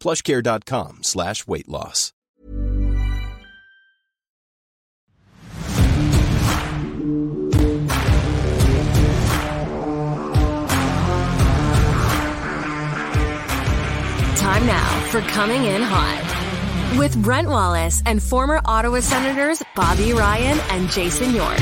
plushcare.com 0.00 1.02
slash 1.02 1.46
weight 1.46 1.68
loss. 1.68 2.12
Time 14.36 14.66
now 14.66 15.08
for 15.10 15.20
Coming 15.20 15.64
In 15.64 15.82
Hot 15.84 16.98
with 16.98 17.16
Brent 17.22 17.48
Wallace 17.48 18.02
and 18.06 18.22
former 18.22 18.60
Ottawa 18.64 19.00
Senators 19.00 19.62
Bobby 19.76 20.12
Ryan 20.12 20.58
and 20.70 20.90
Jason 20.90 21.34
York. 21.34 21.60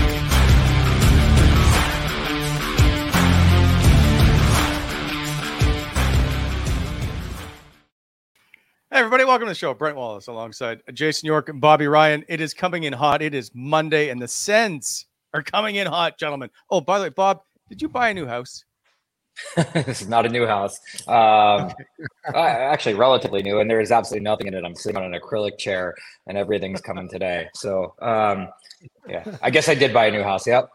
Hey, 8.99 9.05
everybody, 9.05 9.25
welcome 9.25 9.47
to 9.47 9.53
the 9.53 9.55
show. 9.55 9.73
Brent 9.75 9.97
Wallace 9.97 10.27
alongside 10.27 10.83
Jason 10.93 11.29
York 11.29 11.49
and 11.49 11.61
Bobby 11.61 11.87
Ryan. 11.87 12.25
It 12.27 12.41
is 12.41 12.53
coming 12.53 12.83
in 12.83 12.93
hot. 12.93 13.23
It 13.23 13.33
is 13.33 13.53
Monday, 13.55 14.09
and 14.09 14.21
the 14.21 14.27
Sens 14.27 15.07
are 15.33 15.41
coming 15.41 15.77
in 15.77 15.87
hot, 15.87 16.19
gentlemen. 16.19 16.51
Oh, 16.69 16.81
by 16.81 16.99
the 16.99 17.05
way, 17.05 17.11
Bob, 17.11 17.43
did 17.69 17.81
you 17.81 17.89
buy 17.89 18.09
a 18.09 18.15
new 18.15 18.27
house? 18.27 18.65
this 19.73 20.03
is 20.03 20.09
not 20.09 20.27
a 20.27 20.29
new 20.29 20.47
house. 20.49 20.81
Um, 21.07 21.71
I- 22.35 22.35
actually, 22.35 22.95
relatively 22.95 23.41
new, 23.41 23.61
and 23.61 23.71
there 23.71 23.81
is 23.81 23.93
absolutely 23.93 24.25
nothing 24.25 24.49
in 24.49 24.55
it. 24.55 24.65
I'm 24.65 24.75
sitting 24.75 25.01
on 25.01 25.15
an 25.15 25.21
acrylic 25.21 25.59
chair, 25.59 25.95
and 26.27 26.37
everything's 26.37 26.81
coming 26.81 27.09
today. 27.09 27.47
So, 27.55 27.95
um, 28.03 28.49
yeah, 29.09 29.37
I 29.41 29.51
guess 29.51 29.69
I 29.69 29.77
did 29.77 29.95
buy 29.95 30.07
a 30.07 30.11
new 30.11 30.25
house. 30.25 30.45
Yep. 30.45 30.71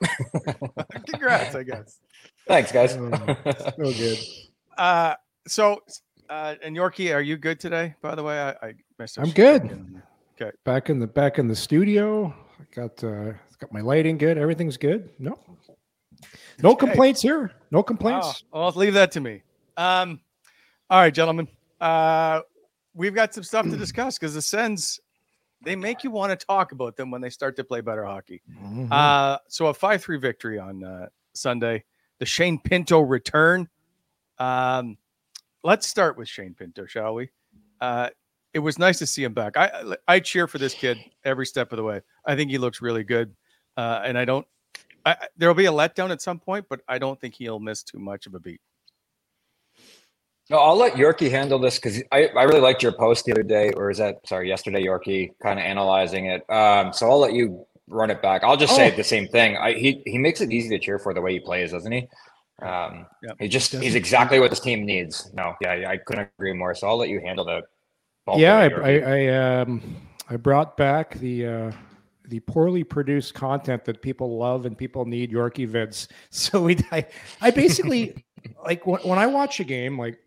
Congrats, 1.09 1.55
I 1.55 1.63
guess. 1.63 2.00
Thanks, 2.47 2.72
guys. 2.72 2.94
So 2.94 3.35
good. 3.75 4.19
Uh, 4.78 5.16
so, 5.45 5.81
uh, 6.33 6.55
and 6.63 6.75
Yorkie, 6.75 7.13
are 7.13 7.21
you 7.21 7.38
good 7.38 7.59
today? 7.59 7.94
By 8.01 8.16
the 8.16 8.23
way, 8.23 8.39
I, 8.39 8.49
I 8.67 8.73
missed. 8.97 9.19
I'm 9.19 9.29
good. 9.29 9.61
Okay. 10.41 10.51
Back 10.63 10.89
in 10.89 10.99
the 10.99 11.05
back 11.07 11.38
in 11.38 11.47
the 11.47 11.55
studio. 11.55 12.33
I 12.59 12.63
got 12.73 13.03
uh 13.03 13.33
got 13.59 13.71
my 13.71 13.81
lighting 13.81 14.17
good. 14.17 14.38
Everything's 14.38 14.77
good. 14.77 15.09
No. 15.19 15.38
No 16.61 16.72
Okay. 16.72 16.88
complaints 16.88 17.22
here. 17.22 17.51
No 17.72 17.79
Wow. 17.79 17.83
complaints. 17.83 18.43
Well, 18.51 18.72
leave 18.75 18.93
that 18.95 19.11
to 19.11 19.19
me. 19.22 19.43
Um, 19.77 20.19
all 20.89 20.99
right, 21.01 21.13
gentlemen. 21.13 21.47
Uh, 21.79 22.41
we've 22.95 23.13
got 23.13 23.33
some 23.33 23.43
stuff 23.43 23.66
to 23.69 23.77
discuss 23.77 24.17
because 24.17 24.33
the 24.33 24.41
Sens, 24.41 24.99
they 25.63 25.75
make 25.75 26.03
you 26.03 26.11
want 26.11 26.38
to 26.38 26.45
talk 26.45 26.72
about 26.72 26.95
them 26.95 27.11
when 27.11 27.22
they 27.22 27.29
start 27.29 27.55
to 27.57 27.63
play 27.63 27.81
better 27.81 28.05
hockey. 28.05 28.41
Mhm. 28.59 28.88
Uh, 28.91 29.38
so 29.47 29.67
a 29.67 29.73
5 29.73 30.01
3 30.03 30.17
victory 30.17 30.57
on 30.59 30.83
uh, 30.83 31.07
Sunday. 31.33 31.83
The 32.19 32.25
Shane 32.25 32.59
Pinto 32.59 33.01
return. 33.01 33.67
Um, 34.39 34.97
let's 35.63 35.88
start 35.88 36.18
with 36.18 36.28
Shane 36.28 36.53
Pinto, 36.53 36.85
shall 36.85 37.16
we? 37.16 37.29
Uh, 37.81 38.09
it 38.53 38.59
was 38.59 38.78
nice 38.78 39.00
to 39.00 39.07
see 39.07 39.24
him 39.24 39.34
back. 39.34 39.57
I 39.57 39.96
I 40.07 40.19
cheer 40.19 40.47
for 40.47 40.57
this 40.59 40.74
kid 40.74 40.97
every 41.25 41.46
step 41.46 41.72
of 41.72 41.78
the 41.78 41.84
way. 41.84 42.01
I 42.25 42.35
think 42.35 42.51
he 42.51 42.57
looks 42.57 42.81
really 42.81 43.03
good, 43.03 43.34
uh, 43.78 44.02
and 44.03 44.18
I 44.18 44.25
don't. 44.25 44.46
I, 45.06 45.18
there'll 45.35 45.56
be 45.56 45.66
a 45.66 45.72
letdown 45.72 46.12
at 46.12 46.22
some 46.22 46.40
point, 46.40 46.66
but 46.69 46.79
I 46.88 46.97
don't 46.97 47.19
think 47.19 47.34
he'll 47.34 47.59
miss 47.59 47.84
too 47.84 48.00
much 48.00 48.25
of 48.25 48.35
a 48.35 48.40
beat. 48.40 48.62
No, 50.50 50.57
I'll 50.57 50.78
let 50.78 50.94
Yorkie 50.94 51.31
handle 51.31 51.57
this 51.57 51.78
because 51.78 52.02
I, 52.12 52.28
I 52.38 52.44
really 52.44 52.59
liked 52.59 52.84
your 52.84 52.91
post 52.91 53.25
the 53.25 53.31
other 53.31 53.44
day, 53.44 53.72
or 53.72 53.90
is 53.90 53.97
that 53.97 54.19
sorry, 54.28 54.47
yesterday, 54.50 54.84
Yorkie, 54.84 55.31
kind 55.41 55.57
of 55.59 55.66
analyzing 55.66 56.28
it. 56.28 56.50
Um, 56.50 56.94
so 56.94 57.09
I'll 57.09 57.19
let 57.19 57.34
you 57.34 57.66
run 57.88 58.12
it 58.12 58.22
back. 58.22 58.44
I'll 58.44 58.57
just 58.57 58.75
say 58.75 58.91
Oh. 58.91 58.96
the 58.96 59.03
same 59.03 59.28
thing. 59.28 59.57
I, 59.57 59.73
he 59.73 60.02
he 60.06 60.18
makes 60.18 60.41
it 60.41 60.52
easy 60.52 60.69
to 60.69 60.79
cheer 60.79 61.00
for 61.00 61.13
the 61.13 61.22
way 61.22 61.34
he 61.34 61.40
plays, 61.40 61.72
doesn't 61.72 61.91
he? 61.91 62.07
Um, 62.62 63.08
Yep. 63.24 63.38
he 63.40 63.47
just 63.47 63.74
he's 63.74 63.96
exactly 63.96 64.40
what 64.40 64.50
this 64.50 64.59
team 64.59 64.86
needs. 64.86 65.31
No, 65.34 65.56
yeah, 65.62 65.90
I 65.90 65.97
couldn't 65.97 66.30
agree 66.38 66.53
more. 66.53 66.75
So 66.75 66.88
I'll 66.88 66.97
let 66.97 67.09
you 67.09 67.19
handle 67.19 67.46
the. 67.46 67.62
yeah, 68.38 68.58
I, 68.58 68.68
I, 68.68 69.00
I 69.00 69.59
um 69.62 69.96
I 70.30 70.38
brought 70.38 70.78
back 70.78 71.16
the 71.16 71.46
uh 71.47 71.72
the 72.30 72.40
poorly 72.41 72.84
produced 72.84 73.34
content 73.34 73.84
that 73.86 74.02
people 74.02 74.38
love 74.38 74.66
and 74.66 74.78
people 74.78 75.06
need 75.06 75.31
Yorkie 75.31 75.68
vids. 75.69 76.08
So 76.30 76.62
we 76.64 76.78
I, 76.91 77.06
I 77.41 77.52
basically 77.52 78.24
like 78.64 78.85
when, 78.88 79.02
when 79.02 79.20
I 79.20 79.28
watch 79.28 79.59
a 79.59 79.64
game, 79.64 79.97
like 79.97 80.20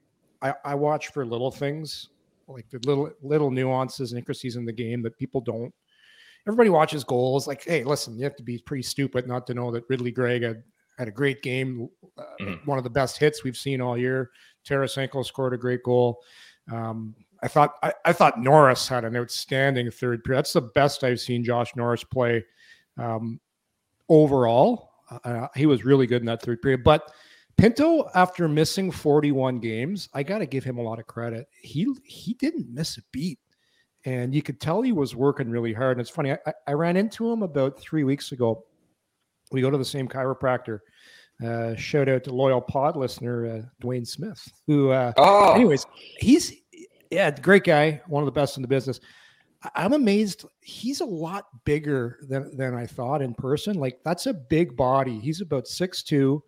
I, 0.43 0.55
I 0.65 0.75
watch 0.75 1.09
for 1.09 1.25
little 1.25 1.51
things, 1.51 2.09
like 2.49 2.69
the 2.71 2.79
little 2.87 3.11
little 3.23 3.51
nuances 3.51 4.13
and 4.13 4.19
intricacies 4.19 4.57
in 4.57 4.65
the 4.67 4.73
game 4.73 5.03
that 5.03 5.17
people 5.19 5.41
don't. 5.41 5.73
Everybody 6.47 6.71
watches 6.71 7.03
goals. 7.03 7.47
Like, 7.49 7.65
hey, 7.65 7.83
listen, 7.83 8.17
you 8.17 8.25
have 8.25 8.37
to 8.37 8.43
be 8.43 8.59
pretty 8.59 8.83
stupid 8.83 9.27
not 9.27 9.47
to 9.49 9.55
know 9.55 9.71
that 9.73 9.85
Ridley 9.89 10.13
Greig 10.13 10.43
had, 10.43 10.63
had 10.99 11.09
a 11.09 11.13
great 11.13 11.43
game, 11.43 11.89
uh, 12.19 12.23
Mhm. 12.41 12.67
one 12.67 12.79
of 12.79 12.85
the 12.85 12.91
best 12.91 13.19
hits 13.19 13.45
we've 13.45 13.57
seen 13.57 13.81
all 13.81 13.97
year. 13.99 14.31
Tarasenko 14.67 15.25
scored 15.25 15.53
a 15.55 15.59
great 15.59 15.83
goal. 15.83 16.23
Um, 16.73 17.15
I 17.43 17.49
thought 17.49 17.75
I, 17.83 17.93
I 18.05 18.13
thought 18.13 18.41
Norris 18.41 18.89
had 18.89 19.05
an 19.05 19.17
outstanding 19.17 19.91
third 19.91 20.25
period. 20.25 20.39
That's 20.39 20.53
the 20.55 20.63
best 20.63 21.05
I've 21.05 21.21
seen 21.21 21.45
Josh 21.45 21.77
Norris 21.77 22.03
play 22.03 22.45
um, 22.97 23.41
overall. 24.09 24.91
Uh, 25.25 25.49
he 25.55 25.67
was 25.67 25.85
really 25.85 26.07
good 26.07 26.23
in 26.23 26.27
that 26.27 26.43
third 26.43 26.61
period. 26.63 26.83
But 26.83 27.13
Pinto, 27.57 28.09
after 28.15 28.49
missing 28.49 28.91
41 28.91 29.61
games, 29.61 30.09
I 30.13 30.23
got 30.23 30.39
to 30.39 30.47
give 30.47 30.65
him 30.65 30.79
a 30.79 30.83
lot 30.83 30.99
of 30.99 31.07
credit. 31.07 31.47
He 31.63 31.87
he 32.05 32.35
didn't 32.35 32.73
miss 32.73 32.99
a 32.99 33.03
beat, 33.13 33.39
and 34.05 34.35
you 34.35 34.43
could 34.43 34.61
tell 34.61 34.83
he 34.83 34.93
was 34.93 35.15
working 35.15 35.51
really 35.51 35.73
hard. 35.73 35.93
And 35.93 36.01
it's 36.01 36.11
funny, 36.11 36.33
I- 36.33 36.55
I 36.67 36.73
ran 36.73 36.97
into 36.97 37.31
him 37.31 37.43
about 37.43 37.79
three 37.79 38.05
weeks 38.05 38.33
ago. 38.33 38.65
We 39.53 39.61
go 39.61 39.71
to 39.71 39.79
the 39.79 39.85
same 39.85 40.09
chiropractor. 40.09 40.81
Uh, 41.45 41.75
shout 41.77 42.09
out 42.09 42.25
to 42.25 42.35
loyal 42.35 42.61
pod 42.61 42.97
listener 42.97 43.47
uh, 43.47 43.63
Dwayne 43.85 44.07
Smith, 44.07 44.43
who 44.67 44.91
uh, 44.91 45.13
Oh, 45.19 45.53
anyways, 45.55 45.87
he's 46.19 46.53
yeah, 47.11 47.31
great 47.31 47.65
guy, 47.65 48.01
one 48.07 48.23
of 48.23 48.27
the 48.27 48.33
best 48.33 48.57
in 48.57 48.63
the 48.63 48.69
business. 48.69 49.01
I'm 49.75 49.93
amazed. 49.93 50.45
He's 50.61 51.01
a 51.01 51.05
lot 51.05 51.47
bigger 51.65 52.19
than 52.29 52.57
than 52.57 52.75
I 52.75 52.87
thought 52.87 53.23
in 53.23 53.35
person. 53.35 53.77
Like 53.77 53.99
that's 54.05 54.27
a 54.27 54.35
big 54.35 54.77
body. 54.77 55.19
He's 55.19 55.41
about 55.41 55.67
six 55.67 56.03
two, 56.03 56.43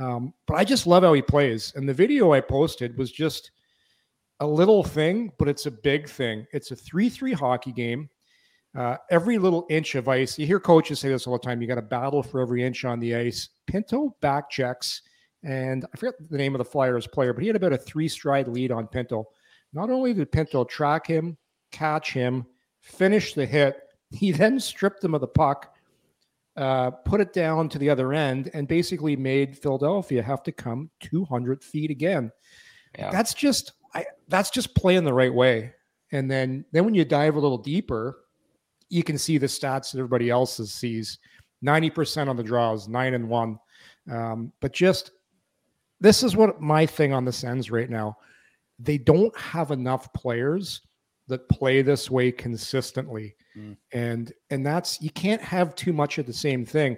um, 0.00 0.32
but 0.46 0.54
I 0.54 0.64
just 0.64 0.86
love 0.86 1.02
how 1.02 1.12
he 1.12 1.22
plays. 1.22 1.72
And 1.76 1.88
the 1.88 1.94
video 1.94 2.32
I 2.32 2.40
posted 2.40 2.96
was 2.96 3.12
just 3.12 3.50
a 4.40 4.46
little 4.46 4.82
thing, 4.82 5.32
but 5.38 5.48
it's 5.48 5.66
a 5.66 5.70
big 5.70 6.08
thing. 6.08 6.46
It's 6.52 6.70
a 6.70 6.76
three 6.76 7.08
three 7.08 7.32
hockey 7.32 7.72
game. 7.72 8.08
Uh, 8.76 8.96
every 9.10 9.36
little 9.36 9.66
inch 9.68 9.96
of 9.96 10.08
ice. 10.08 10.38
You 10.38 10.46
hear 10.46 10.60
coaches 10.60 11.00
say 11.00 11.08
this 11.08 11.26
all 11.26 11.32
the 11.32 11.44
time. 11.44 11.60
You 11.60 11.66
got 11.66 11.74
to 11.74 11.82
battle 11.82 12.22
for 12.22 12.40
every 12.40 12.64
inch 12.64 12.84
on 12.84 13.00
the 13.00 13.16
ice. 13.16 13.48
Pinto 13.66 14.14
back 14.20 14.48
checks, 14.48 15.02
and 15.42 15.84
I 15.92 15.96
forget 15.96 16.14
the 16.30 16.38
name 16.38 16.54
of 16.54 16.58
the 16.58 16.64
Flyers 16.64 17.06
player, 17.06 17.32
but 17.32 17.42
he 17.42 17.48
had 17.48 17.56
about 17.56 17.72
a 17.72 17.78
three 17.78 18.08
stride 18.08 18.46
lead 18.46 18.70
on 18.70 18.86
Pinto. 18.86 19.28
Not 19.72 19.90
only 19.90 20.14
did 20.14 20.30
Pinto 20.30 20.64
track 20.64 21.06
him, 21.06 21.36
catch 21.72 22.12
him, 22.12 22.46
finish 22.80 23.34
the 23.34 23.46
hit, 23.46 23.80
he 24.10 24.32
then 24.32 24.60
stripped 24.60 25.02
him 25.02 25.14
of 25.14 25.20
the 25.20 25.26
puck, 25.26 25.74
uh, 26.56 26.90
put 26.90 27.20
it 27.20 27.32
down 27.32 27.68
to 27.70 27.78
the 27.78 27.90
other 27.90 28.12
end, 28.12 28.50
and 28.54 28.68
basically 28.68 29.16
made 29.16 29.58
Philadelphia 29.58 30.22
have 30.22 30.42
to 30.44 30.52
come 30.52 30.90
200 31.00 31.64
feet 31.64 31.90
again. 31.90 32.30
Yeah. 32.98 33.10
That's 33.10 33.34
just 33.34 33.72
I, 33.94 34.06
that's 34.28 34.50
just 34.50 34.74
playing 34.74 35.04
the 35.04 35.12
right 35.12 35.32
way. 35.32 35.72
And 36.12 36.30
then 36.30 36.64
then 36.72 36.84
when 36.84 36.94
you 36.94 37.04
dive 37.04 37.36
a 37.36 37.40
little 37.40 37.58
deeper, 37.58 38.18
you 38.90 39.02
can 39.02 39.16
see 39.16 39.38
the 39.38 39.46
stats 39.46 39.92
that 39.92 39.98
everybody 39.98 40.28
else 40.28 40.56
sees 40.56 41.18
90% 41.64 42.28
on 42.28 42.36
the 42.36 42.42
draws, 42.42 42.88
nine 42.88 43.14
and 43.14 43.28
one. 43.28 43.58
Um, 44.10 44.52
but 44.60 44.72
just 44.72 45.12
this 46.00 46.22
is 46.22 46.36
what 46.36 46.60
my 46.60 46.86
thing 46.86 47.12
on 47.12 47.24
the 47.24 47.32
Sens 47.32 47.70
right 47.70 47.88
now. 47.88 48.16
They 48.78 48.98
don't 48.98 49.36
have 49.38 49.70
enough 49.70 50.12
players 50.12 50.80
that 51.28 51.48
play 51.48 51.82
this 51.82 52.10
way 52.10 52.32
consistently. 52.32 53.36
Mm. 53.56 53.76
And 53.92 54.32
and 54.50 54.66
that's 54.66 55.00
you 55.00 55.10
can't 55.10 55.42
have 55.42 55.74
too 55.74 55.92
much 55.92 56.18
of 56.18 56.26
the 56.26 56.32
same 56.32 56.64
thing. 56.64 56.96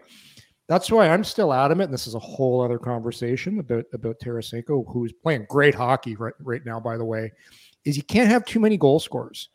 That's 0.68 0.90
why 0.90 1.08
I'm 1.08 1.24
still 1.24 1.52
adamant. 1.52 1.88
And 1.88 1.94
this 1.94 2.06
is 2.06 2.14
a 2.14 2.20
whole 2.20 2.62
other 2.62 2.78
conversation 2.78 3.58
about 3.58 3.84
about 3.92 4.20
Tarasenko, 4.20 4.84
who's 4.92 5.12
playing 5.12 5.46
great 5.48 5.74
hockey 5.74 6.14
right, 6.14 6.34
right 6.40 6.64
now, 6.64 6.78
by 6.78 6.96
the 6.96 7.04
way, 7.04 7.32
is 7.84 7.96
you 7.96 8.04
can't 8.04 8.30
have 8.30 8.44
too 8.44 8.60
many 8.60 8.76
goal 8.76 9.00
scorers. 9.00 9.48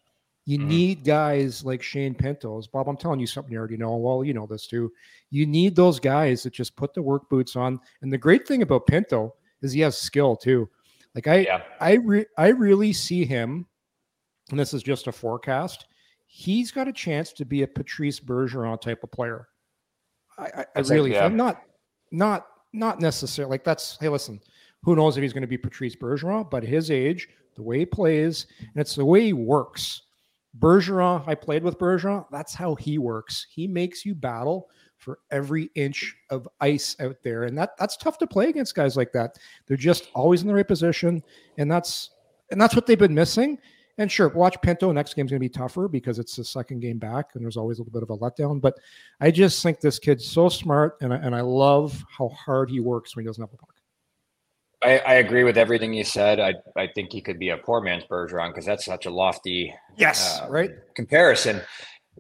You 0.47 0.59
mm-hmm. 0.59 0.67
need 0.69 1.03
guys 1.03 1.65
like 1.65 1.83
Shane 1.83 2.15
Pintos. 2.15 2.67
Bob, 2.67 2.88
I'm 2.88 2.95
telling 2.95 3.19
you 3.19 3.27
something 3.27 3.51
you 3.51 3.59
already 3.59 3.75
know. 3.75 3.97
Well, 3.97 4.23
you 4.23 4.33
know 4.33 4.47
this 4.47 4.65
too. 4.65 4.94
You 5.29 5.45
need 5.45 5.75
those 5.75 5.99
guys 5.99 6.41
that 6.44 6.53
just 6.53 6.77
put 6.77 6.94
the 6.94 7.01
work 7.01 7.29
boots 7.29 7.57
on. 7.57 7.81
And 8.01 8.13
the 8.13 8.17
great 8.17 8.47
thing 8.47 8.61
about 8.61 8.88
Pinto 8.88 9.35
is 9.61 9.73
he 9.73 9.81
has 9.81 9.97
skill 9.97 10.38
too. 10.38 10.69
Like 11.13 11.27
I, 11.27 11.39
yeah. 11.39 11.63
I, 11.81 11.95
re- 11.95 12.27
I 12.38 12.47
really 12.47 12.94
see 12.94 13.25
him, 13.25 13.67
and 14.49 14.57
this 14.57 14.73
is 14.73 14.83
just 14.83 15.07
a 15.07 15.11
forecast. 15.11 15.85
He's 16.27 16.71
got 16.71 16.88
a 16.88 16.94
chance 16.94 17.33
to 17.33 17.44
be 17.44 17.63
a 17.63 17.67
Patrice 17.67 18.21
Bergeron 18.21 18.79
type 18.79 19.03
of 19.03 19.11
player. 19.11 19.49
I, 20.38 20.45
I, 20.45 20.65
I 20.77 20.79
really, 20.79 21.11
think, 21.11 21.23
yeah. 21.23 21.27
not, 21.27 21.61
not, 22.11 22.47
not 22.71 23.01
necessarily. 23.01 23.49
Like 23.49 23.65
that's. 23.65 23.97
Hey, 23.99 24.07
listen. 24.07 24.39
Who 24.83 24.95
knows 24.95 25.17
if 25.17 25.23
he's 25.23 25.33
going 25.33 25.41
to 25.41 25.47
be 25.47 25.57
Patrice 25.57 25.97
Bergeron? 25.97 26.49
But 26.49 26.63
his 26.63 26.89
age, 26.89 27.27
the 27.57 27.63
way 27.63 27.79
he 27.79 27.85
plays, 27.85 28.47
and 28.59 28.77
it's 28.77 28.95
the 28.95 29.03
way 29.03 29.25
he 29.25 29.33
works 29.33 30.03
Bergeron, 30.59 31.27
I 31.27 31.36
played 31.36 31.63
with 31.63 31.77
Bergeron. 31.77 32.25
That's 32.31 32.54
how 32.54 32.75
he 32.75 32.98
works. 32.98 33.48
He 33.50 33.68
makes 33.68 34.06
you 34.06 34.15
battle 34.15 34.69
for 34.98 35.19
every 35.31 35.69
inch 35.75 36.15
of 36.30 36.48
ice 36.59 36.95
out 37.00 37.18
there, 37.24 37.44
and 37.44 37.57
that 37.57 37.71
that's 37.77 37.98
tough 37.98 38.18
to 38.19 38.27
play 38.27 38.50
against 38.50 38.75
guys 38.75 38.98
like 38.98 39.12
that. 39.13 39.38
They're 39.68 39.77
just 39.77 40.09
always 40.13 40.42
in 40.42 40.48
the 40.48 40.54
right 40.54 40.68
position, 40.68 41.24
and 41.57 41.71
that's 41.71 42.12
and 42.51 42.59
that's 42.59 42.75
what 42.75 42.86
they've 42.86 42.98
been 42.98 43.13
missing. 43.13 43.57
And 44.00 44.12
sure, 44.12 44.30
watch 44.30 44.62
Pinto. 44.62 44.92
Next 44.92 45.15
game's 45.15 45.31
going 45.31 45.39
to 45.42 45.45
be 45.45 45.50
tougher 45.50 45.88
because 45.88 46.19
it's 46.19 46.36
the 46.36 46.44
second 46.44 46.81
game 46.81 47.00
back, 47.00 47.31
and 47.33 47.44
there's 47.44 47.57
always 47.57 47.80
a 47.80 47.83
little 47.83 48.00
bit 48.00 48.04
of 48.04 48.12
a 48.12 48.18
letdown. 48.18 48.62
But 48.62 48.75
I 49.19 49.31
just 49.31 49.63
think 49.63 49.80
this 49.80 49.98
kid's 49.98 50.25
so 50.25 50.50
smart, 50.50 50.98
and 51.01 51.13
I, 51.13 51.18
and 51.18 51.36
I 51.36 51.42
love 51.42 52.06
how 52.15 52.30
hard 52.30 52.69
he 52.69 52.80
works 52.80 53.15
when 53.15 53.25
he 53.25 53.27
doesn't 53.27 53.42
have 53.42 53.50
the 53.50 53.57
puck. 53.57 53.76
I, 54.83 55.00
I, 55.00 55.13
agree 55.15 55.44
with 55.44 55.57
everything 55.57 55.94
you 55.94 56.03
said. 56.03 56.39
I, 56.39 56.53
I 56.75 56.88
think 56.94 57.12
he 57.12 57.21
could 57.21 57.39
be 57.39 57.50
a 57.50 57.57
poor 57.57 57.81
man's 57.81 58.03
Bergeron 58.03 58.50
because 58.50 58.65
that's 58.65 58.85
such 58.85 59.07
a 59.07 59.09
lofty 59.09 59.74
yes 59.97 60.39
uh, 60.39 60.47
right 60.50 60.69
comparison 60.95 61.62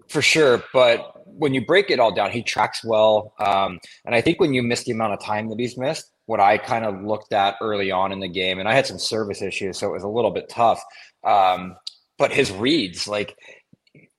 for 0.09 0.21
sure. 0.21 0.63
But 0.73 1.25
when 1.25 1.53
you 1.53 1.65
break 1.65 1.89
it 1.89 1.99
all 1.99 2.13
down, 2.13 2.31
he 2.31 2.41
tracks 2.41 2.83
well. 2.83 3.33
Um, 3.39 3.79
and 4.05 4.15
I 4.15 4.21
think 4.21 4.39
when 4.39 4.53
you 4.53 4.63
miss 4.63 4.83
the 4.83 4.91
amount 4.91 5.13
of 5.13 5.21
time 5.21 5.49
that 5.49 5.59
he's 5.59 5.77
missed, 5.77 6.11
what 6.25 6.39
I 6.39 6.57
kind 6.57 6.85
of 6.85 7.01
looked 7.03 7.31
at 7.33 7.55
early 7.61 7.91
on 7.91 8.11
in 8.11 8.19
the 8.19 8.27
game, 8.27 8.59
and 8.59 8.67
I 8.67 8.73
had 8.73 8.85
some 8.85 8.99
service 8.99 9.41
issues, 9.41 9.77
so 9.77 9.87
it 9.87 9.93
was 9.93 10.03
a 10.03 10.09
little 10.09 10.31
bit 10.31 10.49
tough. 10.49 10.81
Um, 11.23 11.75
but 12.17 12.31
his 12.31 12.51
reads, 12.51 13.07
like 13.07 13.37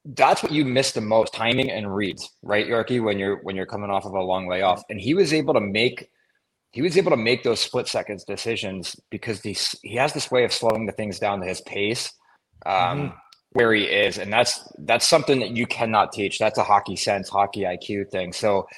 that's 0.05 0.43
what 0.43 0.53
you 0.53 0.65
miss 0.65 0.93
the 0.93 1.01
most 1.01 1.35
timing 1.35 1.71
and 1.71 1.95
reads, 1.95 2.31
right, 2.43 2.67
Yorkie, 2.67 3.03
when 3.03 3.19
you're 3.19 3.43
when 3.43 3.57
you're 3.57 3.67
coming 3.67 3.91
off 3.91 4.07
of 4.07 4.15
a 4.15 4.23
long 4.23 4.49
layoff. 4.49 4.83
And 4.89 5.01
he 5.01 5.15
was 5.15 5.33
able 5.33 5.55
to 5.55 5.61
make 5.61 6.09
he 6.71 6.83
was 6.83 6.97
able 6.97 7.11
to 7.11 7.17
make 7.17 7.43
those 7.43 7.61
split 7.61 7.89
seconds 7.89 8.25
decisions 8.25 8.95
because 9.11 9.41
he 9.41 9.57
he 9.83 9.97
has 9.97 10.13
this 10.13 10.31
way 10.31 10.45
of 10.45 10.53
slowing 10.53 10.87
the 10.87 10.93
things 10.93 11.19
down 11.19 11.41
to 11.41 11.47
his 11.47 11.61
pace 11.63 12.13
um, 12.67 12.73
mm-hmm. 12.75 13.17
where 13.53 13.73
he 13.73 13.85
is, 13.85 14.19
and 14.19 14.33
that's 14.33 14.69
that's 14.79 15.09
something 15.09 15.41
that 15.41 15.57
you 15.57 15.67
cannot 15.67 16.13
teach. 16.13 16.39
That's 16.39 16.59
a 16.59 16.65
hockey 16.65 16.97
sense, 16.97 17.29
hockey 17.29 17.63
IQ 17.63 18.11
thing. 18.11 18.33
So 18.33 18.69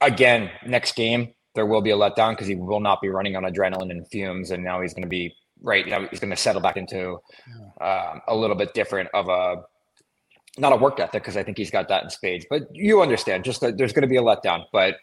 again, 0.00 0.50
next 0.66 0.94
game 0.94 1.34
there 1.54 1.66
will 1.66 1.82
be 1.82 1.90
a 1.90 1.96
letdown 1.96 2.32
because 2.32 2.46
he 2.46 2.54
will 2.54 2.80
not 2.80 3.00
be 3.00 3.08
running 3.08 3.36
on 3.36 3.42
adrenaline 3.42 3.90
and 3.90 4.06
fumes, 4.08 4.50
and 4.50 4.64
now 4.64 4.80
he's 4.80 4.94
going 4.94 5.02
to 5.02 5.08
be 5.08 5.34
right 5.60 5.86
now 5.86 6.06
he's 6.08 6.20
going 6.20 6.30
to 6.30 6.36
settle 6.36 6.60
back 6.60 6.76
into 6.76 7.18
um, 7.80 8.20
a 8.28 8.34
little 8.34 8.56
bit 8.56 8.74
different 8.74 9.08
of 9.12 9.28
a 9.28 9.56
not 10.56 10.72
a 10.72 10.76
work 10.76 10.98
ethic 10.98 11.22
because 11.22 11.36
I 11.36 11.42
think 11.42 11.58
he's 11.58 11.70
got 11.70 11.88
that 11.88 12.04
in 12.04 12.10
spades. 12.10 12.46
But 12.48 12.62
you 12.72 13.02
understand, 13.02 13.44
just 13.44 13.60
that 13.60 13.76
there's 13.76 13.92
going 13.92 14.02
to 14.02 14.08
be 14.08 14.16
a 14.16 14.22
letdown, 14.22 14.64
but 14.72 14.96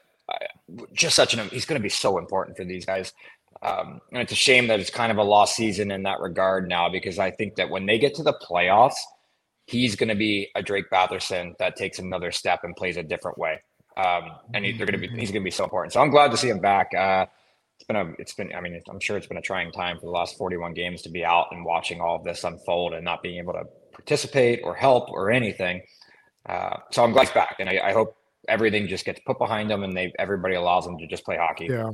just 0.93 1.15
such 1.15 1.33
an 1.33 1.47
he's 1.49 1.65
going 1.65 1.79
to 1.79 1.83
be 1.83 1.89
so 1.89 2.17
important 2.17 2.57
for 2.57 2.65
these 2.65 2.85
guys. 2.85 3.13
Um, 3.61 4.01
and 4.11 4.21
it's 4.21 4.31
a 4.31 4.35
shame 4.35 4.67
that 4.67 4.79
it's 4.79 4.89
kind 4.89 5.11
of 5.11 5.17
a 5.17 5.23
lost 5.23 5.55
season 5.55 5.91
in 5.91 6.03
that 6.03 6.19
regard 6.19 6.67
now 6.67 6.89
because 6.89 7.19
I 7.19 7.31
think 7.31 7.55
that 7.55 7.69
when 7.69 7.85
they 7.85 7.97
get 7.97 8.15
to 8.15 8.23
the 8.23 8.33
playoffs, 8.33 8.97
he's 9.65 9.95
going 9.95 10.09
to 10.09 10.15
be 10.15 10.49
a 10.55 10.61
Drake 10.61 10.85
Batherson 10.91 11.57
that 11.57 11.75
takes 11.75 11.99
another 11.99 12.31
step 12.31 12.63
and 12.63 12.75
plays 12.75 12.97
a 12.97 13.03
different 13.03 13.37
way. 13.37 13.61
Um, 13.97 14.23
and 14.53 14.65
he, 14.65 14.73
they're 14.73 14.85
going 14.85 14.99
to 14.99 15.07
be 15.07 15.19
he's 15.19 15.31
going 15.31 15.41
to 15.41 15.45
be 15.45 15.51
so 15.51 15.63
important. 15.63 15.93
So 15.93 16.01
I'm 16.01 16.09
glad 16.09 16.31
to 16.31 16.37
see 16.37 16.49
him 16.49 16.59
back. 16.59 16.93
Uh, 16.93 17.25
it's 17.77 17.85
been 17.85 17.95
a 17.95 18.11
it's 18.19 18.33
been 18.33 18.53
I 18.53 18.61
mean 18.61 18.81
I'm 18.89 18.99
sure 18.99 19.17
it's 19.17 19.27
been 19.27 19.37
a 19.37 19.41
trying 19.41 19.71
time 19.71 19.97
for 19.97 20.05
the 20.05 20.11
last 20.11 20.37
41 20.37 20.73
games 20.73 21.01
to 21.03 21.09
be 21.09 21.25
out 21.25 21.47
and 21.51 21.65
watching 21.65 22.01
all 22.01 22.15
of 22.17 22.23
this 22.23 22.43
unfold 22.43 22.93
and 22.93 23.03
not 23.03 23.21
being 23.21 23.37
able 23.37 23.53
to 23.53 23.63
participate 23.93 24.61
or 24.63 24.75
help 24.75 25.09
or 25.09 25.31
anything. 25.31 25.81
Uh, 26.45 26.77
so 26.91 27.03
I'm 27.03 27.11
glad 27.11 27.23
he's 27.23 27.33
back, 27.33 27.55
and 27.59 27.69
I, 27.69 27.79
I 27.85 27.93
hope 27.93 28.15
everything 28.47 28.87
just 28.87 29.05
gets 29.05 29.19
put 29.25 29.37
behind 29.37 29.69
them 29.69 29.83
and 29.83 29.95
they 29.95 30.13
everybody 30.19 30.55
allows 30.55 30.85
them 30.85 30.97
to 30.97 31.07
just 31.07 31.23
play 31.23 31.37
hockey. 31.37 31.67
Yeah. 31.69 31.91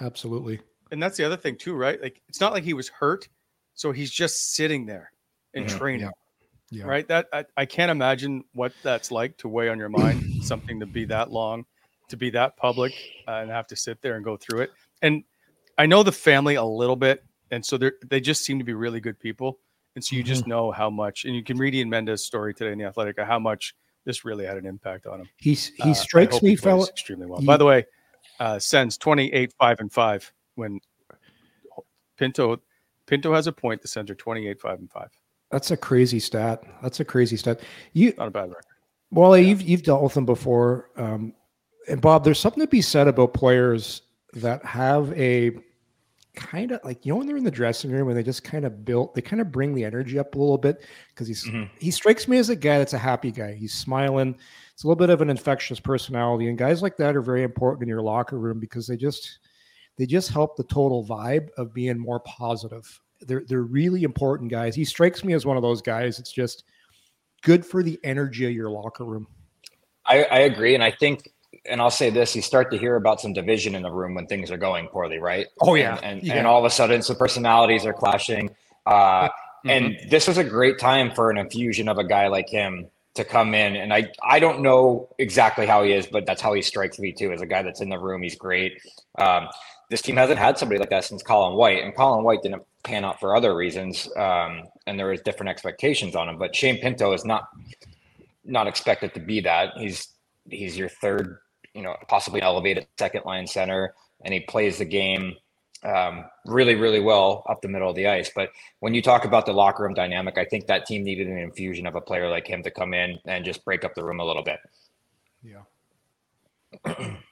Absolutely. 0.00 0.60
And 0.90 1.02
that's 1.02 1.16
the 1.16 1.24
other 1.24 1.36
thing 1.36 1.56
too, 1.56 1.74
right? 1.74 2.00
Like 2.00 2.20
it's 2.28 2.40
not 2.40 2.52
like 2.52 2.64
he 2.64 2.74
was 2.74 2.88
hurt, 2.88 3.28
so 3.74 3.92
he's 3.92 4.10
just 4.10 4.54
sitting 4.54 4.86
there 4.86 5.10
and 5.54 5.66
mm-hmm. 5.66 5.78
training. 5.78 6.00
Yeah. 6.02 6.10
Yeah. 6.70 6.84
Right. 6.84 7.06
That 7.06 7.26
I, 7.32 7.44
I 7.56 7.66
can't 7.66 7.90
imagine 7.90 8.42
what 8.52 8.72
that's 8.82 9.10
like 9.10 9.36
to 9.38 9.48
weigh 9.48 9.68
on 9.68 9.78
your 9.78 9.90
mind, 9.90 10.24
something 10.42 10.80
to 10.80 10.86
be 10.86 11.04
that 11.06 11.30
long, 11.30 11.66
to 12.08 12.16
be 12.16 12.30
that 12.30 12.56
public, 12.56 12.92
uh, 13.28 13.32
and 13.32 13.50
have 13.50 13.68
to 13.68 13.76
sit 13.76 14.02
there 14.02 14.16
and 14.16 14.24
go 14.24 14.36
through 14.36 14.62
it. 14.62 14.72
And 15.02 15.22
I 15.78 15.86
know 15.86 16.02
the 16.02 16.12
family 16.12 16.56
a 16.56 16.64
little 16.64 16.96
bit, 16.96 17.22
and 17.50 17.64
so 17.64 17.76
they 17.76 17.92
they 18.08 18.20
just 18.20 18.44
seem 18.44 18.58
to 18.58 18.64
be 18.64 18.74
really 18.74 19.00
good 19.00 19.20
people. 19.20 19.58
And 19.94 20.04
so 20.04 20.16
you 20.16 20.22
mm-hmm. 20.22 20.28
just 20.28 20.46
know 20.48 20.72
how 20.72 20.90
much, 20.90 21.24
and 21.24 21.36
you 21.36 21.44
can 21.44 21.56
read 21.56 21.74
Ian 21.74 21.88
Mendes' 21.88 22.24
story 22.24 22.54
today 22.54 22.72
in 22.72 22.78
the 22.78 22.84
Athletic, 22.84 23.20
how 23.20 23.38
much 23.38 23.74
this 24.04 24.24
really 24.24 24.44
had 24.44 24.56
an 24.56 24.66
impact 24.66 25.06
on 25.06 25.20
him. 25.20 25.28
He's 25.36 25.68
he 25.68 25.90
uh, 25.90 25.94
strikes 25.94 26.42
me, 26.42 26.56
fellow, 26.56 26.86
extremely 26.86 27.26
well. 27.26 27.40
He, 27.40 27.46
By 27.46 27.56
the 27.56 27.64
way, 27.64 27.86
uh, 28.40 28.58
twenty 28.98 29.32
eight 29.32 29.52
five 29.58 29.80
and 29.80 29.92
five 29.92 30.32
when 30.54 30.80
Pinto 32.16 32.60
Pinto 33.06 33.34
has 33.34 33.46
a 33.46 33.52
point. 33.52 33.82
The 33.82 33.88
twenty 34.14 34.48
eight 34.48 34.60
five 34.60 34.78
and 34.78 34.90
five. 34.90 35.10
That's 35.50 35.70
a 35.70 35.76
crazy 35.76 36.18
stat. 36.20 36.62
That's 36.82 37.00
a 37.00 37.04
crazy 37.04 37.36
stat. 37.36 37.60
You 37.92 38.12
not 38.18 38.28
a 38.28 38.30
bad 38.30 38.48
record. 38.48 38.64
Well, 39.10 39.36
yeah. 39.36 39.48
you've 39.48 39.62
you've 39.62 39.82
dealt 39.82 40.02
with 40.02 40.14
them 40.14 40.26
before, 40.26 40.90
um, 40.96 41.34
and 41.88 42.00
Bob. 42.00 42.24
There's 42.24 42.40
something 42.40 42.60
to 42.60 42.66
be 42.66 42.82
said 42.82 43.08
about 43.08 43.34
players 43.34 44.02
that 44.32 44.64
have 44.64 45.12
a 45.12 45.52
kind 46.34 46.72
of 46.72 46.80
like 46.84 47.04
you 47.04 47.12
know 47.12 47.18
when 47.18 47.26
they're 47.26 47.36
in 47.36 47.44
the 47.44 47.50
dressing 47.50 47.90
room 47.90 48.08
and 48.08 48.16
they 48.16 48.22
just 48.22 48.44
kind 48.44 48.64
of 48.64 48.84
built 48.84 49.14
they 49.14 49.22
kind 49.22 49.40
of 49.40 49.52
bring 49.52 49.74
the 49.74 49.84
energy 49.84 50.18
up 50.18 50.34
a 50.34 50.38
little 50.38 50.58
bit? 50.58 50.82
Because 51.08 51.28
he's 51.28 51.44
mm-hmm. 51.44 51.64
he 51.78 51.90
strikes 51.90 52.28
me 52.28 52.38
as 52.38 52.50
a 52.50 52.56
guy 52.56 52.78
that's 52.78 52.92
a 52.92 52.98
happy 52.98 53.30
guy. 53.30 53.54
He's 53.54 53.74
smiling. 53.74 54.36
It's 54.72 54.84
a 54.84 54.86
little 54.86 54.98
bit 54.98 55.10
of 55.10 55.20
an 55.20 55.30
infectious 55.30 55.80
personality 55.80 56.48
and 56.48 56.58
guys 56.58 56.82
like 56.82 56.96
that 56.96 57.16
are 57.16 57.22
very 57.22 57.42
important 57.42 57.82
in 57.82 57.88
your 57.88 58.02
locker 58.02 58.38
room 58.38 58.58
because 58.58 58.86
they 58.86 58.96
just 58.96 59.38
they 59.96 60.06
just 60.06 60.30
help 60.30 60.56
the 60.56 60.64
total 60.64 61.04
vibe 61.04 61.48
of 61.56 61.72
being 61.72 61.98
more 61.98 62.20
positive. 62.20 63.00
They're 63.20 63.44
they're 63.46 63.62
really 63.62 64.02
important 64.02 64.50
guys. 64.50 64.74
He 64.74 64.84
strikes 64.84 65.24
me 65.24 65.32
as 65.34 65.46
one 65.46 65.56
of 65.56 65.62
those 65.62 65.82
guys 65.82 66.18
it's 66.18 66.32
just 66.32 66.64
good 67.42 67.64
for 67.64 67.82
the 67.82 68.00
energy 68.02 68.46
of 68.46 68.52
your 68.52 68.70
locker 68.70 69.04
room. 69.04 69.26
I, 70.06 70.24
I 70.24 70.38
agree 70.40 70.74
and 70.74 70.84
i 70.84 70.90
think 70.90 71.32
and 71.68 71.80
I'll 71.80 71.90
say 71.90 72.10
this: 72.10 72.34
you 72.36 72.42
start 72.42 72.70
to 72.72 72.78
hear 72.78 72.96
about 72.96 73.20
some 73.20 73.32
division 73.32 73.74
in 73.74 73.82
the 73.82 73.90
room 73.92 74.14
when 74.14 74.26
things 74.26 74.50
are 74.50 74.56
going 74.58 74.88
poorly, 74.88 75.18
right? 75.18 75.46
Oh 75.60 75.74
yeah, 75.74 75.96
and 75.96 76.04
and, 76.04 76.22
yeah. 76.22 76.34
and 76.34 76.46
all 76.46 76.58
of 76.58 76.64
a 76.64 76.70
sudden, 76.70 77.02
some 77.02 77.16
personalities 77.16 77.86
are 77.86 77.92
clashing. 77.94 78.50
Uh, 78.86 79.28
And 79.66 79.96
this 80.10 80.28
was 80.28 80.36
a 80.36 80.44
great 80.44 80.78
time 80.78 81.10
for 81.10 81.30
an 81.30 81.38
infusion 81.38 81.88
of 81.88 81.96
a 81.96 82.04
guy 82.04 82.26
like 82.28 82.50
him 82.50 82.86
to 83.14 83.24
come 83.24 83.54
in. 83.54 83.76
And 83.76 83.94
I 83.94 84.12
I 84.22 84.38
don't 84.38 84.60
know 84.60 85.08
exactly 85.18 85.64
how 85.66 85.82
he 85.84 85.92
is, 85.92 86.06
but 86.06 86.26
that's 86.26 86.42
how 86.42 86.52
he 86.52 86.60
strikes 86.60 86.98
me 86.98 87.12
too. 87.12 87.32
As 87.32 87.40
a 87.40 87.46
guy 87.46 87.62
that's 87.62 87.80
in 87.80 87.88
the 87.88 87.98
room, 87.98 88.22
he's 88.22 88.36
great. 88.36 88.72
Um, 89.16 89.48
this 89.88 90.02
team 90.02 90.16
hasn't 90.16 90.38
had 90.38 90.58
somebody 90.58 90.78
like 90.78 90.90
that 90.90 91.04
since 91.04 91.22
Colin 91.22 91.56
White, 91.56 91.82
and 91.82 91.94
Colin 91.94 92.24
White 92.24 92.42
didn't 92.42 92.62
pan 92.82 93.04
out 93.06 93.20
for 93.20 93.34
other 93.34 93.56
reasons, 93.56 94.06
um, 94.16 94.64
and 94.86 94.98
there 94.98 95.06
was 95.06 95.22
different 95.22 95.48
expectations 95.48 96.14
on 96.14 96.28
him. 96.28 96.36
But 96.38 96.54
Shane 96.54 96.78
Pinto 96.78 97.14
is 97.14 97.24
not 97.24 97.48
not 98.44 98.66
expected 98.66 99.14
to 99.14 99.20
be 99.20 99.40
that. 99.40 99.78
He's 99.78 100.08
he's 100.50 100.76
your 100.76 100.90
third, 100.90 101.38
you 101.74 101.82
know, 101.82 101.96
possibly 102.08 102.40
elevated 102.40 102.86
second 102.98 103.24
line 103.24 103.46
center, 103.46 103.94
and 104.24 104.32
he 104.32 104.40
plays 104.40 104.78
the 104.78 104.84
game 104.84 105.34
um, 105.84 106.24
really, 106.46 106.74
really 106.76 107.00
well 107.00 107.44
up 107.48 107.60
the 107.60 107.68
middle 107.68 107.90
of 107.90 107.96
the 107.96 108.06
ice. 108.06 108.30
But 108.34 108.50
when 108.80 108.94
you 108.94 109.02
talk 109.02 109.24
about 109.24 109.44
the 109.44 109.52
locker 109.52 109.82
room 109.82 109.94
dynamic, 109.94 110.38
I 110.38 110.44
think 110.44 110.66
that 110.66 110.86
team 110.86 111.04
needed 111.04 111.28
an 111.28 111.38
infusion 111.38 111.86
of 111.86 111.94
a 111.94 112.00
player 112.00 112.30
like 112.30 112.46
him 112.46 112.62
to 112.62 112.70
come 112.70 112.94
in 112.94 113.18
and 113.26 113.44
just 113.44 113.64
break 113.64 113.84
up 113.84 113.94
the 113.94 114.04
room 114.04 114.20
a 114.20 114.24
little 114.24 114.42
bit. 114.42 114.60
Yeah. 115.42 117.16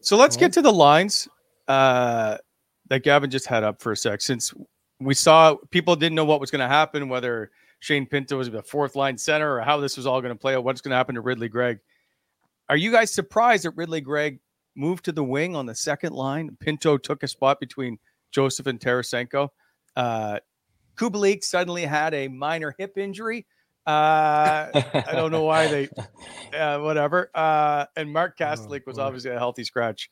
So 0.00 0.16
let's 0.16 0.38
get 0.38 0.54
to 0.54 0.62
the 0.62 0.72
lines 0.72 1.28
uh, 1.66 2.38
that 2.88 3.02
Gavin 3.02 3.30
just 3.30 3.46
had 3.46 3.62
up 3.62 3.82
for 3.82 3.92
a 3.92 3.96
sec. 3.96 4.22
Since 4.22 4.54
we 5.00 5.12
saw 5.12 5.56
people 5.70 5.96
didn't 5.96 6.14
know 6.14 6.24
what 6.24 6.40
was 6.40 6.50
going 6.50 6.60
to 6.60 6.68
happen, 6.68 7.10
whether 7.10 7.50
Shane 7.80 8.06
Pinto 8.06 8.38
was 8.38 8.50
the 8.50 8.62
fourth 8.62 8.96
line 8.96 9.16
center 9.16 9.56
or 9.56 9.60
how 9.60 9.78
this 9.78 9.96
was 9.96 10.06
all 10.06 10.20
going 10.20 10.34
to 10.34 10.38
play 10.38 10.54
out, 10.54 10.64
what's 10.64 10.80
going 10.80 10.90
to 10.90 10.96
happen 10.96 11.14
to 11.14 11.20
Ridley 11.20 11.48
Greig. 11.48 11.78
Are 12.68 12.76
you 12.76 12.90
guys 12.90 13.12
surprised 13.12 13.64
that 13.64 13.70
Ridley 13.70 14.00
Greig 14.00 14.40
moved 14.76 15.04
to 15.06 15.12
the 15.12 15.24
wing 15.24 15.56
on 15.56 15.66
the 15.66 15.74
second 15.74 16.12
line? 16.12 16.56
Pinto 16.60 16.98
took 16.98 17.22
a 17.22 17.28
spot 17.28 17.60
between 17.60 17.98
Joseph 18.30 18.66
and 18.66 18.78
Tarasenko. 18.78 19.48
Uh, 19.96 20.38
Kubalik 20.96 21.44
suddenly 21.44 21.84
had 21.84 22.12
a 22.14 22.28
minor 22.28 22.74
hip 22.76 22.98
injury. 22.98 23.46
Uh, 23.86 24.68
I 24.74 25.12
don't 25.12 25.30
know 25.30 25.44
why 25.44 25.68
they, 25.68 25.88
uh, 26.58 26.78
whatever. 26.80 27.30
Uh, 27.34 27.86
and 27.96 28.12
Mark 28.12 28.36
Kastelic 28.36 28.86
was 28.86 28.98
obviously 28.98 29.30
a 29.30 29.38
healthy 29.38 29.64
scratch, 29.64 30.10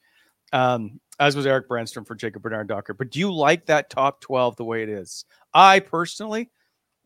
um, 0.53 0.99
as 1.21 1.37
was 1.37 1.45
Erik 1.45 1.69
Brannstrom 1.69 2.07
for 2.07 2.15
Jacob 2.15 2.43
Bernard 2.43 2.69
Docker. 2.69 2.95
But 2.95 3.11
do 3.11 3.19
you 3.19 3.35
like 3.35 3.67
that 3.67 3.91
top 3.91 4.23
12 4.23 4.57
the 4.57 4.65
way 4.65 4.83
it 4.83 4.89
is? 4.89 5.27
I 5.53 5.81
personally, 5.81 6.51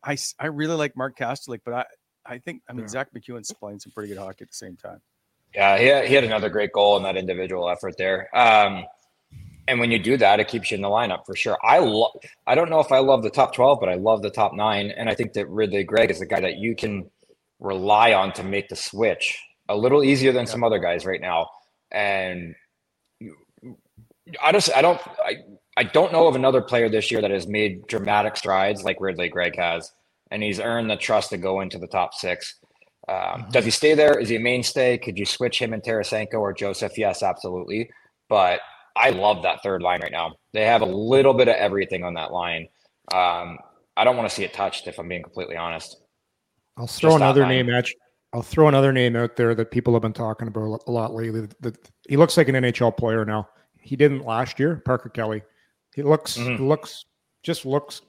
I, 0.03 0.17
I 0.39 0.47
really 0.47 0.75
like 0.75 0.95
Mark 0.97 1.17
Kastelic, 1.17 1.59
but 1.63 1.73
I, 1.73 1.85
I 2.25 2.37
think, 2.39 2.61
I 2.69 2.73
mean, 2.73 2.81
Yeah. 2.81 2.87
Zack 2.87 3.09
MacEwen's 3.15 3.51
playing 3.53 3.79
some 3.79 3.91
pretty 3.91 4.09
good 4.09 4.17
hockey 4.17 4.43
at 4.43 4.49
the 4.49 4.55
same 4.55 4.75
time. 4.75 5.01
Yeah, 5.53 5.77
he 5.77 5.85
had, 5.87 6.07
he 6.07 6.13
had 6.13 6.23
another 6.23 6.49
great 6.49 6.71
goal 6.71 6.97
in 6.97 7.03
that 7.03 7.17
individual 7.17 7.69
effort 7.69 7.95
there. 7.97 8.35
Um, 8.35 8.85
and 9.67 9.79
when 9.79 9.91
you 9.91 9.99
do 9.99 10.17
that, 10.17 10.39
it 10.39 10.47
keeps 10.47 10.71
you 10.71 10.75
in 10.75 10.81
the 10.81 10.87
lineup 10.89 11.25
for 11.25 11.35
sure. 11.35 11.57
I 11.63 11.79
love. 11.79 12.11
I 12.47 12.55
don't 12.55 12.69
know 12.69 12.79
if 12.79 12.91
I 12.91 12.97
love 12.99 13.21
the 13.21 13.29
top 13.29 13.53
twelve, 13.53 13.79
but 13.79 13.89
I 13.89 13.93
love 13.95 14.21
the 14.21 14.29
top 14.31 14.53
nine, 14.53 14.91
and 14.91 15.07
I 15.07 15.13
think 15.13 15.33
that 15.33 15.47
Ridley 15.49 15.83
Greig 15.83 16.09
is 16.09 16.19
a 16.19 16.25
guy 16.25 16.39
that 16.41 16.57
you 16.57 16.75
can 16.75 17.09
rely 17.59 18.13
on 18.13 18.33
to 18.33 18.43
make 18.43 18.69
the 18.69 18.75
switch 18.75 19.37
a 19.69 19.75
little 19.77 20.03
easier 20.03 20.31
than 20.31 20.47
some 20.47 20.63
other 20.63 20.79
guys 20.79 21.05
right 21.05 21.21
now. 21.21 21.47
And 21.91 22.55
you- 23.19 23.37
I 24.41 24.51
just, 24.51 24.73
I 24.75 24.81
don't, 24.81 24.99
I, 25.23 25.35
I 25.77 25.83
don't 25.83 26.11
know 26.11 26.27
of 26.27 26.35
another 26.35 26.61
player 26.61 26.89
this 26.89 27.11
year 27.11 27.21
that 27.21 27.31
has 27.31 27.47
made 27.47 27.87
dramatic 27.87 28.35
strides 28.35 28.83
like 28.83 28.97
Ridley 28.99 29.29
Greig 29.29 29.55
has, 29.55 29.91
and 30.29 30.43
he's 30.43 30.59
earned 30.59 30.89
the 30.89 30.97
trust 30.97 31.29
to 31.29 31.37
go 31.37 31.61
into 31.61 31.77
the 31.77 31.87
top 31.87 32.13
six. 32.13 32.55
Um, 33.07 33.47
Does 33.51 33.65
he 33.65 33.71
stay 33.71 33.93
there? 33.93 34.19
Is 34.19 34.29
he 34.29 34.35
a 34.35 34.39
mainstay? 34.39 34.97
Could 34.97 35.17
you 35.17 35.25
switch 35.25 35.59
him 35.59 35.73
and 35.73 35.81
Tarasenko 35.81 36.35
or 36.35 36.53
Joseph? 36.53 36.97
Yes, 36.97 37.23
absolutely. 37.23 37.89
But 38.29 38.59
I 38.95 39.09
love 39.09 39.43
that 39.43 39.63
third 39.63 39.81
line 39.81 40.01
right 40.01 40.11
now. 40.11 40.35
They 40.53 40.65
have 40.65 40.81
a 40.81 40.85
little 40.85 41.33
bit 41.33 41.47
of 41.47 41.55
everything 41.55 42.03
on 42.03 42.13
that 42.15 42.31
line. 42.31 42.67
Um, 43.13 43.57
I 43.97 44.03
don't 44.03 44.17
want 44.17 44.29
to 44.29 44.35
see 44.35 44.43
it 44.43 44.53
touched, 44.53 44.87
if 44.87 44.99
I'm 44.99 45.07
being 45.07 45.23
completely 45.23 45.57
honest. 45.57 45.97
I'll 46.77 46.87
throw 46.87 47.11
Just 47.11 47.21
another 47.21 47.45
name 47.45 47.69
at 47.69 47.89
you. 47.89 47.95
I'll 48.33 48.41
throw 48.41 48.69
another 48.69 48.93
name 48.93 49.15
out 49.17 49.35
there 49.35 49.53
that 49.55 49.71
people 49.71 49.93
have 49.93 50.01
been 50.01 50.13
talking 50.13 50.47
about 50.47 50.81
a 50.87 50.91
lot 50.91 51.13
lately. 51.13 51.47
That 51.59 51.77
he 52.07 52.15
looks 52.15 52.37
like 52.37 52.47
an 52.47 52.55
NHL 52.55 52.95
player 52.95 53.25
now. 53.25 53.49
He 53.81 53.95
didn't 53.95 54.25
last 54.25 54.59
year. 54.59 54.81
Parker 54.85 55.09
Kelly. 55.09 55.41
He 55.95 56.03
looks 56.03 56.37
Mhm. 56.37 56.59
looks 56.59 57.05
just 57.43 57.65
looks 57.65 58.01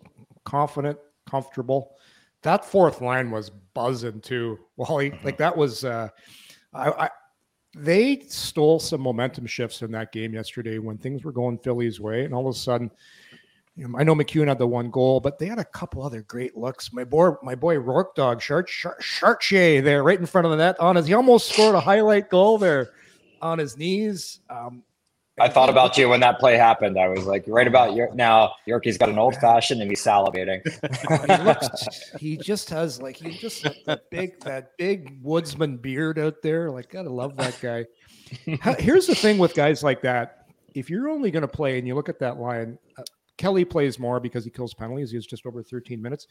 confident, 0.44 0.98
comfortable. 1.28 1.96
That 2.42 2.64
fourth 2.64 3.00
line 3.00 3.30
was 3.30 3.50
buzzing 3.50 4.20
too. 4.20 4.58
Wally, 4.76 5.10
Mm-hmm. 5.10 5.24
like 5.24 5.36
that 5.38 5.56
was. 5.56 5.84
uh 5.84 6.08
I, 6.74 6.90
I 6.90 7.10
they 7.74 8.20
stole 8.28 8.78
some 8.78 9.00
momentum 9.00 9.46
shifts 9.46 9.80
in 9.82 9.90
that 9.92 10.12
game 10.12 10.34
yesterday 10.34 10.78
when 10.78 10.98
things 10.98 11.24
were 11.24 11.32
going 11.32 11.56
Philly's 11.58 12.00
way, 12.00 12.24
and 12.24 12.34
all 12.34 12.46
of 12.46 12.54
a 12.54 12.58
sudden, 12.58 12.90
you 13.76 13.88
know, 13.88 13.98
I 13.98 14.02
know 14.04 14.14
MacEwen 14.14 14.48
had 14.48 14.58
the 14.58 14.66
one 14.66 14.90
goal, 14.90 15.20
but 15.20 15.38
they 15.38 15.46
had 15.46 15.58
a 15.58 15.64
couple 15.64 16.02
other 16.02 16.20
great 16.22 16.54
looks. 16.54 16.92
My 16.92 17.04
boy, 17.04 17.30
my 17.42 17.54
boy 17.54 17.78
Rourke 17.78 18.14
dog, 18.14 18.40
Chart 18.42 18.68
Chartier 19.00 19.80
there, 19.80 20.02
right 20.02 20.20
in 20.20 20.26
front 20.26 20.44
of 20.44 20.50
the 20.50 20.58
net 20.58 20.78
on 20.80 20.96
his. 20.96 21.06
He 21.06 21.14
almost 21.14 21.48
scored 21.50 21.74
a 21.74 21.80
highlight 21.80 22.28
goal 22.28 22.58
there 22.58 22.90
on 23.40 23.58
his 23.58 23.78
knees. 23.78 24.40
Um, 24.50 24.82
I 25.40 25.48
thought 25.48 25.70
about 25.70 25.96
you 25.96 26.10
when 26.10 26.20
that 26.20 26.38
play 26.38 26.56
happened. 26.56 26.98
I 26.98 27.08
was 27.08 27.24
like, 27.24 27.44
right 27.46 27.66
about 27.66 27.94
your 27.94 28.14
now, 28.14 28.52
Yorkie's 28.66 28.98
got 28.98 29.08
an 29.08 29.18
old 29.18 29.34
fashioned 29.36 29.80
and 29.80 29.90
he's 29.90 30.04
salivating. 30.04 30.60
he 31.38 31.44
looks 31.44 32.12
he 32.18 32.36
just 32.36 32.68
has 32.68 33.00
like 33.00 33.16
he 33.16 33.30
just 33.30 33.66
that 33.86 34.10
big 34.10 34.38
that 34.40 34.76
big 34.76 35.18
woodsman 35.22 35.78
beard 35.78 36.18
out 36.18 36.42
there. 36.42 36.70
Like 36.70 36.90
gotta 36.90 37.10
love 37.10 37.36
that 37.38 37.58
guy. 37.62 37.86
Here's 38.78 39.06
the 39.06 39.14
thing 39.14 39.38
with 39.38 39.54
guys 39.54 39.82
like 39.82 40.02
that. 40.02 40.48
If 40.74 40.90
you're 40.90 41.08
only 41.08 41.30
going 41.30 41.42
to 41.42 41.48
play 41.48 41.78
and 41.78 41.86
you 41.86 41.94
look 41.94 42.08
at 42.08 42.18
that 42.20 42.38
line 42.38 42.78
uh, 42.96 43.02
kelly 43.36 43.64
plays 43.64 43.98
more 43.98 44.20
because 44.20 44.44
he 44.44 44.50
kills 44.50 44.74
penalties. 44.74 45.10
He 45.10 45.16
was 45.16 45.26
just 45.26 45.46
over 45.46 45.62
13 45.62 46.00
minutes. 46.00 46.26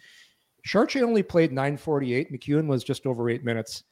Chartier 0.63 1.05
only 1.05 1.23
played 1.23 1.51
948 1.51 2.31
MacEwen 2.31 2.67
was 2.67 2.83
just 2.83 3.07
over 3.07 3.29
eight 3.29 3.43
minutes. 3.43 3.83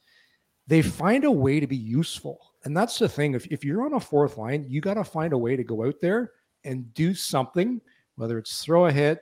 They 0.68 0.82
find 0.82 1.24
a 1.24 1.30
way 1.30 1.58
to 1.58 1.66
be 1.66 1.76
useful 1.76 2.49
and 2.64 2.76
that's 2.76 2.98
the 2.98 3.08
thing 3.08 3.34
if, 3.34 3.46
if 3.46 3.64
you're 3.64 3.84
on 3.84 3.94
a 3.94 4.00
fourth 4.00 4.36
line 4.36 4.64
you 4.68 4.80
got 4.80 4.94
to 4.94 5.04
find 5.04 5.32
a 5.32 5.38
way 5.38 5.56
to 5.56 5.64
go 5.64 5.84
out 5.84 6.00
there 6.00 6.32
and 6.64 6.92
do 6.94 7.14
something 7.14 7.80
whether 8.16 8.38
it's 8.38 8.62
throw 8.62 8.86
a 8.86 8.92
hit 8.92 9.20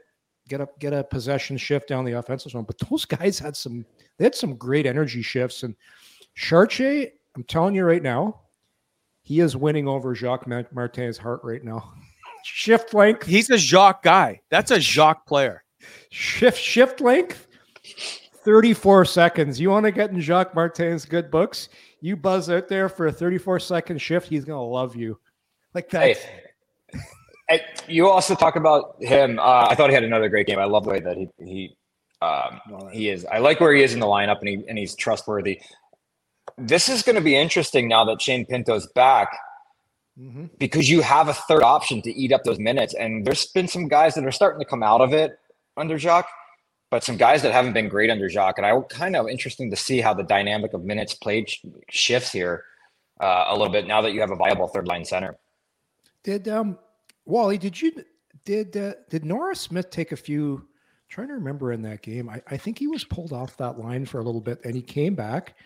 get 0.49 0.61
a 0.61 0.69
get 0.79 0.93
a 0.93 1.05
possession 1.05 1.57
shift 1.57 1.89
down 1.89 2.05
the 2.05 2.13
offensive 2.13 2.53
zone. 2.53 2.65
But 2.65 2.79
those 2.91 3.05
guys 3.05 3.39
had 3.39 3.57
some 3.57 3.85
they 4.17 4.25
had 4.25 4.35
some 4.35 4.57
great 4.57 4.87
energy 4.87 5.23
shifts. 5.23 5.63
And 5.63 5.77
Chartier, 6.35 7.09
I'm 7.37 7.45
telling 7.45 7.75
you 7.75 7.85
right 7.85 8.03
now, 8.03 8.41
he 9.23 9.41
is 9.41 9.57
winning 9.57 9.87
over 9.87 10.15
Jacques 10.15 10.47
Ma- 10.47 10.63
Martin's 10.73 11.19
heart 11.19 11.41
right 11.45 11.63
now. 11.63 11.93
shift 12.45 12.95
length, 12.95 13.27
He's 13.27 13.51
a 13.51 13.59
Jacques 13.59 14.03
guy. 14.03 14.41
That's 14.51 14.71
a 14.71 14.81
Jacques 14.81 15.27
player. 15.27 15.63
shift 16.11 16.59
shift 16.59 17.01
length, 17.01 17.47
34 18.45 19.05
seconds. 19.05 19.61
You 19.61 19.71
want 19.71 19.85
to 19.85 19.93
get 19.93 20.11
in 20.11 20.21
Jacques 20.21 20.55
Martin's 20.55 21.05
good 21.05 21.31
books? 21.31 21.69
You 22.01 22.17
buzz 22.17 22.49
out 22.51 22.69
there 22.69 22.89
for 22.89 23.07
a 23.09 23.13
34 23.13 23.61
second 23.61 23.99
shift, 24.01 24.29
he's 24.29 24.45
gonna 24.45 24.63
love 24.63 24.95
you. 24.97 25.19
Like 25.75 25.91
that. 25.91 26.17
Hey, 27.49 27.61
you 27.89 28.09
also 28.09 28.35
talk 28.35 28.57
about 28.57 28.97
him. 29.03 29.39
Uh, 29.39 29.67
I 29.69 29.75
thought 29.75 29.91
he 29.91 29.95
had 29.95 30.05
another 30.05 30.29
great 30.29 30.47
game. 30.47 30.59
I 30.59 30.65
love 30.65 30.85
the 30.85 30.91
way 30.91 31.01
that 31.01 31.17
he 31.17 31.29
he 31.45 31.77
um, 32.21 32.61
he 32.93 33.09
is. 33.11 33.25
I 33.27 33.39
like 33.39 33.61
where 33.61 33.73
he 33.73 33.83
is 33.83 33.95
in 33.95 34.01
the 34.01 34.07
lineup, 34.07 34.41
and 34.41 34.49
he 34.49 34.65
and 34.69 34.79
he's 34.79 34.95
trustworthy. 34.95 35.61
This 36.57 36.89
is 36.89 37.03
going 37.03 37.15
to 37.17 37.23
be 37.23 37.37
interesting 37.37 37.89
now 37.89 38.05
that 38.07 38.21
Shane 38.21 38.45
Pinto's 38.47 38.87
back 38.89 39.29
Mhm. 40.19 40.51
because 40.59 40.91
you 40.91 41.01
have 41.03 41.29
a 41.29 41.35
third 41.35 41.63
option 41.63 42.03
to 42.03 42.11
eat 42.11 42.33
up 42.33 42.43
those 42.43 42.59
minutes. 42.59 42.93
And 42.95 43.25
there's 43.25 43.47
been 43.47 43.69
some 43.69 43.87
guys 43.87 44.17
that 44.17 44.25
are 44.27 44.33
starting 44.33 44.59
to 44.59 44.65
come 44.67 44.83
out 44.83 45.01
of 45.01 45.13
it 45.13 45.39
under 45.77 45.97
Jacques, 45.97 46.29
but 46.91 47.05
some 47.05 47.17
guys 47.17 47.43
that 47.43 47.53
haven't 47.53 47.75
been 47.75 47.89
great 47.89 48.11
under 48.11 48.29
Jacques. 48.29 48.59
And 48.59 48.67
I 48.67 48.79
kind 48.89 49.17
of 49.17 49.29
interesting 49.29 49.71
to 49.71 49.77
see 49.77 50.01
how 50.01 50.15
the 50.15 50.23
dynamic 50.23 50.73
of 50.73 50.85
minutes 50.85 51.15
played 51.15 51.51
shifts 51.91 52.33
here 52.33 52.65
uh, 53.21 53.47
a 53.49 53.57
little 53.57 53.73
bit 53.73 53.87
now 53.87 54.01
that 54.01 54.13
you 54.13 54.21
have 54.21 54.31
a 54.31 54.37
viable 54.37 54.69
third 54.69 54.87
line 54.87 55.05
center. 55.05 55.37
Did 56.25 56.49
um 56.49 56.79
Wally, 57.25 57.59
did 57.59 57.81
you 57.81 57.93
did 58.45 58.77
uh, 58.77 58.95
did 59.11 59.25
Norris 59.25 59.61
Smith 59.61 59.91
take 59.91 60.13
a 60.13 60.17
few 60.17 60.67
trying 61.09 61.29
to 61.29 61.35
remember 61.35 61.73
in 61.73 61.83
that 61.83 62.03
game? 62.03 62.29
I, 62.29 62.43
I 62.49 62.57
think 62.57 62.79
he 62.79 62.87
was 62.87 63.05
pulled 63.05 63.33
off 63.33 63.57
that 63.59 63.79
line 63.79 64.07
for 64.07 64.21
a 64.21 64.25
little 64.25 64.41
bit 64.41 64.61
and 64.65 64.75
he 64.75 64.83
came 64.83 65.15
back. 65.15 65.57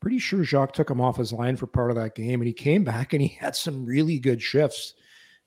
Pretty 0.00 0.20
sure 0.20 0.44
Jacques 0.44 0.74
took 0.74 0.90
him 0.90 1.00
off 1.00 1.16
his 1.16 1.32
line 1.32 1.56
for 1.56 1.66
part 1.66 1.90
of 1.90 1.96
that 1.96 2.14
game 2.14 2.40
and 2.40 2.46
he 2.46 2.52
came 2.52 2.84
back 2.84 3.12
and 3.12 3.22
he 3.22 3.28
had 3.28 3.56
some 3.56 3.84
really 3.84 4.18
good 4.20 4.40
shifts 4.40 4.94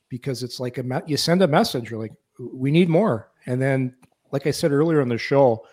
because 0.10 0.44
it's 0.44 0.60
like 0.60 0.78
a 0.78 1.04
you 1.08 1.16
send 1.16 1.42
a 1.42 1.48
message, 1.48 1.90
you're 1.90 2.00
like, 2.00 2.12
we 2.38 2.70
need 2.70 2.90
more. 2.90 3.32
And 3.46 3.62
then, 3.62 3.96
like 4.32 4.48
I 4.48 4.52
said 4.52 4.72
earlier 4.72 5.02
in 5.02 5.10
the 5.10 5.18
show, 5.18 5.66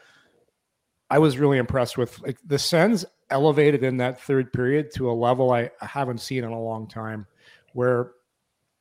I 1.10 1.18
was 1.18 1.38
really 1.38 1.58
impressed 1.58 1.96
with 1.96 2.20
like 2.20 2.38
the 2.44 2.58
Sens 2.58 3.04
elevated 3.30 3.82
in 3.84 3.96
that 3.98 4.20
third 4.22 4.52
period 4.52 4.92
to 4.94 5.10
a 5.10 5.12
level 5.12 5.52
I 5.52 5.70
haven't 5.80 6.18
seen 6.20 6.44
in 6.44 6.50
a 6.50 6.60
long 6.60 6.86
time 6.88 7.26
where 7.72 8.12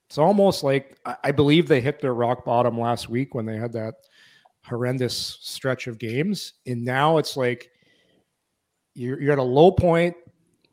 it's 0.07 0.17
almost 0.17 0.63
like 0.63 0.97
I- 1.05 1.17
I 1.25 1.31
believe 1.31 1.67
they 1.67 1.81
hit 1.81 1.99
their 1.99 2.13
rock 2.13 2.45
bottom 2.45 2.79
last 2.79 3.09
week 3.09 3.35
when 3.35 3.45
they 3.45 3.57
had 3.57 3.73
that 3.73 3.95
horrendous 4.65 5.37
stretch 5.41 5.87
of 5.87 5.97
games, 5.97 6.53
and 6.65 6.83
now 6.83 7.17
it's 7.17 7.37
like 7.37 7.71
you're 8.95 9.21
you're 9.21 9.33
at 9.33 9.39
a 9.39 9.43
low 9.43 9.71
point, 9.71 10.15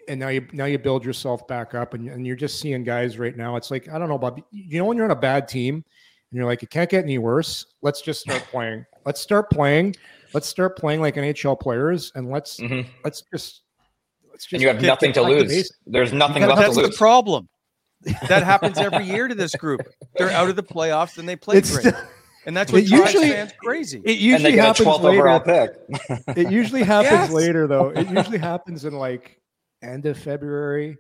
and 0.09 0.19
now 0.21 0.29
you 0.29 0.47
now 0.53 0.65
you 0.65 0.79
build 0.79 1.05
yourself 1.05 1.47
back 1.47 1.75
up, 1.75 1.95
and, 1.95 2.09
and 2.09 2.27
you're 2.27 2.37
just 2.37 2.61
seeing 2.61 2.85
guys 2.85 3.19
right 3.19 3.37
now. 3.37 3.57
It's 3.57 3.71
like 3.71 3.89
I 3.89 3.99
don't 3.99 4.09
know, 4.09 4.19
Bob. 4.19 4.41
You 4.51 4.79
know 4.79 4.85
when 4.87 4.97
you're 4.97 5.07
on 5.07 5.13
a 5.13 5.17
bad 5.17 5.49
team, 5.49 5.85
and 6.35 6.39
you're 6.41 6.47
like, 6.47 6.65
it 6.65 6.71
can't 6.71 6.91
get 6.91 7.05
any 7.05 7.19
worse. 7.19 7.65
Let's 7.81 8.03
just 8.03 8.21
start 8.23 8.43
playing. 8.51 8.85
Let's 9.07 9.21
start 9.21 9.51
playing. 9.51 9.95
Let's 10.33 10.49
start 10.49 10.77
playing 10.77 11.01
like 11.01 11.15
NHL 11.15 11.61
players, 11.61 12.11
and 12.17 12.29
let's 12.29 12.59
Mhm. 12.59 12.85
let's 13.05 13.23
just 13.33 13.63
let's 14.33 14.43
just. 14.45 14.53
And 14.55 14.63
you 14.63 14.67
have 14.67 14.83
nothing 14.83 15.13
to 15.13 15.23
lose. 15.23 15.45
basics. 15.45 15.79
There's 15.87 16.13
nothing 16.13 16.41
gotta- 16.43 16.55
left 16.55 16.63
That's 16.63 16.75
to 16.75 16.83
the 16.83 16.87
lose. 16.89 16.97
problem. 16.99 17.49
That 18.29 18.43
happens 18.43 18.79
every 18.79 19.05
year 19.15 19.29
to 19.29 19.35
this 19.37 19.55
group. 19.55 19.83
They're 20.17 20.33
out 20.33 20.49
of 20.51 20.57
the 20.57 20.63
playoffs 20.65 21.19
and 21.19 21.29
they 21.29 21.37
play 21.37 21.59
It's 21.59 21.71
great. 21.79 21.95
And 22.47 22.57
that's 22.57 22.73
what 22.73 22.83
It 22.83 22.91
usually- 22.91 23.31
fans 23.31 23.53
crazy. 23.63 23.99
It 23.99 24.01
and 24.01 24.07
they 24.09 24.13
usually 24.15 24.53
get 24.53 24.59
a 24.59 24.63
happens 24.63 24.89
12th 24.89 25.05
overall 25.05 25.43
later. 25.47 25.77
pick. 26.27 26.37
It 26.37 26.51
usually 26.51 26.83
happens 26.83 27.13
Yes. 27.13 27.31
later, 27.31 27.69
though. 27.69 27.91
It 27.91 28.11
usually 28.11 28.39
happens 28.39 28.85
in 28.85 28.95
like 28.95 29.41
end 29.85 30.05
of 30.07 30.19
February. 30.19 30.99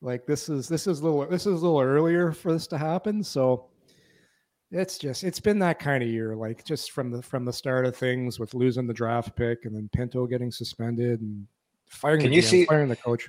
Like 0.00 0.24
this 0.24 0.48
is 0.48 0.68
this 0.68 0.86
is 0.86 1.00
a 1.00 1.04
little 1.04 1.26
this 1.26 1.46
is 1.46 1.46
a 1.62 1.66
little 1.66 1.80
earlier 1.80 2.30
for 2.30 2.52
this 2.52 2.68
to 2.68 2.78
happen. 2.78 3.24
So 3.24 3.66
it's 4.70 4.98
just 4.98 5.24
it's 5.24 5.40
been 5.40 5.58
that 5.60 5.78
kind 5.78 6.02
of 6.02 6.08
year. 6.08 6.34
Like 6.36 6.64
just 6.64 6.92
from 6.92 7.10
the 7.10 7.22
from 7.22 7.44
the 7.44 7.52
start 7.52 7.86
of 7.86 7.96
things 7.96 8.38
with 8.38 8.54
losing 8.54 8.86
the 8.86 8.94
draft 8.94 9.34
pick 9.36 9.64
and 9.64 9.74
then 9.74 9.88
Pinto 9.92 10.26
getting 10.26 10.50
suspended 10.50 11.20
and 11.20 11.46
firing. 11.86 12.20
Can 12.22 12.30
the 12.30 12.36
you 12.36 12.42
GM, 12.42 12.46
see- 12.46 12.64
firing 12.66 12.88
the 12.88 12.96
coach? 12.96 13.28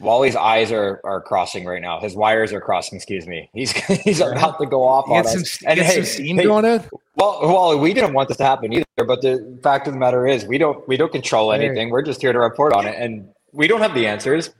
Wally's 0.00 0.34
eyes 0.34 0.72
are 0.72 1.00
are 1.04 1.20
crossing 1.20 1.64
right 1.64 1.80
now. 1.80 2.00
His 2.00 2.16
wires 2.16 2.52
are 2.52 2.60
crossing. 2.60 2.96
Excuse 2.96 3.26
me. 3.26 3.48
He's 3.54 3.70
he's 4.02 4.20
about 4.20 4.58
to 4.58 4.66
go 4.66 4.82
off 4.84 5.08
on 5.08 5.22
Get 5.22 5.26
us. 5.26 5.50
some, 5.52 5.74
get 5.74 5.92
some 5.94 6.04
steam 6.04 6.36
hey, 6.38 6.42
going. 6.44 6.64
Ed? 6.64 6.88
Well, 7.14 7.38
well, 7.42 7.78
we 7.78 7.94
didn't 7.94 8.12
want 8.12 8.28
this 8.28 8.38
to 8.38 8.44
happen 8.44 8.72
either. 8.72 8.84
But 8.96 9.22
the 9.22 9.58
fact 9.62 9.86
of 9.86 9.92
the 9.94 10.00
matter 10.00 10.26
is, 10.26 10.44
we 10.44 10.58
don't 10.58 10.86
we 10.88 10.96
don't 10.96 11.12
control 11.12 11.52
Hey. 11.52 11.64
anything. 11.66 11.90
We're 11.90 12.02
just 12.02 12.20
here 12.20 12.32
to 12.32 12.38
report 12.40 12.72
on 12.72 12.86
it, 12.86 12.96
and 12.98 13.28
we 13.52 13.68
don't 13.68 13.80
have 13.80 13.94
the 13.94 14.06
answers. 14.06 14.50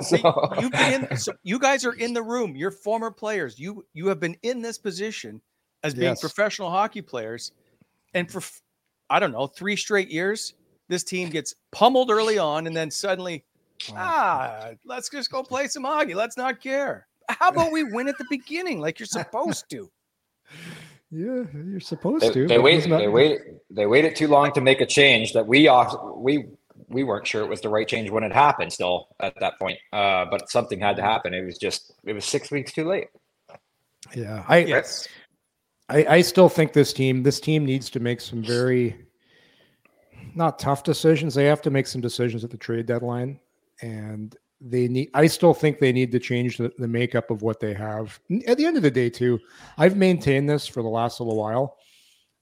See, 0.00 0.18
so, 0.20 0.48
You've 0.60 0.72
been 0.72 1.04
in, 1.10 1.16
so 1.16 1.32
you 1.42 1.58
guys 1.58 1.84
are 1.84 1.94
in 1.94 2.12
the 2.12 2.22
room. 2.22 2.56
You're 2.56 2.70
former 2.70 3.10
players. 3.10 3.58
You 3.58 3.84
you 3.94 4.06
have 4.08 4.20
been 4.20 4.36
in 4.42 4.62
this 4.62 4.78
position 4.78 5.40
as 5.84 5.94
being 5.94 6.08
Yes. 6.08 6.20
professional 6.20 6.70
hockey 6.70 7.02
players, 7.02 7.52
and 8.14 8.30
for 8.30 8.42
I 9.10 9.18
don't 9.20 9.32
know 9.32 9.46
three 9.46 9.76
straight 9.76 10.10
years, 10.10 10.54
this 10.88 11.04
team 11.04 11.30
gets 11.30 11.54
pummeled 11.72 12.10
early 12.10 12.38
on, 12.38 12.66
and 12.66 12.76
then 12.76 12.90
suddenly, 12.90 13.44
ah, 13.94 14.70
let's 14.84 15.08
just 15.08 15.30
go 15.30 15.42
play 15.42 15.68
some 15.68 15.84
hockey. 15.84 16.14
Let's 16.14 16.36
not 16.36 16.60
care. 16.60 17.06
How 17.28 17.48
about 17.48 17.72
we 17.72 17.84
win 17.84 18.08
at 18.08 18.18
the 18.18 18.26
beginning, 18.30 18.80
like 18.80 18.98
you're 18.98 19.06
supposed 19.06 19.68
to? 19.70 19.90
Yeah, 21.12 21.44
you're 21.54 21.78
supposed 21.78 22.24
they, 22.24 22.30
to. 22.32 22.48
they 22.48 22.56
but 22.56 22.64
wait. 22.64 22.86
not- 22.88 22.98
They 22.98 23.06
waited. 23.06 23.60
They 23.70 23.86
waited 23.86 24.16
too 24.16 24.26
long 24.26 24.52
to 24.54 24.60
make 24.60 24.80
a 24.80 24.86
change 24.86 25.32
that 25.34 25.46
we 25.46 25.68
off 25.68 25.94
we 26.16 26.46
we 26.88 27.04
weren't 27.04 27.26
sure 27.26 27.42
it 27.42 27.48
was 27.48 27.60
the 27.60 27.68
right 27.68 27.86
change 27.86 28.10
when 28.10 28.22
it 28.22 28.32
happened. 28.32 28.72
Still 28.72 29.08
at 29.20 29.34
that 29.40 29.58
point, 29.58 29.78
uh, 29.92 30.26
but 30.30 30.50
something 30.50 30.78
had 30.78 30.96
to 30.96 31.02
happen. 31.02 31.34
It 31.34 31.44
was 31.44 31.58
just 31.58 31.92
it 32.04 32.12
was 32.12 32.24
six 32.24 32.50
weeks 32.50 32.72
too 32.72 32.88
late. 32.88 33.08
Yeah, 34.14 34.44
I, 34.46 34.58
Yes. 34.58 35.08
I, 35.88 36.06
I 36.06 36.20
still 36.22 36.48
think 36.48 36.72
this 36.72 36.92
team 36.92 37.22
this 37.22 37.40
team 37.40 37.64
needs 37.64 37.90
to 37.90 38.00
make 38.00 38.20
some 38.20 38.42
very 38.42 39.06
not 40.34 40.58
tough 40.58 40.82
decisions. 40.82 41.34
They 41.34 41.46
have 41.46 41.62
to 41.62 41.70
make 41.70 41.86
some 41.86 42.00
decisions 42.00 42.44
at 42.44 42.50
the 42.50 42.56
trade 42.56 42.86
deadline, 42.86 43.40
and 43.82 44.36
they 44.60 44.88
need. 44.88 45.10
I 45.14 45.26
still 45.26 45.54
think 45.54 45.78
they 45.78 45.92
need 45.92 46.12
to 46.12 46.18
change 46.18 46.58
the, 46.58 46.72
the 46.78 46.88
makeup 46.88 47.30
of 47.30 47.42
what 47.42 47.60
they 47.60 47.74
have. 47.74 48.18
At 48.46 48.58
the 48.58 48.66
end 48.66 48.76
of 48.76 48.82
the 48.82 48.90
day, 48.90 49.10
too, 49.10 49.38
I've 49.78 49.96
maintained 49.96 50.48
this 50.48 50.66
for 50.66 50.82
the 50.82 50.88
last 50.88 51.20
little 51.20 51.36
while. 51.36 51.76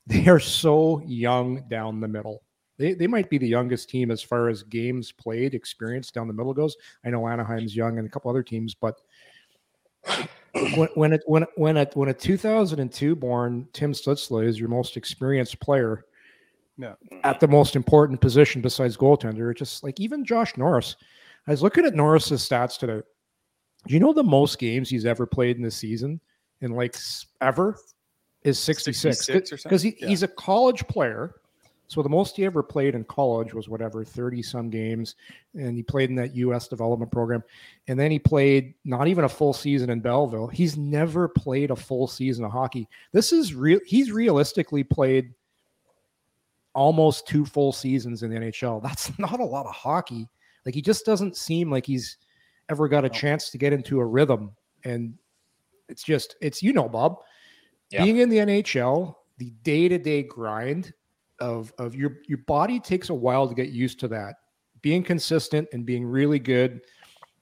They 0.07 0.29
are 0.29 0.39
so 0.39 1.03
young 1.07 1.67
down 1.71 2.01
the 2.01 2.09
middle. 2.09 2.43
They, 2.77 2.93
they 2.95 3.07
might 3.07 3.31
be 3.31 3.39
the 3.39 3.47
youngest 3.49 3.89
team 3.89 4.11
as 4.11 4.21
far 4.23 4.49
as 4.49 4.63
games 4.65 5.13
played, 5.13 5.55
experience 5.55 6.11
down 6.11 6.27
the 6.27 6.35
middle 6.35 6.53
goes. 6.55 6.77
I 7.05 7.11
know 7.11 7.29
Anaheim's 7.29 7.77
young 7.77 7.99
and 7.99 8.07
a 8.07 8.11
couple 8.11 8.31
other 8.31 8.43
teams, 8.43 8.75
but 8.75 9.01
when 10.77 10.89
when 10.95 11.13
it 11.13 11.23
when 11.27 11.45
when 11.57 11.77
a 11.77 11.87
when 11.95 12.09
a 12.09 12.15
2002 12.15 13.17
born 13.17 13.69
Tim 13.73 13.93
Stützle 13.93 14.45
is 14.47 14.59
your 14.59 14.69
most 14.69 14.97
experienced 14.97 15.61
player, 15.61 16.05
Yeah. 16.77 16.95
at 17.23 17.41
the 17.41 17.49
most 17.49 17.77
important 17.77 18.21
position 18.21 18.61
besides 18.61 18.97
goaltender, 18.97 19.51
it's 19.51 19.59
just 19.61 19.83
like 19.85 20.01
even 20.01 20.25
Josh 20.25 20.57
Norris. 20.57 20.97
I 21.47 21.51
was 21.53 21.63
looking 21.63 21.85
at 21.87 21.95
Norris's 21.95 22.47
stats 22.47 22.79
today. 22.79 23.03
Do 23.87 23.95
you 23.95 24.01
know 24.01 24.13
the 24.13 24.23
most 24.25 24.59
games 24.59 24.89
he's 24.89 25.05
ever 25.07 25.27
played 25.27 25.57
in 25.57 25.63
the 25.63 25.71
season 25.71 26.21
in 26.61 26.73
like 26.73 26.97
ever 27.41 27.77
is 28.43 28.59
66 28.59 29.25
66 29.27 29.63
because 29.63 29.83
he. 29.83 29.97
Yeah. 30.01 30.09
he's 30.09 30.23
a 30.23 30.29
college 30.29 30.87
player. 30.89 31.35
So 31.87 32.03
the 32.03 32.09
most 32.09 32.37
he 32.37 32.45
ever 32.45 32.63
played 32.63 32.95
in 32.95 33.05
college 33.05 33.53
was 33.53 33.69
whatever 33.69 34.05
30 34.05 34.43
some 34.43 34.71
games 34.71 35.17
and 35.55 35.77
he 35.77 35.83
played 35.83 36.09
in 36.11 36.17
that 36.17 36.35
US 36.35 36.67
development 36.67 37.13
program 37.13 37.45
and 37.89 37.99
then 37.99 38.11
he 38.11 38.19
played 38.19 38.75
not 38.85 39.07
even 39.07 39.25
a 39.25 39.29
full 39.29 39.53
season 39.53 39.91
in 39.91 40.01
Belleville. 40.01 40.47
He's 40.47 40.77
never 40.77 41.29
played 41.29 41.71
a 41.71 41.77
full 41.77 42.09
season 42.09 42.45
of 42.45 42.51
hockey. 42.51 42.89
This 43.13 43.33
is 43.33 43.55
real 43.55 43.81
he's 43.87 44.11
realistically 44.11 44.83
played 44.83 45.35
almost 46.75 47.27
two 47.29 47.45
full 47.45 47.73
seasons 47.73 48.23
in 48.23 48.31
the 48.31 48.37
NHL. 48.37 48.83
That's 48.83 49.17
not 49.19 49.41
a 49.41 49.45
lot 49.45 49.67
of 49.67 49.75
hockey. 49.75 50.29
Like 50.65 50.75
he 50.75 50.83
just 50.83 51.05
doesn't 51.05 51.37
seem 51.37 51.71
like 51.71 51.87
he's 51.87 52.17
ever 52.71 52.89
got 52.89 53.05
a 53.05 53.11
chance 53.11 53.51
to 53.51 53.59
get 53.59 53.73
into 53.73 54.01
a 54.01 54.05
rhythm. 54.07 54.53
And 54.85 55.15
it's 55.89 56.03
just, 56.03 56.37
it's, 56.41 56.63
you 56.63 56.73
know, 56.73 56.89
Bob, 56.89 57.19
Yeah. 57.91 58.05
being 58.05 58.17
in 58.19 58.31
the 58.31 58.39
NHL, 58.39 59.15
the 59.37 59.51
day 59.63 59.89
to 59.89 59.99
day 59.99 60.23
grind 60.23 60.93
of, 61.41 61.73
of 61.79 61.95
your, 61.95 62.19
your 62.27 62.39
body 62.39 62.81
takes 62.81 63.11
a 63.11 63.15
while 63.15 63.49
to 63.49 63.55
get 63.55 63.71
used 63.71 64.01
to 64.01 64.09
that. 64.09 64.37
Being 64.83 65.03
consistent 65.03 65.69
and 65.73 65.87
being 65.87 66.05
really 66.05 66.39
good. 66.39 66.81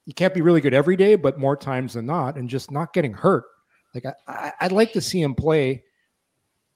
You 0.04 0.14
can't 0.14 0.34
be 0.34 0.40
really 0.40 0.60
good 0.60 0.74
every 0.74 0.96
day, 0.96 1.16
but 1.16 1.38
more 1.38 1.56
times 1.56 1.94
than 1.94 2.06
not, 2.06 2.36
and 2.36 2.48
just 2.48 2.70
not 2.70 2.92
getting 2.92 3.12
hurt. 3.12 3.44
Like 3.94 4.06
I, 4.06 4.14
I 4.26 4.52
I'd 4.60 4.72
like 4.72 4.92
to 4.92 5.00
see 5.00 5.20
him 5.20 5.34
play 5.34 5.82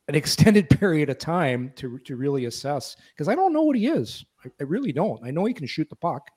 an 0.08 0.14
extended 0.16 0.68
period 0.70 1.10
of 1.10 1.18
time 1.18 1.72
to 1.76 1.98
to 2.00 2.16
really 2.16 2.44
assess 2.44 2.96
because 3.14 3.28
I 3.28 3.34
don't 3.34 3.52
know 3.52 3.62
what 3.62 3.76
he 3.76 3.86
is. 3.86 4.24
I, 4.44 4.50
I 4.60 4.64
really 4.64 4.92
don't. 4.92 5.24
I 5.24 5.30
know 5.30 5.44
he 5.44 5.54
can 5.54 5.66
shoot 5.66 5.88
the 5.88 5.96
puck. 5.96 6.30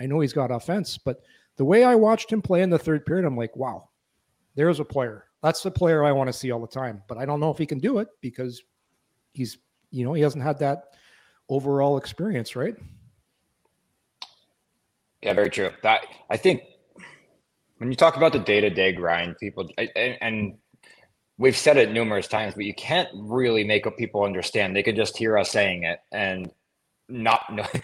I 0.00 0.06
know 0.06 0.20
he's 0.20 0.32
got 0.32 0.50
offense, 0.50 0.98
but 0.98 1.22
the 1.56 1.64
way 1.64 1.84
I 1.84 1.94
watched 1.94 2.32
him 2.32 2.42
play 2.42 2.62
in 2.62 2.70
the 2.70 2.78
third 2.78 3.04
period, 3.04 3.24
I'm 3.24 3.36
like, 3.36 3.56
wow, 3.56 3.88
there's 4.54 4.80
a 4.80 4.84
player. 4.84 5.26
That's 5.42 5.62
the 5.62 5.70
player 5.70 6.04
I 6.04 6.12
want 6.12 6.28
to 6.28 6.32
see 6.32 6.50
all 6.50 6.60
the 6.60 6.66
time. 6.66 7.02
But 7.08 7.18
I 7.18 7.26
don't 7.26 7.40
know 7.40 7.50
if 7.50 7.58
he 7.58 7.66
can 7.66 7.78
do 7.78 7.98
it 7.98 8.08
because 8.20 8.62
he's, 9.32 9.58
you 9.92 10.04
know, 10.04 10.14
he 10.14 10.22
hasn't 10.22 10.42
had 10.42 10.58
that 10.58 10.84
overall 11.48 11.98
experience, 11.98 12.56
right? 12.56 12.74
Yeah, 15.22 15.34
very 15.34 15.50
true. 15.50 15.70
That 15.82 16.06
I 16.28 16.36
think 16.36 16.62
when 17.76 17.90
you 17.90 17.96
talk 17.96 18.16
about 18.16 18.32
the 18.32 18.40
day 18.40 18.60
to 18.60 18.70
day 18.70 18.92
grind, 18.92 19.36
people 19.38 19.68
I- 19.78 19.90
and, 19.94 20.18
and 20.20 20.54
we've 21.38 21.56
said 21.56 21.76
it 21.76 21.92
numerous 21.92 22.26
times, 22.26 22.54
but 22.54 22.64
you 22.64 22.74
can't 22.74 23.08
really 23.14 23.64
make 23.64 23.84
people 23.96 24.24
understand. 24.24 24.74
They 24.74 24.82
could 24.82 24.96
just 24.96 25.16
hear 25.16 25.38
us 25.38 25.50
saying 25.50 25.84
it 25.84 26.00
and 26.10 26.50
not 27.08 27.42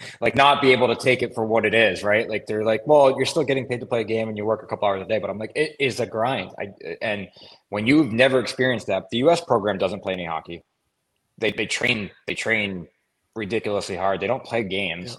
like 0.21 0.35
not 0.35 0.61
be 0.61 0.71
able 0.71 0.87
to 0.87 0.95
take 0.95 1.21
it 1.21 1.33
for 1.35 1.45
what 1.45 1.65
it 1.65 1.73
is, 1.73 2.03
right? 2.03 2.27
Like 2.27 2.45
they're 2.45 2.65
like, 2.65 2.85
well, 2.87 3.15
you're 3.15 3.25
still 3.25 3.43
getting 3.43 3.67
paid 3.67 3.79
to 3.81 3.85
play 3.85 4.01
a 4.01 4.05
game 4.05 4.27
and 4.27 4.37
you 4.37 4.45
work 4.45 4.63
a 4.63 4.65
couple 4.67 4.87
hours 4.87 5.01
a 5.01 5.05
day, 5.05 5.19
but 5.19 5.29
I'm 5.29 5.37
like, 5.37 5.51
it 5.55 5.75
is 5.79 5.99
a 5.99 6.05
grind. 6.05 6.51
I 6.59 6.69
and 7.01 7.29
when 7.69 7.85
you've 7.87 8.11
never 8.11 8.39
experienced 8.39 8.87
that, 8.87 9.09
the 9.11 9.19
U.S. 9.19 9.41
program 9.41 9.77
doesn't 9.77 10.01
play 10.01 10.13
any 10.13 10.25
hockey. 10.25 10.63
They 11.39 11.51
they 11.51 11.65
train 11.65 12.11
they 12.27 12.35
train 12.35 12.87
ridiculously 13.35 13.95
hard. 13.95 14.19
They 14.19 14.27
don't 14.27 14.43
play 14.43 14.63
games. 14.63 15.17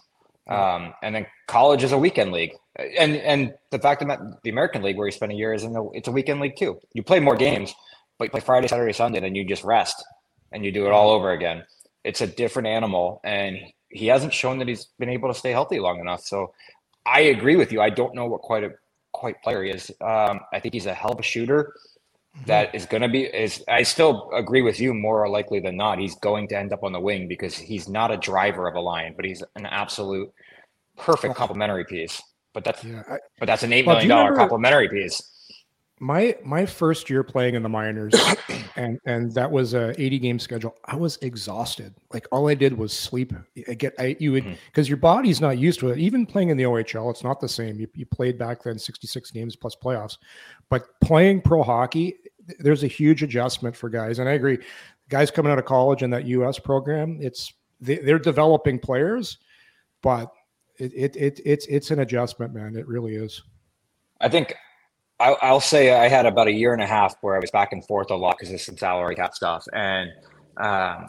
Um, 0.49 0.95
and 1.03 1.15
then 1.15 1.27
college 1.47 1.85
is 1.85 1.93
a 1.93 1.99
weekend 1.99 2.33
league, 2.33 2.53
and 2.77 3.17
and 3.17 3.55
the 3.71 3.79
fact 3.79 4.05
that 4.07 4.19
the 4.43 4.51
American 4.51 4.83
League, 4.83 4.97
where 4.97 5.07
you 5.07 5.13
spend 5.13 5.31
a 5.31 5.35
year, 5.35 5.55
is 5.55 5.63
in 5.63 5.73
the 5.73 5.89
it's 5.93 6.09
a 6.09 6.13
weekend 6.13 6.41
league 6.41 6.57
too. 6.57 6.81
You 6.93 7.05
play 7.05 7.21
more 7.21 7.37
games, 7.37 7.73
but 8.19 8.25
you 8.25 8.31
play 8.31 8.41
Friday, 8.41 8.67
Saturday, 8.67 8.93
Sunday, 8.93 9.21
then 9.21 9.35
you 9.37 9.45
just 9.45 9.63
rest 9.63 10.03
and 10.53 10.65
you 10.65 10.73
do 10.73 10.87
it 10.87 10.93
all 10.93 11.11
over 11.11 11.31
again. 11.31 11.63
It's 12.03 12.21
a 12.21 12.27
different 12.27 12.67
animal, 12.67 13.21
and 13.23 13.59
he 13.91 14.07
hasn't 14.07 14.35
shown 14.35 14.59
that 14.59 14.69
he's 14.69 14.87
been 14.99 15.09
able 15.09 15.29
to 15.33 15.39
stay 15.39 15.53
healthy 15.53 15.79
long 15.79 16.01
enough. 16.01 16.23
So 16.23 16.53
I 17.07 17.21
agree 17.21 17.57
with 17.57 17.73
you. 17.73 17.81
I 17.81 17.91
don't 17.91 18.15
know 18.15 18.27
what 18.27 18.41
quite 18.41 18.65
a 18.65 18.71
quite 19.13 19.43
player 19.43 19.63
he 19.63 19.71
is. 19.71 19.91
Um, 20.01 20.41
I 20.53 20.61
think 20.61 20.75
he's 20.75 20.87
a 20.87 20.95
hell 20.95 21.13
of 21.13 21.19
a 21.19 21.23
shooter. 21.23 21.75
That 22.47 22.75
is 22.75 22.87
going 22.87 23.03
to 23.03 23.09
be 23.09 23.25
is 23.25 23.63
I 23.69 23.83
still 23.83 24.31
agree 24.33 24.63
with 24.63 24.81
you 24.81 24.95
more 24.95 25.29
likely 25.29 25.61
than 25.61 25.77
not. 25.77 25.99
He's 25.99 26.15
going 26.17 26.49
to 26.49 26.59
end 26.59 26.73
up 26.73 26.83
on 26.85 26.93
the 26.93 27.01
wing 27.01 27.29
because 27.29 27.57
he's 27.57 27.89
not 27.89 28.11
a 28.11 28.17
driver 28.17 28.69
of 28.69 28.77
a 28.77 28.81
line, 28.81 29.15
but 29.17 29.25
he's 29.25 29.43
an 29.57 29.67
absolute 29.67 30.33
perfect 30.97 31.35
complementary 31.35 31.85
piece. 31.85 32.23
But 32.55 32.65
that's 32.65 32.83
Yeah. 32.85 33.03
I, 33.09 33.17
but 33.39 33.47
that's 33.47 33.63
an 33.63 33.73
eight 33.73 33.87
Well, 33.87 33.97
million 33.97 34.11
dollar 34.11 34.37
complementary 34.37 34.89
piece. 34.89 35.21
My 36.01 36.35
my 36.43 36.65
first 36.65 37.11
year 37.11 37.23
playing 37.23 37.55
in 37.55 37.63
the 37.63 37.69
minors 37.69 38.15
and 38.77 38.99
and 39.05 39.33
that 39.33 39.51
was 39.51 39.75
a 39.75 39.95
80 40.01 40.19
game 40.19 40.39
schedule 40.39 40.75
i 40.87 40.97
was 40.97 41.19
exhausted. 41.19 41.95
Like 42.13 42.27
all 42.33 42.49
i 42.49 42.55
did 42.55 42.77
was 42.77 42.93
sleep. 42.93 43.33
I 43.69 43.75
get 43.75 43.95
i 43.99 44.17
you 44.19 44.33
would 44.33 44.45
mm-hmm. 44.45 44.55
because 44.67 44.89
your 44.89 44.97
body's 44.97 45.41
not 45.41 45.59
used 45.59 45.79
to 45.81 45.91
it. 45.91 45.99
Even 45.99 46.25
playing 46.27 46.49
in 46.49 46.57
the 46.57 46.65
ohl 46.65 47.11
it's 47.11 47.23
not 47.23 47.41
the 47.41 47.49
same. 47.49 47.79
You, 47.79 47.87
you 47.95 48.07
played 48.07 48.39
back 48.39 48.63
then 48.63 48.79
66 48.79 49.31
games 49.31 49.55
plus 49.55 49.77
playoffs. 49.77 50.17
But 50.71 50.87
playing 51.01 51.43
pro 51.43 51.63
hockey 51.63 52.17
there's 52.59 52.83
a 52.83 52.89
huge 52.89 53.23
adjustment 53.23 53.77
for 53.77 53.89
guys 53.91 54.19
and 54.19 54.29
i 54.29 54.33
agree. 54.33 54.59
Guys 55.11 55.31
coming 55.31 55.53
out 55.53 55.59
of 55.59 55.67
college 55.67 56.03
in 56.03 56.11
that 56.11 56.25
us 56.25 56.59
program 56.59 57.19
it's 57.21 57.53
they, 57.81 57.99
they're 57.99 58.19
developing 58.19 58.79
players 58.79 59.39
but 60.03 60.33
it, 60.79 60.93
it, 60.95 61.17
it 61.17 61.41
it's 61.45 61.67
it's 61.67 61.91
an 61.91 62.01
adjustment 62.01 62.55
man. 62.55 62.75
It 62.75 62.89
really 62.89 63.17
is. 63.17 63.43
I 64.23 64.31
think 64.31 64.55
I, 65.21 65.37
I'll 65.43 65.61
say 65.61 65.93
I 65.93 66.09
had 66.09 66.25
about 66.25 66.49
a 66.49 66.53
year 66.53 66.73
and 66.73 66.83
a 66.83 66.87
half 66.87 67.15
where 67.21 67.37
I 67.37 67.39
was 67.39 67.51
back 67.51 67.73
and 67.73 67.85
forth 67.85 68.11
a 68.11 68.17
lot 68.17 68.37
because 68.39 68.53
of 68.53 68.61
some 68.61 68.79
salary 68.79 69.15
cap 69.15 69.35
stuff, 69.35 69.67
and 69.73 70.11
um, 70.57 71.07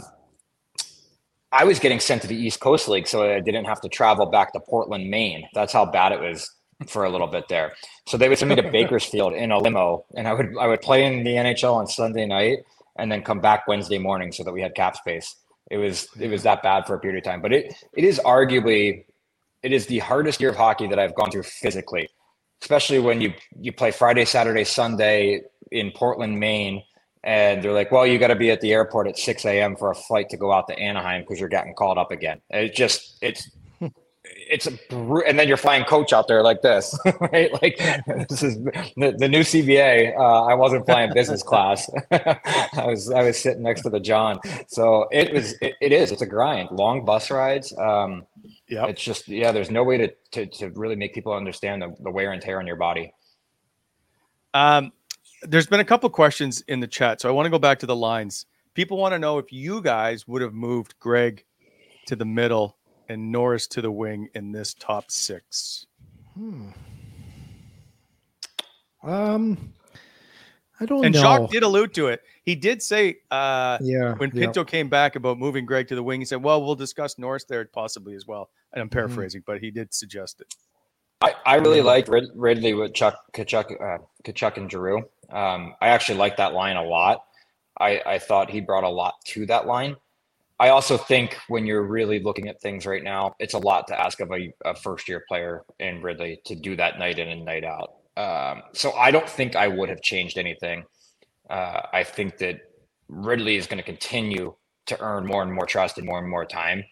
I 1.53 1.63
was 1.63 1.79
getting 1.79 1.99
sent 1.99 2.21
to 2.23 2.27
the 2.27 2.35
East 2.35 2.59
Coast 2.59 2.87
League, 2.87 3.07
so 3.07 3.29
I 3.29 3.39
didn't 3.39 3.65
have 3.65 3.81
to 3.81 3.89
travel 3.89 4.25
back 4.25 4.53
to 4.53 4.59
Portland, 4.59 5.09
Maine. 5.09 5.47
That's 5.53 5.73
how 5.73 5.85
bad 5.85 6.11
it 6.11 6.19
was 6.19 6.49
for 6.87 7.05
a 7.05 7.09
little 7.09 7.27
bit 7.27 7.47
there. 7.47 7.73
So 8.07 8.17
they 8.17 8.27
would 8.27 8.37
send 8.37 8.49
me 8.49 8.55
to 8.55 8.69
Bakersfield 8.69 9.33
in 9.33 9.51
a 9.51 9.57
limo, 9.57 10.05
and 10.15 10.27
I 10.27 10.33
would 10.33 10.57
I 10.59 10.67
would 10.67 10.81
play 10.81 11.05
in 11.05 11.23
the 11.23 11.31
NHL 11.31 11.73
on 11.73 11.87
Sunday 11.87 12.25
night, 12.25 12.59
and 12.97 13.11
then 13.11 13.21
come 13.21 13.39
back 13.39 13.67
Wednesday 13.67 13.97
morning 13.97 14.31
so 14.31 14.43
that 14.43 14.51
we 14.51 14.61
had 14.61 14.75
cap 14.75 14.97
space. 14.97 15.35
It 15.69 15.77
was 15.77 16.07
it 16.19 16.29
was 16.29 16.43
that 16.43 16.61
bad 16.63 16.85
for 16.85 16.95
a 16.95 16.99
period 16.99 17.17
of 17.17 17.23
time, 17.23 17.41
but 17.41 17.53
it 17.53 17.73
it 17.93 18.03
is 18.03 18.19
arguably 18.25 19.05
it 19.63 19.71
is 19.71 19.85
the 19.85 19.99
hardest 19.99 20.41
year 20.41 20.49
of 20.49 20.55
hockey 20.55 20.87
that 20.87 20.99
I've 20.99 21.15
gone 21.15 21.31
through 21.31 21.43
physically, 21.43 22.09
especially 22.61 22.99
when 22.99 23.21
you 23.21 23.33
you 23.59 23.71
play 23.71 23.91
Friday, 23.91 24.25
Saturday, 24.25 24.63
Sunday 24.63 25.41
in 25.71 25.91
Portland, 25.91 26.39
Maine, 26.39 26.83
and 27.23 27.63
they're 27.63 27.73
like, 27.73 27.91
"Well, 27.91 28.05
you 28.05 28.19
got 28.19 28.27
to 28.27 28.35
be 28.35 28.51
at 28.51 28.61
the 28.61 28.71
airport 28.71 29.07
at 29.07 29.17
6 29.17 29.45
a.m. 29.45 29.75
for 29.75 29.91
a 29.91 29.95
flight 29.95 30.29
to 30.29 30.37
go 30.37 30.51
out 30.51 30.67
to 30.67 30.77
Anaheim 30.77 31.21
because 31.21 31.39
you're 31.39 31.49
getting 31.49 31.73
called 31.73 31.97
up 31.97 32.11
again." 32.11 32.41
It 32.49 32.75
just 32.75 33.17
it's 33.21 33.49
it's 34.23 34.67
a 34.67 34.71
and 35.27 35.39
then 35.39 35.47
you're 35.47 35.57
flying 35.57 35.83
coach 35.85 36.13
out 36.13 36.27
there 36.27 36.43
like 36.43 36.61
this, 36.61 36.97
right? 37.19 37.51
Like 37.61 37.77
this 38.29 38.43
is 38.43 38.57
the, 38.97 39.15
the 39.17 39.27
new 39.27 39.41
CBA. 39.41 40.15
Uh, 40.15 40.43
I 40.45 40.53
wasn't 40.53 40.85
flying 40.85 41.13
business 41.13 41.41
class. 41.43 41.89
I 42.11 42.85
was 42.85 43.11
I 43.11 43.23
was 43.23 43.39
sitting 43.39 43.63
next 43.63 43.81
to 43.81 43.89
the 43.89 43.99
John. 43.99 44.39
So 44.67 45.07
it 45.11 45.33
was 45.33 45.53
it, 45.61 45.75
it 45.81 45.91
is 45.91 46.11
it's 46.11 46.21
a 46.21 46.27
grind. 46.27 46.69
Long 46.71 47.05
bus 47.05 47.31
rides. 47.31 47.75
Um, 47.77 48.25
yeah, 48.71 48.85
it's 48.85 49.03
just 49.03 49.27
yeah. 49.27 49.51
There's 49.51 49.69
no 49.69 49.83
way 49.83 49.97
to, 49.97 50.13
to 50.31 50.45
to 50.45 50.69
really 50.71 50.95
make 50.95 51.13
people 51.13 51.33
understand 51.33 51.81
the, 51.81 51.93
the 51.99 52.09
wear 52.09 52.31
and 52.31 52.41
tear 52.41 52.57
on 52.57 52.65
your 52.65 52.77
body. 52.77 53.13
Um, 54.53 54.93
there's 55.43 55.67
been 55.67 55.81
a 55.81 55.85
couple 55.85 56.09
questions 56.09 56.61
in 56.61 56.79
the 56.79 56.87
chat, 56.87 57.19
so 57.19 57.27
I 57.27 57.33
want 57.33 57.45
to 57.47 57.49
go 57.49 57.59
back 57.59 57.79
to 57.79 57.85
the 57.85 57.95
lines. 57.95 58.45
People 58.73 58.97
want 58.97 59.13
to 59.13 59.19
know 59.19 59.37
if 59.37 59.51
you 59.51 59.81
guys 59.81 60.25
would 60.25 60.41
have 60.41 60.53
moved 60.53 60.97
Greig 60.99 61.43
to 62.07 62.15
the 62.15 62.25
middle 62.25 62.77
and 63.09 63.29
Norris 63.29 63.67
to 63.67 63.81
the 63.81 63.91
wing 63.91 64.29
in 64.33 64.53
this 64.53 64.73
top 64.73 65.11
six? 65.11 65.85
Hmm. 66.33 66.69
Um, 69.03 69.73
I 70.79 70.85
don't 70.85 71.01
know. 71.01 71.03
and 71.03 71.15
know. 71.15 71.21
Jacques 71.21 71.51
did 71.51 71.63
allude 71.63 71.93
to 71.95 72.07
it. 72.07 72.21
He 72.43 72.55
did 72.55 72.81
say, 72.81 73.17
uh, 73.29 73.79
yeah, 73.81 74.13
when 74.15 74.31
Pinto 74.31 74.61
yeah. 74.61 74.65
came 74.65 74.87
back 74.87 75.17
about 75.17 75.37
moving 75.37 75.65
Greig 75.65 75.89
to 75.89 75.95
the 75.95 76.03
wing, 76.03 76.21
he 76.21 76.25
said, 76.25 76.41
"Well, 76.41 76.63
we'll 76.63 76.75
discuss 76.75 77.17
Norris 77.17 77.43
there 77.43 77.65
possibly 77.65 78.15
as 78.15 78.25
well." 78.25 78.49
And 78.73 78.81
I'm 78.81 78.87
mm-hmm. 78.87 78.93
paraphrasing, 78.93 79.41
mm-hmm. 79.41 79.51
but 79.51 79.61
he 79.61 79.71
did 79.71 79.93
suggest 79.93 80.41
it. 80.41 80.55
I, 81.21 81.35
I 81.45 81.55
really 81.55 81.81
liked 81.81 82.07
Rid- 82.07 82.31
Ridley 82.35 82.73
with 82.73 82.93
Chuck, 82.93 83.19
Tkachuk, 83.33 83.79
uh, 83.79 83.99
Tkachuk 84.23 84.57
and 84.57 84.71
Giroux. 84.71 85.03
Um, 85.29 85.75
I 85.79 85.89
actually 85.89 86.17
like 86.17 86.37
that 86.37 86.53
line 86.53 86.77
a 86.77 86.83
lot. 86.83 87.23
I, 87.79 88.01
I 88.05 88.19
thought 88.19 88.49
he 88.49 88.59
brought 88.59 88.83
a 88.83 88.89
lot 88.89 89.15
to 89.27 89.45
that 89.45 89.67
line. 89.67 89.95
I 90.59 90.69
also 90.69 90.97
think 90.97 91.37
when 91.47 91.65
you're 91.65 91.83
really 91.83 92.19
looking 92.19 92.47
at 92.47 92.61
things 92.61 92.85
right 92.85 93.03
now, 93.03 93.35
it's 93.39 93.55
a 93.55 93.59
lot 93.59 93.87
to 93.87 93.99
ask 93.99 94.19
of 94.19 94.31
a, 94.31 94.53
a 94.63 94.75
first 94.75 95.09
year 95.09 95.23
player 95.27 95.63
in 95.79 96.01
Ridley 96.01 96.39
to 96.45 96.55
do 96.55 96.75
that 96.75 96.99
night 96.99 97.17
in 97.17 97.29
and 97.29 97.45
night 97.45 97.63
out. 97.63 97.93
Um, 98.17 98.63
so 98.73 98.91
I 98.93 99.09
don't 99.09 99.27
think 99.27 99.55
I 99.55 99.67
would 99.67 99.89
have 99.89 100.01
changed 100.01 100.37
anything. 100.37 100.83
Uh, 101.49 101.81
I 101.91 102.03
think 102.03 102.37
that 102.37 102.61
Ridley 103.07 103.55
is 103.55 103.67
going 103.67 103.77
to 103.79 103.83
continue 103.83 104.53
to 104.87 105.01
earn 105.01 105.25
more 105.25 105.41
and 105.41 105.51
more 105.51 105.65
trust 105.65 105.97
and 105.97 106.05
more 106.05 106.19
and 106.19 106.29
more 106.29 106.45
time. 106.45 106.83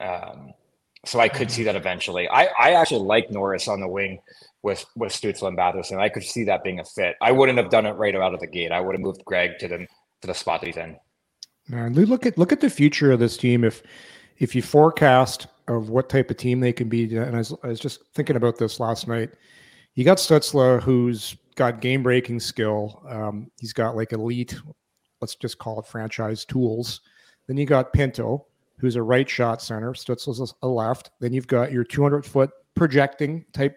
Um, 0.00 0.52
so 1.04 1.20
I 1.20 1.28
could 1.28 1.50
see 1.50 1.64
that 1.64 1.76
eventually. 1.76 2.28
I, 2.28 2.48
I 2.58 2.72
actually 2.72 3.06
like 3.06 3.30
Norris 3.30 3.68
on 3.68 3.80
the 3.80 3.88
wing 3.88 4.20
with 4.62 4.84
with 4.96 5.12
Stützle 5.12 5.48
and 5.48 5.56
Batherson. 5.56 5.98
I 5.98 6.08
could 6.08 6.24
see 6.24 6.44
that 6.44 6.62
being 6.62 6.80
a 6.80 6.84
fit. 6.84 7.16
I 7.20 7.32
wouldn't 7.32 7.58
have 7.58 7.70
done 7.70 7.86
it 7.86 7.92
right 7.92 8.14
out 8.14 8.34
of 8.34 8.40
the 8.40 8.46
gate. 8.46 8.72
I 8.72 8.80
would 8.80 8.94
have 8.94 9.00
moved 9.00 9.24
Greig 9.24 9.58
to 9.60 9.68
the 9.68 9.78
to 9.78 10.26
the 10.26 10.34
spot 10.34 10.60
that 10.60 10.66
he's 10.66 10.76
in. 10.76 10.96
Man, 11.68 11.94
look 11.94 12.26
at 12.26 12.36
look 12.36 12.52
at 12.52 12.60
the 12.60 12.70
future 12.70 13.12
of 13.12 13.20
this 13.20 13.36
team. 13.36 13.64
If 13.64 13.82
if 14.38 14.54
you 14.54 14.62
forecast 14.62 15.46
of 15.68 15.88
what 15.88 16.08
type 16.08 16.30
of 16.30 16.36
team 16.36 16.60
they 16.60 16.72
can 16.72 16.88
be, 16.88 17.04
and 17.16 17.34
I 17.34 17.38
was, 17.38 17.54
I 17.62 17.68
was 17.68 17.80
just 17.80 18.02
thinking 18.14 18.36
about 18.36 18.58
this 18.58 18.80
last 18.80 19.06
night. 19.06 19.30
You 19.94 20.04
got 20.04 20.18
Stützle, 20.18 20.82
who's 20.82 21.36
got 21.54 21.80
game 21.80 22.02
breaking 22.02 22.40
skill. 22.40 23.02
Um, 23.08 23.50
he's 23.60 23.72
got 23.72 23.96
like 23.96 24.12
elite, 24.12 24.56
let's 25.20 25.34
just 25.34 25.58
call 25.58 25.78
it 25.78 25.86
franchise 25.86 26.44
tools. 26.44 27.02
Then 27.46 27.56
you 27.56 27.66
got 27.66 27.92
Pinto, 27.92 28.46
who's 28.80 28.96
a 28.96 29.02
right 29.02 29.28
shot 29.28 29.62
center. 29.62 29.92
Stützle's 29.92 30.54
a 30.62 30.68
left. 30.68 31.10
Then 31.20 31.32
you've 31.32 31.46
got 31.46 31.72
your 31.72 31.84
200 31.84 32.24
foot 32.24 32.50
projecting 32.74 33.44
type 33.52 33.76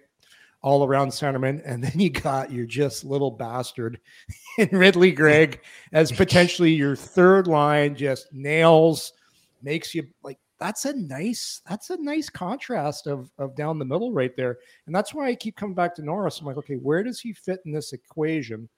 all 0.62 0.86
around 0.86 1.10
centerman. 1.10 1.62
And 1.66 1.84
then 1.84 2.00
you 2.00 2.10
got 2.10 2.52
your 2.52 2.66
just 2.66 3.04
little 3.04 3.32
bastard 3.32 4.00
in 4.58 4.70
Ridley 4.72 5.12
Greig 5.12 5.62
as 5.92 6.12
potentially 6.14 6.74
your 6.74 6.96
third 6.96 7.48
line, 7.48 7.96
just 7.96 8.32
nails, 8.34 9.14
makes 9.62 9.94
you 9.94 10.08
like 10.24 10.40
that's 10.60 10.86
a 10.86 10.94
nice 10.94 11.62
that's 11.68 11.90
a 11.90 12.02
nice 12.02 12.30
contrast 12.30 13.08
of 13.08 13.30
of 13.38 13.56
down 13.56 13.80
the 13.80 13.86
middle 13.86 14.14
right 14.14 14.36
there. 14.38 14.60
And 14.86 14.96
that's 14.96 15.14
why 15.14 15.28
I 15.28 15.36
keep 15.36 15.58
coming 15.58 15.76
back 15.76 15.94
to 15.96 16.02
Norris. 16.02 16.40
I'm 16.40 16.46
like, 16.46 16.58
okay, 16.58 16.76
where 16.76 17.04
does 17.04 17.20
he 17.20 17.34
fit 17.34 17.60
in 17.66 17.72
this 17.72 17.92
equation 17.92 18.70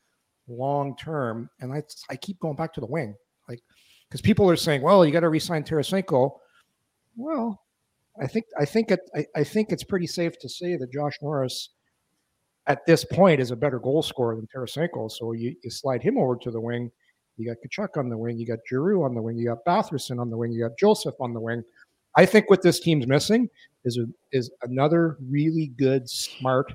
long 0.48 0.96
term? 0.98 1.50
And 1.60 1.72
I 1.72 1.84
I 2.10 2.16
keep 2.16 2.40
going 2.40 2.56
back 2.56 2.74
to 2.74 2.82
the 2.82 2.88
wing. 2.88 3.16
Because 4.10 4.22
people 4.22 4.50
are 4.50 4.56
saying, 4.56 4.82
well, 4.82 5.06
you 5.06 5.12
got 5.12 5.22
to 5.22 5.30
resign 5.30 5.64
Tarasenko. 5.64 6.38
Well, 7.18 7.62
I 8.22 8.28
think 8.28 8.46
I 8.58 8.66
think 8.66 8.92
it 8.92 9.00
I, 9.16 9.26
I, 9.36 9.44
think 9.44 9.72
it's 9.72 9.84
pretty 9.84 10.08
safe 10.08 10.38
to 10.40 10.48
say 10.48 10.78
that 10.78 10.92
Josh 10.92 11.14
Norris 11.22 11.70
at 12.68 12.86
this 12.86 13.04
point 13.04 13.42
is 13.42 13.52
a 13.52 13.56
better 13.56 13.80
goal 13.80 14.02
scorer 14.02 14.36
than 14.36 14.48
Tarasenko. 14.48 15.12
So 15.12 15.34
you, 15.34 15.56
you 15.64 15.70
slide 15.70 16.02
him 16.02 16.18
over 16.18 16.36
to 16.38 16.52
the 16.52 16.60
wing. 16.60 16.92
You 17.38 17.46
got 17.48 17.58
Tkachuk 17.66 17.98
on 17.98 18.10
the 18.10 18.18
wing. 18.18 18.38
You 18.38 18.46
got 18.48 18.60
Giroux 18.68 19.04
on 19.04 19.14
the 19.14 19.22
wing. 19.22 19.38
You 19.38 19.48
got 19.48 19.66
Batherson 19.66 20.20
on 20.20 20.30
the 20.30 20.38
wing. 20.38 20.52
You 20.52 20.68
got 20.68 20.78
Joseph 20.78 21.16
on 21.20 21.34
the 21.34 21.40
wing. 21.40 21.64
I 22.16 22.26
think 22.26 22.50
what 22.50 22.62
this 22.62 22.80
team's 22.80 23.08
missing 23.08 23.50
is 23.84 23.98
a, 23.98 24.06
is 24.32 24.50
another 24.62 25.18
really 25.30 25.68
good, 25.78 26.10
smart, 26.10 26.74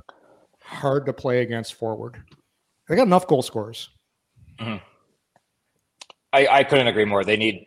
hard 0.62 1.06
to 1.06 1.12
play 1.12 1.40
against 1.40 1.74
forward. 1.74 2.22
They 2.88 2.96
got 2.96 3.06
enough 3.06 3.26
goal 3.26 3.42
scorers. 3.42 3.88
Mm-hmm. 4.60 4.84
I, 6.32 6.46
I 6.46 6.64
couldn't 6.64 6.86
agree 6.86 7.04
more. 7.04 7.24
They 7.24 7.36
need. 7.36 7.66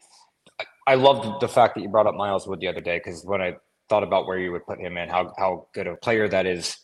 I 0.85 0.95
loved 0.95 1.41
the 1.41 1.47
fact 1.47 1.75
that 1.75 1.81
you 1.81 1.89
brought 1.89 2.07
up 2.07 2.15
Miles 2.15 2.47
Wood 2.47 2.59
the 2.59 2.67
other 2.67 2.81
day 2.81 2.97
because 2.97 3.23
when 3.23 3.41
I 3.41 3.55
thought 3.89 4.03
about 4.03 4.27
where 4.27 4.37
you 4.37 4.51
would 4.51 4.65
put 4.65 4.79
him 4.79 4.97
in, 4.97 5.09
how 5.09 5.33
how 5.37 5.67
good 5.73 5.87
a 5.87 5.95
player 5.95 6.27
that 6.27 6.45
is 6.45 6.77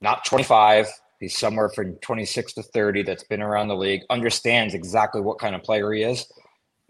not 0.00 0.24
25. 0.24 0.88
He's 1.18 1.38
somewhere 1.38 1.70
from 1.70 1.94
26 2.02 2.54
to 2.54 2.62
30 2.62 3.02
that's 3.04 3.24
been 3.24 3.40
around 3.40 3.68
the 3.68 3.76
league, 3.76 4.02
understands 4.10 4.74
exactly 4.74 5.22
what 5.22 5.38
kind 5.38 5.54
of 5.54 5.62
player 5.62 5.90
he 5.92 6.02
is. 6.02 6.26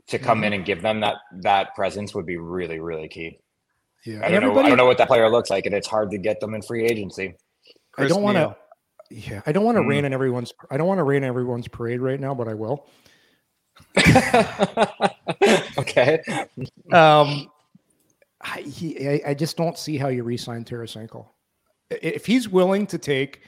To 0.08 0.20
come 0.20 0.38
mm-hmm. 0.38 0.44
in 0.44 0.52
and 0.52 0.64
give 0.64 0.82
them 0.82 1.00
that 1.00 1.16
that 1.42 1.74
presence 1.74 2.14
would 2.14 2.26
be 2.26 2.36
really, 2.36 2.78
really 2.78 3.08
key. 3.08 3.40
Yeah, 4.04 4.24
I 4.24 4.30
don't 4.30 4.40
know. 4.40 4.56
I 4.56 4.68
don't 4.68 4.76
know 4.76 4.86
what 4.86 4.98
that 4.98 5.08
player 5.08 5.28
looks 5.28 5.50
like, 5.50 5.66
and 5.66 5.74
it's 5.74 5.88
hard 5.88 6.12
to 6.12 6.18
get 6.18 6.38
them 6.38 6.54
in 6.54 6.62
free 6.62 6.84
agency. 6.84 7.34
Chris 7.90 8.12
I 8.12 8.14
don't 8.14 8.22
want 8.22 8.36
to. 8.36 8.56
Yeah, 9.10 9.42
I 9.46 9.50
don't 9.50 9.64
want 9.64 9.78
to 9.78 9.82
mm. 9.82 9.88
rain 9.88 10.04
on 10.04 10.12
everyone's. 10.12 10.52
I 10.70 10.76
don't 10.76 10.86
want 10.86 10.98
to 10.98 11.02
rain 11.04 11.24
on 11.24 11.28
everyone's 11.28 11.66
parade 11.66 12.00
right 12.00 12.20
now, 12.20 12.34
but 12.34 12.46
I 12.46 12.54
will. 12.54 12.88
okay. 15.78 16.22
Um, 16.92 17.50
I, 18.40 18.60
he, 18.60 19.08
I, 19.08 19.22
I, 19.28 19.34
just 19.34 19.56
don't 19.56 19.78
see 19.78 19.96
how 19.96 20.08
you 20.08 20.22
re-sign 20.22 20.64
Tarasenko 20.64 21.26
if 21.90 22.26
he's 22.26 22.48
willing 22.48 22.86
to 22.88 22.98
take 22.98 23.42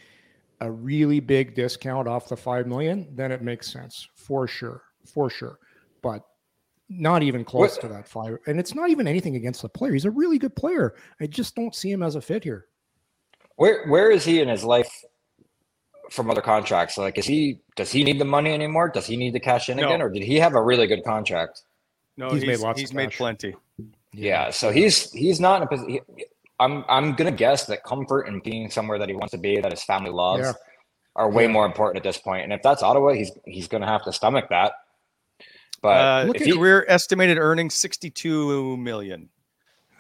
a 0.61 0.71
really 0.71 1.21
big 1.21 1.55
discount 1.55 2.09
off 2.09 2.29
the 2.29 2.37
five 2.37 2.67
million, 2.67 3.09
then 3.15 3.33
it 3.33 3.43
makes 3.43 3.73
sense 3.73 4.09
for 4.15 4.47
sure, 4.49 4.83
for 5.07 5.31
sure. 5.31 5.59
But 6.03 6.23
not 6.89 7.23
even 7.23 7.45
close 7.45 7.73
what? 7.77 7.81
to 7.83 7.89
that 7.89 8.09
five. 8.09 8.39
And 8.47 8.59
it's 8.59 8.75
not 8.75 8.91
even 8.91 9.07
anything 9.07 9.37
against 9.37 9.63
the 9.63 9.69
player. 9.69 9.93
He's 9.93 10.05
a 10.05 10.11
really 10.11 10.39
good 10.39 10.57
player. 10.57 10.95
I 11.21 11.27
just 11.27 11.55
don't 11.55 11.75
see 11.75 11.91
him 11.91 12.03
as 12.03 12.15
a 12.15 12.21
fit 12.21 12.45
here. 12.45 12.67
Where 13.57 13.87
where 13.89 14.11
is 14.11 14.25
he 14.25 14.41
in 14.41 14.49
his 14.49 14.63
life 14.63 14.91
from 16.11 16.31
other 16.31 16.41
contracts? 16.41 16.99
Like, 16.99 17.19
is 17.19 17.27
he 17.27 17.61
does 17.77 17.93
he 17.93 18.05
need 18.05 18.19
the 18.19 18.25
money 18.25 18.53
anymore? 18.53 18.89
Does 18.89 19.07
he 19.07 19.17
need 19.17 19.33
to 19.33 19.41
cash 19.41 19.69
in 19.69 19.77
no. 19.77 19.87
again, 19.87 20.03
or 20.03 20.11
did 20.11 20.23
he 20.23 20.37
have 20.37 20.55
a 20.55 20.63
really 20.63 20.87
good 20.87 21.05
contract? 21.05 21.63
No, 22.17 22.31
he's, 22.31 22.43
he's 22.43 22.49
made 22.49 22.59
lots. 22.59 22.81
He's 22.81 22.93
made 22.93 23.13
plenty. 23.13 23.55
Yeah, 24.13 24.51
so 24.51 24.73
he's 24.73 25.13
he's 25.13 25.41
not 25.41 25.63
in 25.63 25.63
a 25.63 25.67
position. 25.69 26.01
I'm 26.59 26.85
I'm 26.89 27.15
gonna 27.15 27.31
guess 27.31 27.67
that 27.67 27.85
comfort 27.85 28.23
and 28.23 28.43
being 28.43 28.71
somewhere 28.71 28.99
that 28.99 29.09
he 29.09 29.15
wants 29.15 29.33
to 29.33 29.39
be, 29.39 29.61
that 29.61 29.71
his 29.71 29.85
family 29.85 30.11
loves, 30.11 30.43
yeah. 30.43 30.53
are 31.15 31.31
way 31.31 31.45
yeah. 31.45 31.53
more 31.53 31.67
important 31.67 31.99
at 31.99 32.03
this 32.03 32.19
point. 32.19 32.45
And 32.45 32.53
if 32.53 32.63
that's 32.63 32.83
Ottawa, 32.83 33.13
he's 33.13 33.31
he's 33.45 33.69
gonna 33.69 33.87
have 33.87 34.05
to 34.05 34.13
stomach 34.13 34.49
that. 34.51 34.73
But 35.81 35.89
uh, 35.89 36.25
look 36.27 36.41
at 36.41 36.47
he, 36.47 36.53
career 36.53 36.85
estimated 36.89 37.39
earnings 37.39 37.75
sixty 37.75 38.11
two 38.11 38.77
million. 38.77 39.29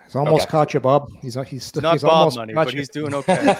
He's 0.08 0.16
almost 0.16 0.44
okay. 0.44 0.50
caught 0.50 0.72
you, 0.72 0.80
Bob. 0.80 1.12
He's 1.20 1.34
he's 1.48 1.64
still 1.64 1.82
not 1.82 1.92
he's 1.92 2.02
Bob 2.02 2.34
money, 2.34 2.54
but 2.54 2.72
you. 2.72 2.78
he's 2.78 2.88
doing 2.88 3.12
okay. 3.14 3.54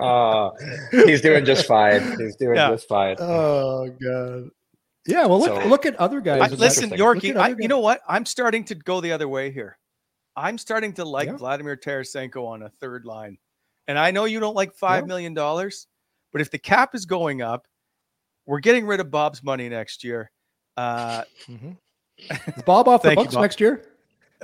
uh, 0.00 0.50
he's 0.90 1.20
doing 1.20 1.44
just 1.44 1.66
fine. 1.66 2.18
He's 2.18 2.34
doing 2.34 2.56
yeah. 2.56 2.70
just 2.70 2.88
fine. 2.88 3.14
Oh 3.20 3.88
god. 4.02 4.50
Yeah, 5.06 5.26
well, 5.26 5.38
look 5.38 5.62
so, 5.62 5.68
look 5.68 5.86
at 5.86 5.94
other 5.96 6.20
guys. 6.20 6.52
I, 6.52 6.54
listen, 6.56 6.90
Yorkie, 6.90 7.36
I, 7.36 7.54
you 7.60 7.68
know 7.68 7.78
what? 7.78 8.00
I'm 8.08 8.26
starting 8.26 8.64
to 8.64 8.74
go 8.74 9.00
the 9.00 9.12
other 9.12 9.28
way 9.28 9.52
here. 9.52 9.78
I'm 10.34 10.58
starting 10.58 10.92
to 10.94 11.04
like 11.04 11.28
yeah. 11.28 11.36
Vladimir 11.36 11.76
Tarasenko 11.76 12.44
on 12.44 12.62
a 12.62 12.70
third 12.80 13.04
line. 13.04 13.38
And 13.86 13.96
I 13.96 14.10
know 14.10 14.24
you 14.24 14.40
don't 14.40 14.56
like 14.56 14.74
five 14.74 15.04
yeah. 15.04 15.08
million 15.08 15.34
dollars, 15.34 15.86
But 16.32 16.40
if 16.40 16.50
the 16.50 16.58
cap 16.58 16.96
is 16.96 17.06
going 17.06 17.40
up, 17.40 17.68
we're 18.46 18.60
getting 18.60 18.84
rid 18.84 18.98
of 18.98 19.12
Bob's 19.12 19.44
money 19.44 19.68
next 19.68 20.02
year. 20.02 20.32
Uh, 20.76 21.22
Mhm. 21.48 21.76
Is 22.18 22.62
Bob 22.64 22.88
off 22.88 23.02
the 23.02 23.08
Thank 23.08 23.18
you, 23.18 23.24
books 23.24 23.36
next 23.36 23.60
year? 23.60 23.84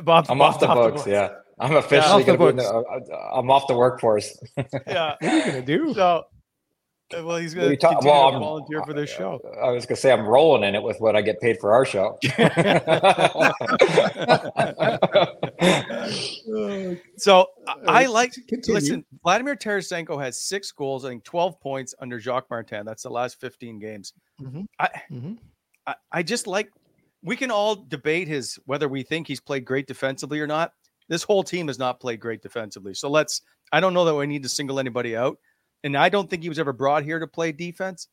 Bob, 0.02 0.26
I'm 0.28 0.40
off 0.40 0.61
Bob's 0.61 0.61
the 0.61 0.66
books. 0.90 1.06
Yeah, 1.06 1.30
I'm 1.58 1.76
officially 1.76 2.22
off 2.22 2.26
the 2.26 2.37
gonna 2.37 2.52
be. 2.52 2.62
The, 2.62 2.68
uh, 3.14 3.30
I'm 3.34 3.50
off 3.50 3.66
the 3.66 3.76
workforce. 3.76 4.38
Yeah. 4.87 5.14
What 5.20 5.32
are 5.32 5.37
you 5.38 5.44
gonna 5.44 5.62
do? 5.62 5.94
So, 5.94 6.24
uh, 7.16 7.24
well, 7.24 7.37
he's 7.38 7.54
gonna 7.54 7.74
talking- 7.76 7.96
continue 7.98 8.12
well, 8.12 8.28
to 8.30 8.34
I'm- 8.34 8.40
volunteer 8.42 8.82
for 8.84 8.92
this 8.92 9.08
show. 9.11 9.40
I 9.62 9.70
was 9.70 9.87
gonna 9.87 9.96
say 9.96 10.12
I'm 10.12 10.26
rolling 10.26 10.64
in 10.64 10.74
it 10.74 10.82
with 10.82 11.00
what 11.00 11.16
I 11.16 11.22
get 11.22 11.40
paid 11.40 11.58
for 11.58 11.72
our 11.72 11.84
show. 11.87 12.18
So 17.16 17.46
I- 17.66 17.74
I 17.87 18.04
Uh, 18.06 18.11
like 18.12 18.32
continue. 18.48 18.74
listen. 18.80 19.04
Vladimir 19.22 19.56
Tarasenko 19.56 20.20
has 20.22 20.38
six 20.40 20.70
goals, 20.72 21.04
I 21.04 21.11
think 21.11 21.24
twelve 21.24 21.61
points 21.61 21.94
under 22.00 22.18
Jacques 22.20 22.48
Martin. 22.50 22.84
That's 22.87 23.02
the 23.02 23.11
last 23.11 23.40
fifteen 23.40 23.78
games. 23.78 24.12
Mhm. 24.40 24.66
I, 24.78 24.88
Mhm. 25.11 25.38
I 25.87 25.94
I 26.12 26.22
just 26.22 26.46
like. 26.46 26.70
We 27.22 27.37
can 27.37 27.50
all 27.50 27.74
debate 27.74 28.28
his 28.28 28.59
whether 28.66 28.88
we 28.88 29.02
think 29.02 29.26
he's 29.26 29.40
played 29.40 29.64
great 29.64 29.87
defensively 29.87 30.40
or 30.40 30.46
not. 30.46 30.72
This 31.09 31.22
whole 31.22 31.42
team 31.42 31.68
has 31.68 31.78
not 31.78 32.00
played 32.00 32.20
great 32.20 32.42
defensively. 32.42 32.94
So 32.94 33.11
let's. 33.11 33.42
I 33.72 33.81
don't 33.81 33.92
know 33.92 34.04
that 34.04 34.14
we 34.14 34.26
need 34.26 34.42
to 34.44 34.48
single 34.48 34.81
anybody 34.81 35.16
out, 35.16 35.38
and 35.85 35.96
I 35.96 36.09
don't 36.09 36.31
think 36.31 36.42
he 36.42 36.48
was 36.48 36.59
ever 36.59 36.72
brought 36.72 37.02
here 37.02 37.18
to 37.18 37.26
play 37.26 37.52
defense. 37.52 38.09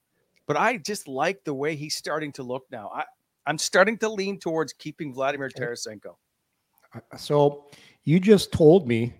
But 0.47 0.57
I 0.57 0.77
just 0.77 1.07
like 1.07 1.43
the 1.43 1.53
way 1.53 1.75
he's 1.75 1.95
starting 1.95 2.31
to 2.33 2.43
look 2.43 2.65
now. 2.71 2.91
I 2.93 3.03
I'm 3.47 3.57
starting 3.57 3.97
to 3.99 4.09
lean 4.09 4.39
towards 4.39 4.73
keeping 4.73 5.13
Vladimir 5.13 5.49
Tarasenko. 5.49 6.15
Uh, 6.93 6.99
uh, 7.11 7.17
so 7.17 7.65
you 8.03 8.19
just 8.19 8.51
told 8.51 8.87
me 8.87 9.13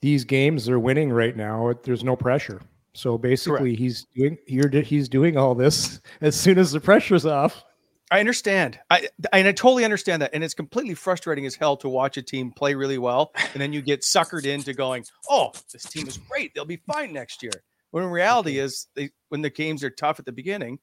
these 0.00 0.24
games 0.24 0.66
they're 0.66 0.78
winning 0.78 1.10
right 1.10 1.36
now. 1.36 1.72
There's 1.82 2.04
no 2.04 2.16
pressure. 2.16 2.60
So 2.94 3.16
basically, 3.16 3.74
he's 3.74 4.06
doing 4.14 4.38
you're 4.46 4.68
he's 4.68 5.08
doing 5.08 5.36
all 5.36 5.54
this 5.54 6.00
as 6.20 6.38
soon 6.38 6.58
as 6.58 6.72
the 6.72 6.80
pressure's 6.80 7.26
off. 7.26 7.64
I 8.10 8.20
understand. 8.20 8.78
I 8.90 9.08
and 9.32 9.46
I 9.46 9.52
totally 9.52 9.84
understand 9.84 10.22
that. 10.22 10.30
And 10.32 10.42
it's 10.42 10.54
completely 10.54 10.94
frustrating 10.94 11.44
as 11.46 11.54
hell 11.54 11.76
to 11.78 11.88
watch 11.88 12.16
a 12.16 12.22
team 12.22 12.52
play 12.52 12.74
really 12.74 12.98
well 12.98 13.32
and 13.52 13.60
then 13.60 13.72
you 13.72 13.82
get 13.82 14.00
suckered 14.00 14.46
into 14.46 14.72
going, 14.72 15.04
"Oh, 15.28 15.52
this 15.72 15.84
team 15.84 16.06
is 16.08 16.16
great. 16.16 16.54
They'll 16.54 16.64
be 16.64 16.82
fine 16.90 17.12
next 17.12 17.42
year." 17.42 17.52
When 17.90 18.04
in 18.04 18.10
reality 18.10 18.58
is 18.58 18.86
they 18.94 19.10
when 19.28 19.42
the 19.42 19.50
games 19.50 19.84
are 19.84 19.90
tough 19.90 20.18
at 20.18 20.26
the 20.26 20.32
beginning, 20.32 20.78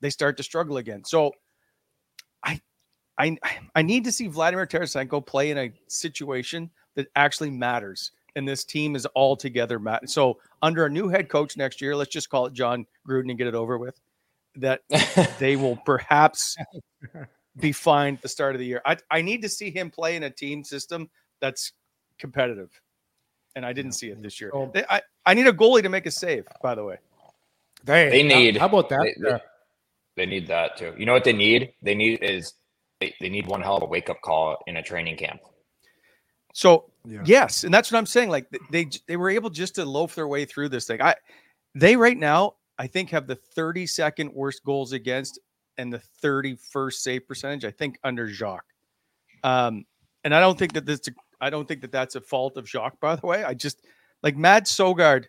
they 0.00 0.10
start 0.10 0.36
to 0.36 0.42
struggle 0.42 0.76
again. 0.76 1.04
So 1.04 1.32
I 2.42 2.60
I 3.18 3.38
I 3.74 3.82
need 3.82 4.04
to 4.04 4.12
see 4.12 4.26
Vladimir 4.26 4.66
Tarasenko 4.66 5.26
play 5.26 5.50
in 5.50 5.58
a 5.58 5.72
situation 5.88 6.70
that 6.94 7.08
actually 7.16 7.50
matters. 7.50 8.12
And 8.36 8.48
this 8.48 8.64
team 8.64 8.96
is 8.96 9.06
all 9.06 9.36
together. 9.36 9.78
Matt. 9.78 10.10
So 10.10 10.40
under 10.60 10.84
a 10.84 10.90
new 10.90 11.08
head 11.08 11.28
coach 11.28 11.56
next 11.56 11.80
year, 11.80 11.94
let's 11.94 12.10
just 12.10 12.30
call 12.30 12.46
it 12.46 12.52
John 12.52 12.84
Gruden 13.08 13.30
and 13.30 13.38
get 13.38 13.46
it 13.46 13.54
over 13.54 13.78
with. 13.78 14.00
That 14.56 14.82
they 15.38 15.56
will 15.62 15.76
perhaps 15.84 16.56
be 17.58 17.72
fine 17.72 18.14
at 18.14 18.22
the 18.22 18.28
start 18.28 18.54
of 18.54 18.58
the 18.60 18.66
year. 18.66 18.80
I, 18.84 18.96
I 19.10 19.22
need 19.22 19.42
to 19.42 19.48
see 19.48 19.70
him 19.70 19.90
play 19.90 20.16
in 20.16 20.22
a 20.24 20.30
team 20.30 20.62
system 20.64 21.08
that's 21.40 21.72
competitive. 22.18 22.70
And 23.56 23.64
I 23.64 23.72
didn't 23.72 23.92
see 23.92 24.08
it 24.10 24.20
this 24.22 24.40
year. 24.40 24.50
So- 24.52 24.70
They- 24.72 24.84
I, 24.88 25.02
I 25.26 25.34
need 25.34 25.46
a 25.46 25.52
goalie 25.52 25.82
to 25.82 25.88
make 25.88 26.06
a 26.06 26.10
save, 26.10 26.46
by 26.62 26.74
the 26.74 26.84
way. 26.84 26.98
They, 27.84 28.08
They 28.10 28.22
need- 28.22 28.56
How, 28.56 28.66
about 28.66 28.88
that? 28.90 29.00
They, 29.02 29.14
they- 29.30 29.38
they 30.16 30.26
need 30.26 30.46
that 30.46 30.76
too. 30.76 30.94
You 30.96 31.06
know 31.06 31.12
what 31.12 31.24
they 31.24 31.32
need? 31.32 31.72
They 31.82 31.94
need 31.96 32.22
is 32.22 32.54
they, 33.00 33.12
they 33.20 33.28
need 33.28 33.48
one 33.48 33.60
hell 33.60 33.76
of 33.78 33.82
a 33.82 33.86
wake 33.86 34.08
up 34.08 34.20
call 34.22 34.58
in 34.68 34.76
a 34.76 34.82
training 34.82 35.16
camp. 35.16 35.40
So 36.52 36.92
Yeah. 37.04 37.22
yes, 37.24 37.64
and 37.64 37.74
that's 37.74 37.90
what 37.90 37.98
I'm 37.98 38.06
saying. 38.06 38.30
Like 38.30 38.46
they 38.70 38.88
they 39.08 39.16
were 39.16 39.28
able 39.30 39.50
just 39.50 39.74
to 39.74 39.84
loaf 39.84 40.14
their 40.14 40.28
way 40.28 40.44
through 40.44 40.68
this 40.68 40.86
thing. 40.86 41.02
I 41.02 41.16
they 41.74 41.96
right 41.96 42.16
now 42.16 42.54
I 42.78 42.86
think 42.86 43.10
have 43.10 43.26
the 43.26 43.38
32nd 43.56 44.32
worst 44.32 44.64
goals 44.64 44.92
against 44.92 45.38
and 45.78 45.92
the 45.92 46.02
31st 46.22 46.92
save 46.94 47.28
percentage. 47.28 47.64
I 47.64 47.70
think 47.70 47.98
under 48.04 48.28
Jacques. 48.28 48.66
Um, 49.42 49.84
and 50.24 50.34
I 50.34 50.40
don't 50.40 50.58
think 50.58 50.72
that 50.72 50.86
this 50.86 51.00
I 51.40 51.50
don't 51.50 51.68
think 51.68 51.82
that 51.82 51.92
that's 51.92 52.14
a 52.14 52.20
fault 52.20 52.56
of 52.56 52.68
Jacques. 52.68 52.98
By 53.00 53.16
the 53.16 53.26
way, 53.26 53.44
I 53.44 53.54
just 53.54 53.84
like 54.22 54.36
Mad 54.36 54.64
Sogaard. 54.64 55.26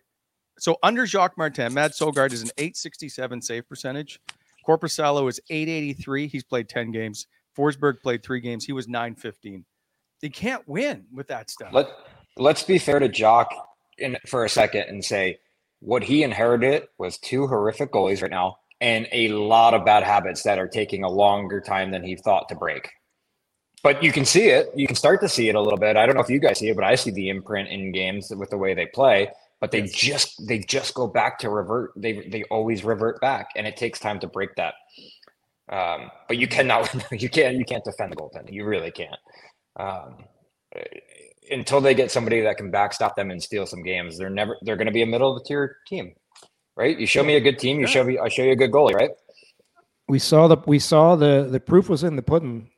So 0.57 0.77
under 0.81 1.05
Jacques 1.05 1.37
Martin, 1.37 1.73
Mad 1.73 1.91
Sogaard 1.91 2.31
is 2.31 2.41
an 2.41 2.49
867 2.57 3.41
save 3.41 3.67
percentage. 3.67 4.19
Korpisalo 4.65 5.29
is 5.29 5.39
883. 5.49 6.27
He's 6.27 6.43
played 6.43 6.69
10 6.69 6.91
games. 6.91 7.27
Forsberg 7.57 8.01
played 8.01 8.23
three 8.23 8.39
games. 8.39 8.65
He 8.65 8.71
was 8.71 8.87
915. 8.87 9.65
They 10.21 10.29
can't 10.29 10.65
win 10.67 11.05
with 11.13 11.27
that 11.27 11.49
stuff. 11.49 11.73
Let 11.73 11.87
let's 12.37 12.63
be 12.63 12.77
fair 12.77 12.99
to 12.99 13.09
Jock 13.09 13.53
in 13.97 14.17
for 14.25 14.45
a 14.45 14.49
second 14.49 14.83
and 14.83 15.03
say 15.03 15.39
what 15.85 16.03
he 16.03 16.23
inherited 16.23 16.87
was 16.97 17.19
two 17.19 17.45
horrific 17.45 17.91
goalies 17.91 18.23
right 18.23 18.31
now 18.31 18.57
and 18.81 19.07
a 19.11 19.29
lot 19.29 19.75
of 19.75 19.85
bad 19.85 20.03
habits 20.03 20.41
that 20.43 20.57
are 20.57 20.67
taking 20.67 21.03
a 21.03 21.09
longer 21.09 21.61
time 21.61 21.91
than 21.91 22.03
he 22.03 22.15
thought 22.15 22.49
to 22.49 22.55
break. 22.55 22.89
But 23.83 24.01
you 24.01 24.11
can 24.11 24.25
see 24.25 24.47
it. 24.47 24.71
You 24.75 24.87
can 24.87 24.95
start 24.95 25.21
to 25.21 25.29
see 25.29 25.47
it 25.47 25.53
a 25.53 25.61
little 25.61 25.77
bit. 25.77 25.95
I 25.95 26.07
don't 26.07 26.15
know 26.15 26.21
if 26.21 26.29
you 26.29 26.39
guys 26.39 26.57
see 26.57 26.69
it, 26.69 26.75
but 26.75 26.83
I 26.83 26.95
see 26.95 27.11
the 27.11 27.29
imprint 27.29 27.69
in 27.69 27.91
games 27.91 28.33
with 28.35 28.49
the 28.49 28.57
way 28.57 28.73
they 28.73 28.87
play. 28.87 29.29
But 29.61 29.69
they 29.69 29.83
just 29.83 30.45
they 30.47 30.59
just 30.59 30.95
go 30.95 31.05
back 31.05 31.37
to 31.39 31.49
revert. 31.49 31.91
They 31.95 32.27
they 32.27 32.43
always 32.45 32.83
revert 32.83 33.21
back, 33.21 33.49
and 33.55 33.65
it 33.67 33.77
takes 33.77 33.99
time 33.99 34.19
to 34.19 34.27
break 34.27 34.55
that. 34.55 34.73
Um, 35.71 36.09
but 36.27 36.37
you 36.37 36.47
cannot 36.47 36.93
you 37.11 37.29
can't 37.29 37.57
you 37.57 37.63
can't 37.63 37.83
defend 37.83 38.11
the 38.11 38.15
goaltending. 38.15 38.53
You 38.53 38.65
really 38.65 38.91
can't. 38.91 39.19
Um, 39.79 40.25
until 41.51 41.81
they 41.81 41.93
get 41.93 42.11
somebody 42.11 42.41
that 42.41 42.57
can 42.57 42.71
backstop 42.71 43.15
them 43.15 43.31
and 43.31 43.41
steal 43.41 43.65
some 43.65 43.83
games, 43.83 44.17
they're 44.17 44.29
never 44.29 44.57
they're 44.61 44.75
going 44.75 44.87
to 44.87 44.93
be 44.93 45.01
a 45.01 45.05
middle 45.05 45.35
of 45.35 45.41
the 45.41 45.47
tier 45.47 45.77
team, 45.87 46.13
right? 46.75 46.97
You 46.97 47.07
show 47.07 47.23
me 47.23 47.35
a 47.35 47.41
good 47.41 47.59
team, 47.59 47.79
you 47.79 47.87
show 47.87 48.03
me 48.03 48.17
I 48.17 48.29
show 48.29 48.43
you 48.43 48.51
a 48.51 48.55
good 48.55 48.71
goalie, 48.71 48.93
right? 48.93 49.11
we 50.07 50.19
saw 50.19 50.47
the 50.47 50.57
we 50.65 50.79
saw 50.79 51.15
the 51.15 51.47
the 51.49 51.59
proof 51.59 51.89
was 51.89 52.03
in 52.03 52.15
the 52.15 52.21
pudding. 52.21 52.69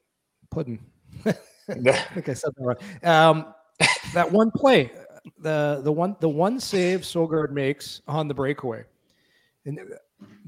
Pudding. 0.49 0.79
I 1.25 1.33
think 1.73 2.29
I 2.29 2.33
said 2.33 2.51
that 2.55 2.63
wrong. 2.63 2.77
Um, 3.03 3.53
that 4.13 4.31
one 4.31 4.51
play, 4.51 4.91
the 5.39 5.81
the 5.83 5.91
one 5.91 6.15
the 6.19 6.29
one 6.29 6.59
save 6.59 7.01
Sogaard 7.01 7.51
makes 7.51 8.01
on 8.07 8.27
the 8.27 8.33
breakaway, 8.33 8.83
and 9.65 9.79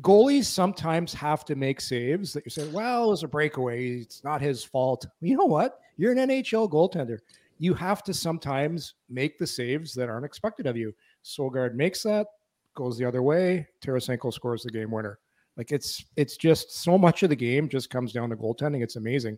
goalies 0.02 0.46
sometimes 0.46 1.14
have 1.14 1.44
to 1.46 1.56
make 1.56 1.82
saves 1.82 2.32
that 2.34 2.46
you 2.46 2.52
say, 2.52 2.68
"Well, 2.70 3.08
it 3.08 3.10
was 3.10 3.24
a 3.24 3.28
breakaway; 3.28 4.00
it's 4.00 4.24
not 4.24 4.42
his 4.42 4.64
fault." 4.64 5.06
You 5.20 5.36
know 5.36 5.46
what? 5.46 5.80
You're 5.98 6.14
an 6.14 6.30
NHL 6.30 6.70
goaltender. 6.70 7.20
You 7.60 7.74
have 7.74 8.04
to 8.04 8.14
sometimes 8.14 8.96
make 9.10 9.38
the 9.38 9.46
saves 9.46 9.94
that 9.94 10.10
aren't 10.10 10.26
expected 10.26 10.66
of 10.66 10.78
you. 10.78 10.94
Sogaard 11.24 11.74
makes 11.76 12.02
that, 12.04 12.28
goes 12.74 12.98
the 12.98 13.06
other 13.06 13.22
way. 13.22 13.68
Tarasenko 13.84 14.34
scores 14.34 14.64
the 14.64 14.72
game 14.72 14.92
winner. 14.92 15.20
Like 15.58 15.74
it's 15.74 16.06
it's 16.16 16.38
just 16.38 16.72
so 16.72 16.98
much 16.98 17.22
of 17.24 17.30
the 17.30 17.36
game 17.36 17.68
just 17.68 17.90
comes 17.90 18.14
down 18.14 18.30
to 18.30 18.38
goaltending. 18.38 18.82
It's 18.82 18.96
amazing. 18.96 19.38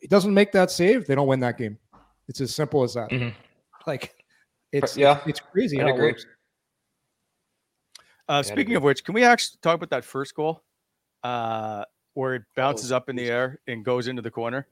It 0.00 0.10
doesn't 0.10 0.34
make 0.34 0.50
that 0.52 0.70
save, 0.72 1.06
they 1.06 1.14
don't 1.14 1.28
win 1.28 1.38
that 1.40 1.58
game. 1.58 1.78
It's 2.26 2.40
as 2.40 2.54
simple 2.54 2.82
as 2.82 2.94
that. 2.94 3.08
Mhm. 3.10 3.32
Like 3.86 4.24
it's 4.72 4.96
Yeah, 4.96 5.18
it's, 5.18 5.38
it's 5.38 5.40
crazy 5.40 5.80
I'd 5.80 5.88
agree. 5.88 6.08
works. 6.08 6.26
Uh, 8.28 8.36
Yeah, 8.36 8.42
speaking 8.42 8.70
they 8.70 8.76
of 8.76 8.82
which, 8.82 9.04
can 9.04 9.14
we 9.14 9.22
actually 9.24 9.58
talk 9.62 9.76
about 9.76 9.90
that 9.90 10.04
first 10.04 10.34
goal, 10.34 10.62
uh, 11.22 11.84
where 12.14 12.34
it 12.34 12.42
bounces 12.56 12.90
up 12.90 13.08
in 13.08 13.14
the 13.16 13.28
air 13.28 13.60
and 13.68 13.84
goes 13.84 14.08
into 14.08 14.22
the 14.22 14.30
corner? 14.30 14.66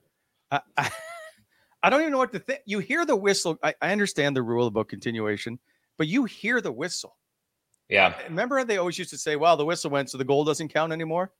I, 0.51 0.61
I, 0.77 0.91
I 1.83 1.89
don't 1.89 2.01
even 2.01 2.11
know 2.11 2.17
what 2.17 2.33
to 2.33 2.39
think. 2.39 2.61
You 2.65 2.79
hear 2.79 3.05
the 3.05 3.15
whistle. 3.15 3.57
I, 3.63 3.73
I 3.81 3.91
understand 3.91 4.35
the 4.35 4.41
rule 4.43 4.67
about 4.67 4.89
continuation, 4.89 5.59
but 5.97 6.07
you 6.07 6.25
hear 6.25 6.59
the 6.61 6.71
whistle. 6.71 7.17
yeah. 7.87 8.13
Remember, 8.25 8.57
how 8.57 8.63
they 8.65 8.77
always 8.77 8.97
used 8.99 9.09
to 9.11 9.17
say, 9.17 9.35
"Well, 9.35 9.55
the 9.57 9.65
whistle 9.65 9.89
went, 9.89 10.09
so 10.09 10.17
the 10.17 10.25
goal 10.25 10.43
doesn't 10.43 10.69
count 10.69 10.91
anymore." 10.93 11.31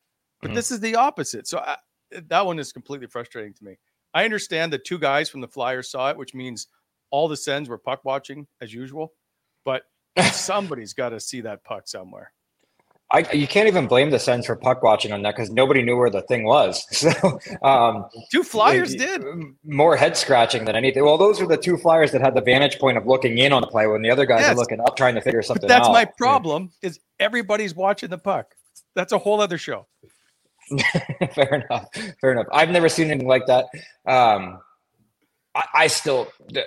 But 0.42 0.52
Mhm. 0.52 0.56
this 0.56 0.72
is 0.72 0.80
the 0.80 0.96
opposite. 0.96 1.48
So 1.48 1.60
I, 1.60 1.78
that 2.12 2.46
one 2.46 2.58
is 2.60 2.72
completely 2.72 3.08
frustrating 3.08 3.54
to 3.56 3.64
me. 3.64 3.78
I 4.14 4.24
understand 4.26 4.74
that 4.74 4.86
two 4.86 4.98
guys 4.98 5.30
from 5.30 5.42
the 5.42 5.48
Flyers 5.48 5.92
saw 5.92 6.10
it, 6.10 6.18
which 6.18 6.34
means 6.34 6.68
all 7.12 7.28
the 7.28 7.38
Sens 7.38 7.68
were 7.70 7.78
puck 7.78 8.04
watching 8.06 8.48
as 8.62 8.74
usual. 8.74 9.14
But 9.66 9.84
somebody's 10.34 10.94
got 10.94 11.10
to 11.10 11.20
see 11.20 11.42
that 11.42 11.64
puck 11.64 11.88
somewhere. 11.88 12.32
I, 13.12 13.26
you 13.34 13.48
can't 13.48 13.68
even 13.68 13.88
blame 13.88 14.12
the 14.12 14.20
Sens 14.20 14.46
for 14.46 14.56
puck 14.56 14.84
watching 14.84 15.12
on 15.12 15.24
that 15.24 15.36
because 15.36 15.50
nobody 15.50 15.82
knew 15.82 15.98
where 15.98 16.12
the 16.12 16.22
thing 16.22 16.44
was. 16.44 16.86
So 16.92 17.40
um, 17.64 18.06
Two 18.32 18.44
Flyers 18.44 18.94
it- 18.94 19.00
did. 19.00 19.24
more 19.64 19.96
head 19.96 20.16
scratching 20.16 20.66
than 20.66 20.76
anything. 20.76 21.04
Well, 21.04 21.18
those 21.18 21.42
are 21.42 21.48
the 21.48 21.58
two 21.58 21.76
Flyers 21.78 22.12
that 22.12 22.22
had 22.22 22.36
the 22.36 22.42
vantage 22.42 22.78
point 22.78 22.98
of 22.98 23.08
looking 23.08 23.38
in 23.40 23.52
on 23.52 23.62
the 23.62 23.68
play 23.68 23.88
when 23.88 24.04
the 24.04 24.12
other 24.12 24.26
guys 24.28 24.42
Yes. 24.42 24.52
are 24.54 24.56
looking 24.56 24.80
up 24.82 24.96
trying 24.96 25.16
to 25.16 25.22
figure 25.22 25.42
something 25.42 25.62
But 25.62 25.68
that's 25.70 25.88
out. 25.88 25.94
my 25.94 26.06
problem. 26.06 26.72
Is 26.84 27.00
everybody's 27.20 27.74
watching 27.76 28.10
the 28.10 28.18
puck? 28.20 28.54
That's 28.96 29.12
a 29.12 29.18
whole 29.18 29.42
other 29.42 29.58
show. 29.58 29.88
fair 31.34 31.66
enough. 31.68 31.88
Fair 32.22 32.32
enough. 32.34 32.46
I've 32.52 32.70
never 32.70 32.90
seen 32.90 33.10
anything 33.10 33.28
like 33.28 33.48
that. 33.48 33.66
Um, 34.06 34.60
I, 35.56 35.64
I 35.74 35.88
still, 35.88 36.28
the, 36.50 36.64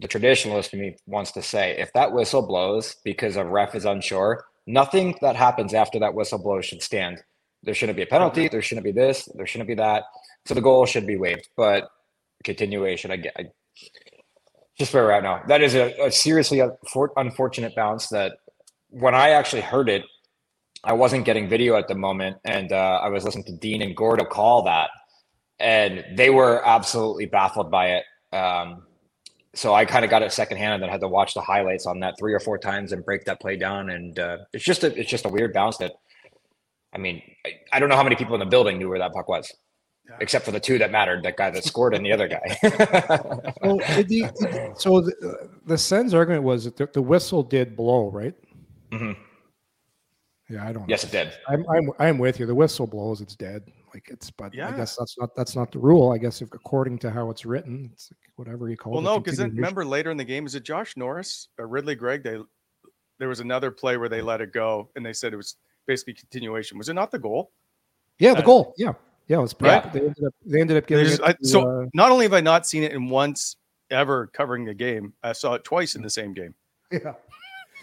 the 0.00 0.08
traditionalist 0.08 0.72
in 0.74 0.80
me 0.80 0.96
wants 1.06 1.32
to 1.32 1.42
say 1.42 1.76
if 1.78 1.92
that 1.94 2.12
whistle 2.12 2.46
blows 2.46 2.96
because 3.04 3.36
a 3.36 3.44
ref 3.44 3.74
is 3.74 3.84
unsure, 3.86 4.44
nothing 4.66 5.16
that 5.22 5.36
happens 5.36 5.74
after 5.74 5.98
that 6.00 6.14
whistle 6.14 6.38
blows 6.38 6.64
should 6.64 6.82
stand. 6.82 7.22
There 7.62 7.74
shouldn't 7.74 7.96
be 7.96 8.02
a 8.02 8.06
penalty. 8.06 8.48
There 8.48 8.62
shouldn't 8.62 8.84
be 8.84 8.92
this. 8.92 9.28
There 9.34 9.46
shouldn't 9.46 9.68
be 9.68 9.74
that. 9.74 10.04
So 10.44 10.54
the 10.54 10.60
goal 10.60 10.86
should 10.86 11.06
be 11.06 11.16
waived. 11.16 11.48
But 11.56 11.88
continuation, 12.44 13.10
I. 13.10 13.22
I, 13.36 13.46
just 14.78 14.92
where 14.92 15.04
we're 15.04 15.12
at 15.12 15.22
now. 15.22 15.42
That 15.48 15.62
is 15.62 15.74
a, 15.74 16.06
a 16.06 16.10
seriously 16.10 16.62
unfortunate 17.16 17.74
bounce 17.74 18.08
that 18.08 18.32
when 18.90 19.14
I 19.14 19.30
actually 19.30 19.62
heard 19.62 19.88
it, 19.88 20.04
I 20.84 20.92
wasn't 20.92 21.24
getting 21.24 21.48
video 21.48 21.76
at 21.76 21.88
the 21.88 21.94
moment, 21.94 22.36
and 22.44 22.70
uh, 22.72 23.00
I 23.02 23.08
was 23.08 23.24
listening 23.24 23.44
to 23.46 23.52
Dean 23.52 23.82
and 23.82 23.96
Gordo 23.96 24.24
call 24.24 24.62
that, 24.62 24.90
and 25.58 26.04
they 26.14 26.30
were 26.30 26.62
absolutely 26.64 27.26
baffled 27.26 27.70
by 27.70 27.96
it. 27.96 28.04
Um, 28.36 28.85
so 29.56 29.74
I 29.74 29.84
kind 29.84 30.04
of 30.04 30.10
got 30.10 30.22
it 30.22 30.32
secondhand, 30.32 30.74
and 30.74 30.82
then 30.82 30.90
had 30.90 31.00
to 31.00 31.08
watch 31.08 31.34
the 31.34 31.40
highlights 31.40 31.86
on 31.86 32.00
that 32.00 32.14
three 32.18 32.34
or 32.34 32.40
four 32.40 32.58
times 32.58 32.92
and 32.92 33.04
break 33.04 33.24
that 33.24 33.40
play 33.40 33.56
down. 33.56 33.90
And 33.90 34.18
uh, 34.18 34.38
it's 34.52 34.64
just 34.64 34.84
a 34.84 34.96
it's 34.98 35.10
just 35.10 35.24
a 35.24 35.28
weird 35.28 35.52
bounce 35.52 35.78
that. 35.78 35.92
I 36.92 36.98
mean, 36.98 37.20
I, 37.44 37.50
I 37.72 37.80
don't 37.80 37.88
know 37.88 37.96
how 37.96 38.04
many 38.04 38.16
people 38.16 38.34
in 38.34 38.40
the 38.40 38.46
building 38.46 38.78
knew 38.78 38.88
where 38.88 38.98
that 38.98 39.12
puck 39.12 39.28
was 39.28 39.52
except 40.20 40.44
for 40.44 40.50
the 40.50 40.60
two 40.60 40.78
that 40.78 40.90
mattered 40.90 41.22
that 41.24 41.36
guy 41.36 41.50
that 41.50 41.64
scored 41.72 41.94
and 41.94 42.04
the 42.04 42.12
other 42.12 42.28
guy 42.28 42.58
well, 43.62 43.76
the, 44.06 44.72
so 44.76 45.00
the, 45.00 45.48
the 45.66 45.78
Sens 45.78 46.14
argument 46.14 46.44
was 46.44 46.64
that 46.64 46.76
the, 46.76 46.88
the 46.92 47.02
whistle 47.02 47.42
did 47.42 47.76
blow 47.76 48.10
right 48.10 48.34
mm-hmm. 48.90 49.12
yeah 50.48 50.66
i 50.66 50.72
don't 50.72 50.88
yes 50.88 51.04
it 51.04 51.10
did 51.10 51.32
I'm, 51.48 51.64
I'm 51.68 51.90
i'm 51.98 52.18
with 52.18 52.40
you 52.40 52.46
the 52.46 52.54
whistle 52.54 52.86
blows 52.86 53.20
it's 53.20 53.34
dead 53.34 53.62
like 53.96 54.08
it's 54.10 54.30
but 54.30 54.52
Yeah. 54.54 54.68
i 54.68 54.72
guess 54.76 54.94
that's 54.96 55.16
not 55.18 55.34
that's 55.34 55.56
not 55.56 55.72
the 55.72 55.78
rule 55.78 56.12
i 56.12 56.18
guess 56.18 56.42
if 56.42 56.52
according 56.52 56.98
to 57.00 57.10
how 57.10 57.30
it's 57.30 57.46
written 57.46 57.88
it's 57.92 58.10
like 58.12 58.18
whatever 58.36 58.68
you 58.68 58.76
call 58.76 58.92
Well, 58.92 59.00
it 59.00 59.04
Well, 59.04 59.14
no, 59.14 59.20
because 59.20 59.38
remember 59.40 59.84
later 59.84 60.10
in 60.10 60.18
the 60.18 60.24
game, 60.24 60.44
is 60.46 60.54
it 60.54 60.62
Josh 60.64 60.96
Norris 60.96 61.48
or 61.58 61.66
Ridly 61.66 61.94
Greig? 61.94 62.22
They 62.22 62.38
there 63.18 63.28
was 63.28 63.40
another 63.40 63.70
play 63.70 63.96
where 63.96 64.10
they 64.10 64.20
let 64.20 64.40
it 64.42 64.52
go 64.52 64.90
and 64.94 65.04
they 65.06 65.14
said 65.14 65.32
it 65.32 65.36
was 65.36 65.56
basically 65.86 66.12
continuation. 66.14 66.76
Was 66.76 66.88
it 66.90 66.94
not 66.94 67.10
the 67.10 67.18
goal? 67.18 67.50
yeah 68.18 68.34
the 68.34 68.42
uh, 68.42 68.46
goal 68.46 68.74
yeah 68.76 68.92
yeah 69.28 69.38
it 69.38 69.40
was 69.40 69.54
Yeah. 69.60 69.80
perfect. 69.80 69.94
they 69.94 70.00
ended 70.00 70.24
up 70.26 70.34
they 70.44 70.60
ended 70.60 70.76
up 70.76 70.86
giving 70.86 71.04
There's- 71.06 71.18
it 71.18 71.24
I- 71.24 71.32
to, 71.32 71.46
so 71.46 71.58
uh, 71.82 71.86
not 71.94 72.10
only 72.12 72.24
have 72.26 72.34
I 72.34 72.40
not 72.42 72.66
seen 72.66 72.82
it 72.82 72.92
in 72.92 73.08
once 73.08 73.56
ever 73.90 74.26
covering 74.28 74.64
the 74.66 74.74
game, 74.74 75.12
I 75.22 75.32
saw 75.32 75.54
it 75.54 75.64
twice 75.64 75.94
in 75.96 76.02
the 76.02 76.10
same 76.10 76.34
game. 76.34 76.54
yeah 76.92 77.14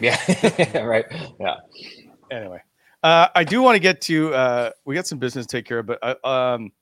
yeah 0.00 0.82
right 0.92 1.06
yeah 1.40 1.56
Anyway, 2.30 2.60
uh, 3.04 3.28
I 3.34 3.44
do 3.44 3.60
want 3.60 3.76
to 3.76 3.80
get 3.80 4.00
to 4.02 4.32
uh, 4.32 4.70
we 4.86 4.94
got 4.94 5.06
some 5.06 5.18
business 5.18 5.46
to 5.46 5.56
take 5.56 5.66
care 5.66 5.80
of, 5.80 5.86
but 5.86 5.98
I, 6.02 6.54
um, 6.54 6.72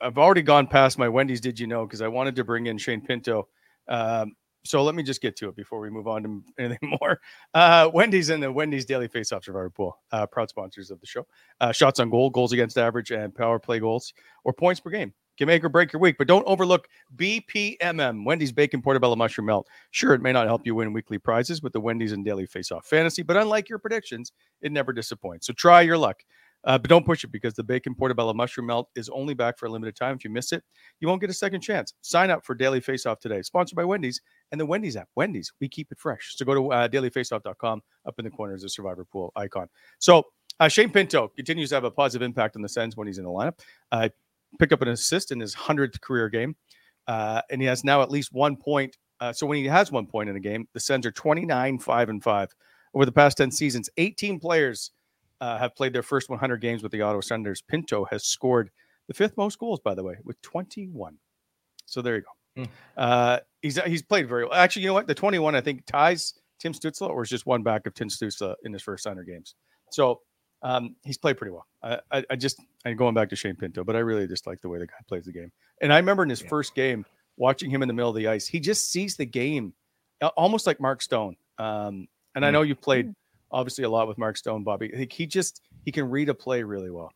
I've 0.00 0.18
already 0.18 0.42
gone 0.42 0.66
past 0.66 0.98
my 0.98 1.08
Wendy's. 1.08 1.40
Did 1.40 1.58
you 1.60 1.68
know? 1.68 1.86
Because 1.86 2.02
I 2.02 2.08
wanted 2.08 2.34
to 2.36 2.44
bring 2.44 2.66
in 2.66 2.76
Shane 2.78 3.00
Pinto. 3.00 3.46
Um, 3.86 4.34
so 4.64 4.82
let 4.82 4.96
me 4.96 5.04
just 5.04 5.22
get 5.22 5.36
to 5.36 5.48
it 5.48 5.54
before 5.54 5.78
we 5.78 5.88
move 5.88 6.08
on 6.08 6.22
to 6.24 6.42
anything 6.62 6.98
more. 7.00 7.20
Uh, 7.54 7.88
Wendy's 7.94 8.28
and 8.30 8.42
the 8.42 8.50
Wendy's 8.50 8.84
Daily 8.84 9.08
Faceoff 9.08 9.44
Survivor 9.44 9.70
Pool, 9.70 9.96
uh, 10.10 10.26
proud 10.26 10.48
sponsors 10.48 10.90
of 10.90 11.00
the 11.00 11.06
show. 11.06 11.24
Uh, 11.60 11.70
shots 11.70 12.00
on 12.00 12.10
goal, 12.10 12.28
goals 12.28 12.52
against 12.52 12.76
average, 12.76 13.12
and 13.12 13.32
power 13.32 13.60
play 13.60 13.78
goals 13.78 14.12
or 14.42 14.52
points 14.52 14.80
per 14.80 14.90
game 14.90 15.14
can 15.36 15.46
make 15.46 15.64
or 15.64 15.68
break 15.68 15.92
your 15.92 16.00
week. 16.00 16.16
But 16.18 16.28
don't 16.28 16.46
overlook 16.46 16.88
BPMM, 17.16 18.24
Wendy's 18.24 18.52
Bacon 18.52 18.82
Portobello 18.82 19.16
Mushroom 19.16 19.46
Melt. 19.46 19.68
Sure, 19.90 20.14
it 20.14 20.22
may 20.22 20.32
not 20.32 20.46
help 20.46 20.66
you 20.66 20.74
win 20.74 20.92
weekly 20.92 21.18
prizes 21.18 21.62
with 21.62 21.72
the 21.72 21.80
Wendy's 21.80 22.12
and 22.12 22.24
Daily 22.24 22.46
Faceoff 22.46 22.84
Fantasy, 22.84 23.22
but 23.22 23.36
unlike 23.36 23.68
your 23.68 23.78
predictions, 23.78 24.32
it 24.62 24.72
never 24.72 24.92
disappoints. 24.92 25.46
So 25.46 25.52
try 25.52 25.82
your 25.82 25.98
luck. 25.98 26.22
Uh, 26.64 26.76
but 26.76 26.90
don't 26.90 27.06
push 27.06 27.22
it 27.22 27.30
because 27.30 27.54
the 27.54 27.62
bacon 27.62 27.94
portobello 27.94 28.34
mushroom 28.34 28.66
melt 28.66 28.88
is 28.96 29.08
only 29.10 29.34
back 29.34 29.56
for 29.56 29.66
a 29.66 29.70
limited 29.70 29.94
time. 29.94 30.16
If 30.16 30.24
you 30.24 30.30
miss 30.30 30.50
it, 30.50 30.64
you 30.98 31.06
won't 31.06 31.20
get 31.20 31.30
a 31.30 31.34
second 31.34 31.60
chance. 31.60 31.94
Sign 32.00 32.28
up 32.28 32.44
for 32.44 32.56
Daily 32.56 32.80
Face 32.80 33.06
Off 33.06 33.20
today, 33.20 33.40
sponsored 33.42 33.76
by 33.76 33.84
Wendy's 33.84 34.20
and 34.50 34.60
the 34.60 34.66
Wendy's 34.66 34.96
app. 34.96 35.08
Wendy's, 35.14 35.52
we 35.60 35.68
keep 35.68 35.92
it 35.92 35.98
fresh. 35.98 36.34
So 36.36 36.44
go 36.44 36.54
to 36.54 36.72
uh, 36.72 36.88
dailyfaceoff.com. 36.88 37.82
Up 38.04 38.14
in 38.18 38.24
the 38.24 38.30
corner 38.32 38.54
is 38.54 38.64
a 38.64 38.68
Survivor 38.68 39.04
Pool 39.04 39.32
icon. 39.36 39.68
So 40.00 40.24
uh, 40.58 40.68
Shane 40.68 40.90
Pinto 40.90 41.28
continues 41.28 41.68
to 41.68 41.76
have 41.76 41.84
a 41.84 41.90
positive 41.90 42.24
impact 42.24 42.56
on 42.56 42.62
the 42.62 42.68
Sens 42.68 42.96
when 42.96 43.06
he's 43.06 43.18
in 43.18 43.24
the 43.24 43.30
lineup. 43.30 43.60
Uh, 43.92 44.08
picked 44.58 44.72
up 44.72 44.82
an 44.82 44.88
assist 44.88 45.32
in 45.32 45.40
his 45.40 45.54
hundredth 45.54 46.00
career 46.00 46.28
game, 46.28 46.56
uh, 47.06 47.42
and 47.50 47.60
he 47.60 47.66
has 47.66 47.84
now 47.84 48.02
at 48.02 48.10
least 48.10 48.32
one 48.32 48.56
point. 48.56 48.96
Uh, 49.20 49.32
so 49.32 49.46
when 49.46 49.58
he 49.58 49.66
has 49.66 49.90
one 49.90 50.06
point 50.06 50.28
in 50.28 50.36
a 50.36 50.40
game, 50.40 50.68
the 50.74 50.80
Sens 50.80 51.06
are 51.06 51.12
29, 51.12 51.78
five 51.78 52.08
and 52.08 52.22
five 52.22 52.54
over 52.94 53.04
the 53.04 53.12
past 53.12 53.38
10 53.38 53.50
seasons. 53.50 53.88
18 53.96 54.38
players 54.40 54.90
uh, 55.40 55.58
have 55.58 55.74
played 55.74 55.92
their 55.92 56.02
first 56.02 56.28
100 56.28 56.60
games 56.60 56.82
with 56.82 56.92
the 56.92 57.00
Ottawa 57.00 57.20
Senators. 57.20 57.62
Pinto 57.62 58.06
has 58.10 58.24
scored 58.24 58.70
the 59.08 59.14
fifth 59.14 59.36
most 59.36 59.58
goals, 59.58 59.80
by 59.80 59.94
the 59.94 60.02
way, 60.02 60.16
with 60.24 60.40
21. 60.42 61.16
So 61.86 62.02
there 62.02 62.16
you 62.16 62.22
go. 62.22 62.62
Hmm. 62.62 62.70
Uh, 62.96 63.38
he's 63.60 63.78
he's 63.82 64.02
played 64.02 64.28
very 64.28 64.44
well. 64.44 64.54
Actually, 64.54 64.82
you 64.82 64.88
know 64.88 64.94
what? 64.94 65.06
The 65.06 65.14
21 65.14 65.54
I 65.54 65.60
think 65.60 65.84
ties 65.86 66.34
Tim 66.58 66.72
Stützle, 66.72 67.10
or 67.10 67.22
is 67.22 67.28
just 67.28 67.46
one 67.46 67.62
back 67.62 67.86
of 67.86 67.94
Tim 67.94 68.08
Stützle 68.08 68.54
in 68.64 68.72
his 68.72 68.82
first 68.82 69.04
100 69.04 69.24
games. 69.26 69.54
So 69.90 70.20
um, 70.66 70.96
he's 71.04 71.16
played 71.18 71.36
pretty 71.38 71.52
well. 71.52 71.66
I, 71.82 72.00
I, 72.10 72.24
I 72.30 72.36
just 72.36 72.60
I'm 72.84 72.96
going 72.96 73.14
back 73.14 73.28
to 73.30 73.36
Shane 73.36 73.54
Pinto, 73.56 73.84
but 73.84 73.94
I 73.94 74.00
really 74.00 74.26
just 74.26 74.46
like 74.46 74.60
the 74.60 74.68
way 74.68 74.78
the 74.78 74.86
guy 74.86 74.94
plays 75.08 75.24
the 75.24 75.32
game. 75.32 75.52
And 75.80 75.92
I 75.92 75.96
remember 75.98 76.22
in 76.24 76.30
his 76.30 76.42
Yeah. 76.42 76.48
first 76.48 76.74
game 76.74 77.04
watching 77.36 77.70
him 77.70 77.82
in 77.82 77.88
the 77.88 77.94
middle 77.94 78.10
of 78.10 78.16
the 78.16 78.26
ice, 78.28 78.46
he 78.48 78.58
just 78.58 78.90
sees 78.90 79.16
the 79.16 79.26
game 79.26 79.74
almost 80.36 80.66
like 80.66 80.80
Mark 80.80 81.02
Stone. 81.02 81.36
Um, 81.58 82.08
and 82.34 82.44
I 82.44 82.48
Mm. 82.48 82.52
know 82.52 82.62
you've 82.62 82.80
played 82.80 83.14
obviously 83.52 83.84
a 83.84 83.88
lot 83.90 84.08
with 84.08 84.18
Mark 84.18 84.36
Stone, 84.36 84.64
Bobby. 84.64 84.90
I 84.92 84.96
think 84.96 85.12
he 85.12 85.26
just 85.26 85.60
he 85.84 85.92
can 85.92 86.10
read 86.10 86.28
a 86.28 86.34
play 86.34 86.62
really 86.62 86.90
well. 86.90 87.12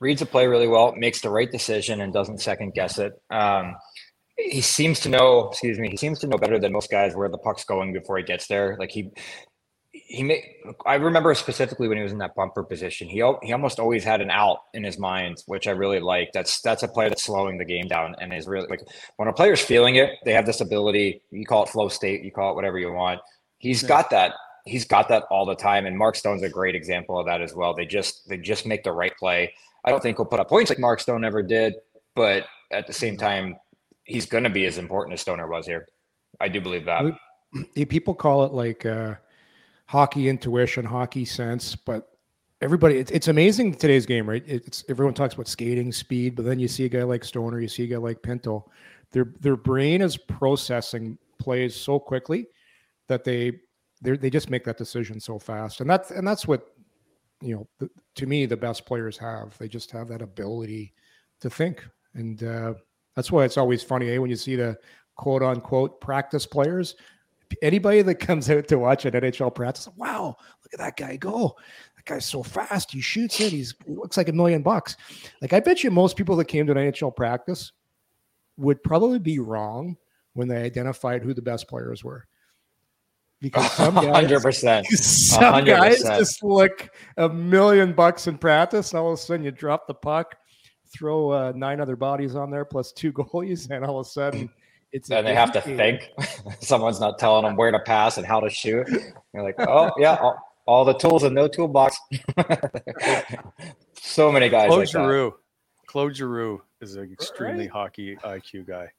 reads 0.00 0.22
a 0.22 0.26
play 0.26 0.46
really 0.46 0.68
well, 0.68 0.94
makes 0.96 1.20
the 1.20 1.30
right 1.30 1.50
decision, 1.50 2.00
and 2.00 2.12
doesn't 2.12 2.38
second 2.40 2.72
guess 2.74 2.98
it. 2.98 3.12
Um, 3.30 3.74
he 4.36 4.60
seems 4.60 5.00
to 5.00 5.08
know. 5.08 5.48
Excuse 5.50 5.78
me. 5.78 5.88
He 5.90 5.96
seems 5.96 6.18
to 6.20 6.26
know 6.26 6.36
better 6.36 6.58
than 6.58 6.72
most 6.72 6.90
guys 6.90 7.14
where 7.14 7.28
the 7.28 7.38
puck's 7.38 7.64
going 7.64 7.92
before 7.92 8.18
he 8.18 8.24
gets 8.24 8.46
there. 8.48 8.76
Like 8.78 8.90
he, 8.90 9.10
he 10.06 10.22
made. 10.22 10.42
I 10.86 10.94
remember 10.96 11.34
specifically 11.34 11.88
when 11.88 11.96
he 11.96 12.02
was 12.02 12.12
in 12.12 12.18
that 12.18 12.34
bumper 12.34 12.62
position. 12.62 13.08
He 13.08 13.16
he 13.42 13.52
almost 13.52 13.80
always 13.80 14.04
had 14.04 14.20
an 14.20 14.30
out 14.30 14.58
in 14.74 14.84
his 14.84 14.98
mind, 14.98 15.42
which 15.46 15.66
I 15.66 15.70
really 15.72 16.00
like. 16.00 16.30
That's 16.32 16.60
that's 16.60 16.82
a 16.82 16.88
player 16.88 17.08
that's 17.08 17.24
slowing 17.24 17.58
the 17.58 17.64
game 17.64 17.88
down 17.88 18.14
and 18.20 18.32
is 18.32 18.46
really 18.46 18.66
like 18.68 18.80
when 19.16 19.28
a 19.28 19.32
player's 19.32 19.60
feeling 19.60 19.96
it. 19.96 20.10
They 20.24 20.32
have 20.32 20.46
this 20.46 20.60
ability. 20.60 21.22
You 21.30 21.46
call 21.46 21.64
it 21.64 21.68
flow 21.70 21.88
state. 21.88 22.22
You 22.22 22.30
call 22.30 22.52
it 22.52 22.54
whatever 22.54 22.78
you 22.78 22.92
want. 22.92 23.20
He's 23.58 23.82
Yeah. 23.82 23.88
got 23.88 24.10
that 24.10 24.34
he's 24.66 24.86
got 24.86 25.08
that 25.08 25.24
all 25.30 25.44
the 25.44 25.54
time 25.54 25.84
and 25.84 25.96
mark 25.96 26.16
stone's 26.16 26.42
a 26.42 26.48
great 26.48 26.74
example 26.74 27.18
of 27.18 27.26
that 27.26 27.42
as 27.42 27.54
well 27.54 27.74
they 27.74 27.84
just 27.84 28.26
they 28.30 28.38
just 28.38 28.64
make 28.64 28.82
the 28.82 28.90
right 28.90 29.14
play 29.18 29.52
i 29.84 29.90
don't 29.90 30.02
think 30.02 30.16
he'll 30.16 30.24
put 30.24 30.40
up 30.40 30.48
points 30.48 30.70
like 30.70 30.78
mark 30.78 30.98
stone 31.00 31.22
ever 31.22 31.42
did 31.42 31.74
but 32.14 32.46
at 32.72 32.86
the 32.86 32.92
same 32.92 33.14
time 33.18 33.56
he's 34.04 34.24
going 34.24 34.42
to 34.42 34.48
be 34.48 34.64
as 34.64 34.78
important 34.78 35.12
as 35.12 35.20
stoner 35.20 35.46
was 35.46 35.66
here 35.66 35.86
i 36.40 36.48
do 36.48 36.62
believe 36.62 36.86
that 36.86 37.04
people 37.90 38.14
call 38.14 38.42
it 38.46 38.52
like 38.52 38.86
uh, 38.86 39.14
hockey 39.86 40.28
intuition, 40.28 40.84
hockey 40.84 41.24
sense, 41.24 41.76
but 41.76 42.08
everybody, 42.60 42.96
it's, 42.96 43.10
it's 43.10 43.28
amazing 43.28 43.74
today's 43.74 44.06
game, 44.06 44.28
right? 44.28 44.42
It's 44.46 44.84
everyone 44.88 45.14
talks 45.14 45.34
about 45.34 45.48
skating 45.48 45.92
speed, 45.92 46.36
but 46.36 46.44
then 46.44 46.58
you 46.58 46.68
see 46.68 46.84
a 46.84 46.88
guy 46.88 47.02
like 47.02 47.24
Stoner, 47.24 47.60
you 47.60 47.68
see 47.68 47.84
a 47.84 47.86
guy 47.86 47.96
like 47.96 48.22
Pinto, 48.22 48.70
their 49.12 49.32
their 49.40 49.56
brain 49.56 50.02
is 50.02 50.16
processing 50.16 51.18
plays 51.38 51.74
so 51.74 51.98
quickly 51.98 52.46
that 53.08 53.24
they 53.24 53.52
they 54.02 54.16
they 54.16 54.30
just 54.30 54.50
make 54.50 54.64
that 54.64 54.78
decision 54.78 55.20
so 55.20 55.38
fast, 55.38 55.80
and 55.80 55.88
that's 55.88 56.10
and 56.10 56.26
that's 56.26 56.48
what 56.48 56.74
you 57.40 57.54
know 57.54 57.88
to 58.14 58.26
me 58.26 58.46
the 58.46 58.56
best 58.56 58.86
players 58.86 59.16
have. 59.18 59.56
They 59.58 59.68
just 59.68 59.90
have 59.92 60.08
that 60.08 60.22
ability 60.22 60.94
to 61.40 61.50
think, 61.50 61.86
and 62.14 62.42
uh, 62.42 62.74
that's 63.14 63.30
why 63.30 63.44
it's 63.44 63.58
always 63.58 63.82
funny 63.82 64.10
eh, 64.10 64.18
when 64.18 64.30
you 64.30 64.36
see 64.36 64.56
the 64.56 64.76
quote 65.16 65.42
unquote 65.42 66.00
practice 66.00 66.46
players 66.46 66.96
anybody 67.62 68.02
that 68.02 68.16
comes 68.16 68.50
out 68.50 68.68
to 68.68 68.78
watch 68.78 69.04
an 69.04 69.12
NHL 69.12 69.54
practice, 69.54 69.88
wow, 69.96 70.36
look 70.62 70.72
at 70.72 70.78
that 70.78 70.96
guy 70.96 71.16
go. 71.16 71.56
That 71.96 72.04
guy's 72.04 72.26
so 72.26 72.42
fast. 72.42 72.92
He 72.92 73.00
shoots 73.00 73.40
it. 73.40 73.52
He's 73.52 73.74
he 73.86 73.94
looks 73.94 74.16
like 74.16 74.28
a 74.28 74.32
million 74.32 74.62
bucks. 74.62 74.96
Like 75.40 75.52
I 75.52 75.60
bet 75.60 75.82
you 75.82 75.90
most 75.90 76.16
people 76.16 76.36
that 76.36 76.46
came 76.46 76.66
to 76.66 76.72
an 76.72 76.78
NHL 76.78 77.14
practice 77.14 77.72
would 78.56 78.82
probably 78.82 79.18
be 79.18 79.38
wrong 79.38 79.96
when 80.34 80.48
they 80.48 80.62
identified 80.62 81.22
who 81.22 81.34
the 81.34 81.42
best 81.42 81.68
players 81.68 82.04
were. 82.04 82.26
Because 83.40 83.70
some 83.76 83.94
guys, 83.94 84.30
100% 84.30 84.84
some 84.96 85.64
guys 85.64 86.02
100%. 86.02 86.18
just 86.18 86.42
look 86.42 86.88
a 87.16 87.28
million 87.28 87.92
bucks 87.92 88.26
in 88.26 88.38
practice, 88.38 88.92
and 88.92 89.00
all 89.00 89.12
of 89.12 89.18
a 89.18 89.22
sudden 89.22 89.44
you 89.44 89.50
drop 89.50 89.86
the 89.86 89.94
puck, 89.94 90.36
throw 90.92 91.30
uh, 91.30 91.52
nine 91.54 91.80
other 91.80 91.96
bodies 91.96 92.36
on 92.36 92.50
there 92.50 92.64
plus 92.64 92.92
two 92.92 93.12
goalies, 93.14 93.70
and 93.70 93.84
all 93.84 94.00
of 94.00 94.06
a 94.06 94.10
sudden 94.10 94.50
it's 94.94 95.10
and 95.10 95.26
they 95.26 95.34
have 95.34 95.52
to 95.52 95.60
think 95.60 96.08
someone's 96.60 97.00
not 97.00 97.18
telling 97.18 97.44
them 97.44 97.56
where 97.56 97.70
to 97.70 97.80
pass 97.80 98.16
and 98.16 98.26
how 98.26 98.40
to 98.40 98.48
shoot 98.48 98.88
you're 99.34 99.42
like 99.42 99.56
oh 99.58 99.90
yeah 99.98 100.14
all, 100.22 100.38
all 100.66 100.84
the 100.84 100.94
tools 100.94 101.22
and 101.24 101.34
no 101.34 101.46
toolbox 101.48 101.98
so 104.00 104.30
many 104.32 104.48
guys 104.48 104.68
Claude 104.68 104.78
like 104.80 104.90
that. 104.90 104.92
Giroux. 105.02 105.34
Claude 105.86 106.16
Giroux 106.16 106.62
is 106.80 106.96
an 106.96 107.12
extremely 107.12 107.64
Right. 107.64 107.70
hockey 107.70 108.16
IQ 108.16 108.66
guy. 108.66 108.90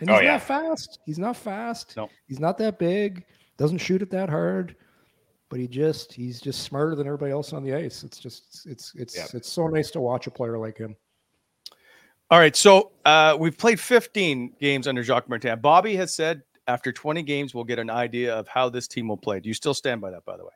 And 0.00 0.10
Oh, 0.10 0.14
he's 0.14 0.24
yeah. 0.24 0.32
not 0.32 0.42
fast. 0.42 0.98
He's 1.06 1.18
not 1.18 1.36
fast. 1.36 1.96
No. 1.96 2.08
He's 2.26 2.40
not 2.40 2.58
that 2.58 2.78
big. 2.78 3.24
Doesn't 3.56 3.78
shoot 3.78 4.02
it 4.02 4.10
that 4.10 4.28
hard. 4.28 4.76
But 5.48 5.60
he 5.60 5.68
just 5.68 6.12
he's 6.12 6.40
just 6.40 6.62
smarter 6.62 6.96
than 6.96 7.06
everybody 7.06 7.30
else 7.32 7.52
on 7.52 7.62
the 7.62 7.72
ice. 7.74 8.02
It's 8.02 8.18
just 8.18 8.66
it's 8.66 8.92
it's 8.96 9.16
Yep. 9.16 9.28
it's 9.34 9.50
so 9.50 9.68
nice 9.68 9.90
to 9.92 10.00
watch 10.00 10.26
a 10.26 10.30
player 10.30 10.58
like 10.58 10.76
him. 10.78 10.96
All 12.30 12.38
right, 12.38 12.56
so 12.56 12.90
uh, 13.04 13.36
we've 13.38 13.56
played 13.56 13.78
15 13.78 14.54
games 14.60 14.88
under 14.88 15.02
Jacques 15.02 15.28
Martin. 15.28 15.60
Bobby 15.60 15.94
has 15.96 16.14
said 16.14 16.42
after 16.66 16.90
20 16.90 17.22
games 17.22 17.54
we'll 17.54 17.64
get 17.64 17.78
an 17.78 17.90
idea 17.90 18.34
of 18.34 18.48
how 18.48 18.68
this 18.68 18.88
team 18.88 19.06
will 19.06 19.16
play. 19.16 19.38
Do 19.38 19.48
you 19.48 19.54
still 19.54 19.74
stand 19.74 20.00
by 20.00 20.10
that? 20.10 20.24
By 20.24 20.36
the 20.36 20.44
way, 20.44 20.50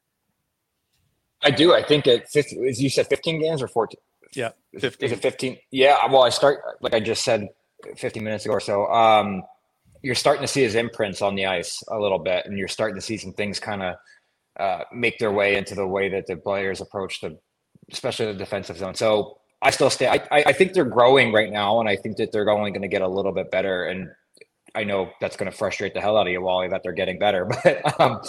i 1.43 1.51
do 1.51 1.73
i 1.73 1.83
think 1.83 2.07
at 2.07 2.29
50 2.29 2.68
as 2.68 2.83
you 2.83 2.91
said 2.91 3.07
15 3.07 3.41
games 3.41 3.62
or 3.62 3.68
14 3.68 3.99
yeah, 4.35 4.51
Is- 4.73 4.83
15. 4.83 5.07
Is 5.07 5.12
it 5.12 5.23
15? 5.23 5.59
Yeah. 5.71 5.99
Well, 6.07 6.23
I 6.23 6.29
start, 6.29 6.61
like 6.81 6.95
I 6.95 7.01
just 7.01 7.25
said 7.25 7.49
15 7.97 8.23
minutes 8.23 8.45
ago 8.45 8.55
or 8.55 8.61
so. 8.61 8.87
Um, 8.87 9.43
you're 10.03 10.14
starting 10.14 10.43
to 10.43 10.49
see 10.49 10.62
his 10.62 10.75
imprints 10.75 11.21
on 11.21 11.35
the 11.35 11.47
ice 11.47 11.83
a 11.89 11.99
little 11.99 12.18
bit, 12.18 12.47
and 12.47 12.57
you're 12.57 12.68
starting 12.68 12.95
to 12.95 13.03
see 13.03 13.16
some 13.16 13.33
things 13.33 13.61
kind 13.61 13.83
of 13.83 13.95
uh, 14.59 14.85
make 14.93 15.18
their 15.18 15.33
way 15.33 15.57
into 15.57 15.75
the 15.75 15.87
way 15.87 16.09
that 16.09 16.27
the 16.27 16.37
players 16.37 16.81
approach 16.81 17.21
the, 17.21 17.39
especially 17.93 18.27
the 18.27 18.35
defensive 18.35 18.79
zone. 18.79 18.95
So 18.95 19.39
I 19.62 19.70
still 19.70 19.90
stay. 19.90 20.08
I, 20.08 20.20
I 20.30 20.52
think 20.52 20.72
they're 20.72 20.84
growing 20.84 21.32
right 21.32 21.50
now, 21.50 21.80
and 21.80 21.88
I 21.88 21.96
think 21.96 22.16
that 22.16 22.32
they're 22.32 22.48
only 22.48 22.70
going 22.70 22.82
to 22.82 22.88
get 22.88 23.02
a 23.02 23.08
little 23.08 23.32
bit 23.32 23.50
better. 23.50 23.84
And 23.84 24.11
I 24.74 24.84
know 24.84 25.11
that's 25.20 25.36
going 25.36 25.50
to 25.50 25.56
frustrate 25.56 25.92
the 25.92 26.00
hell 26.00 26.16
out 26.16 26.26
of 26.26 26.32
you, 26.32 26.40
Wally, 26.40 26.68
that 26.68 26.82
they're 26.82 26.92
getting 26.92 27.18
better. 27.18 27.44
But 27.64 28.00
um, 28.00 28.20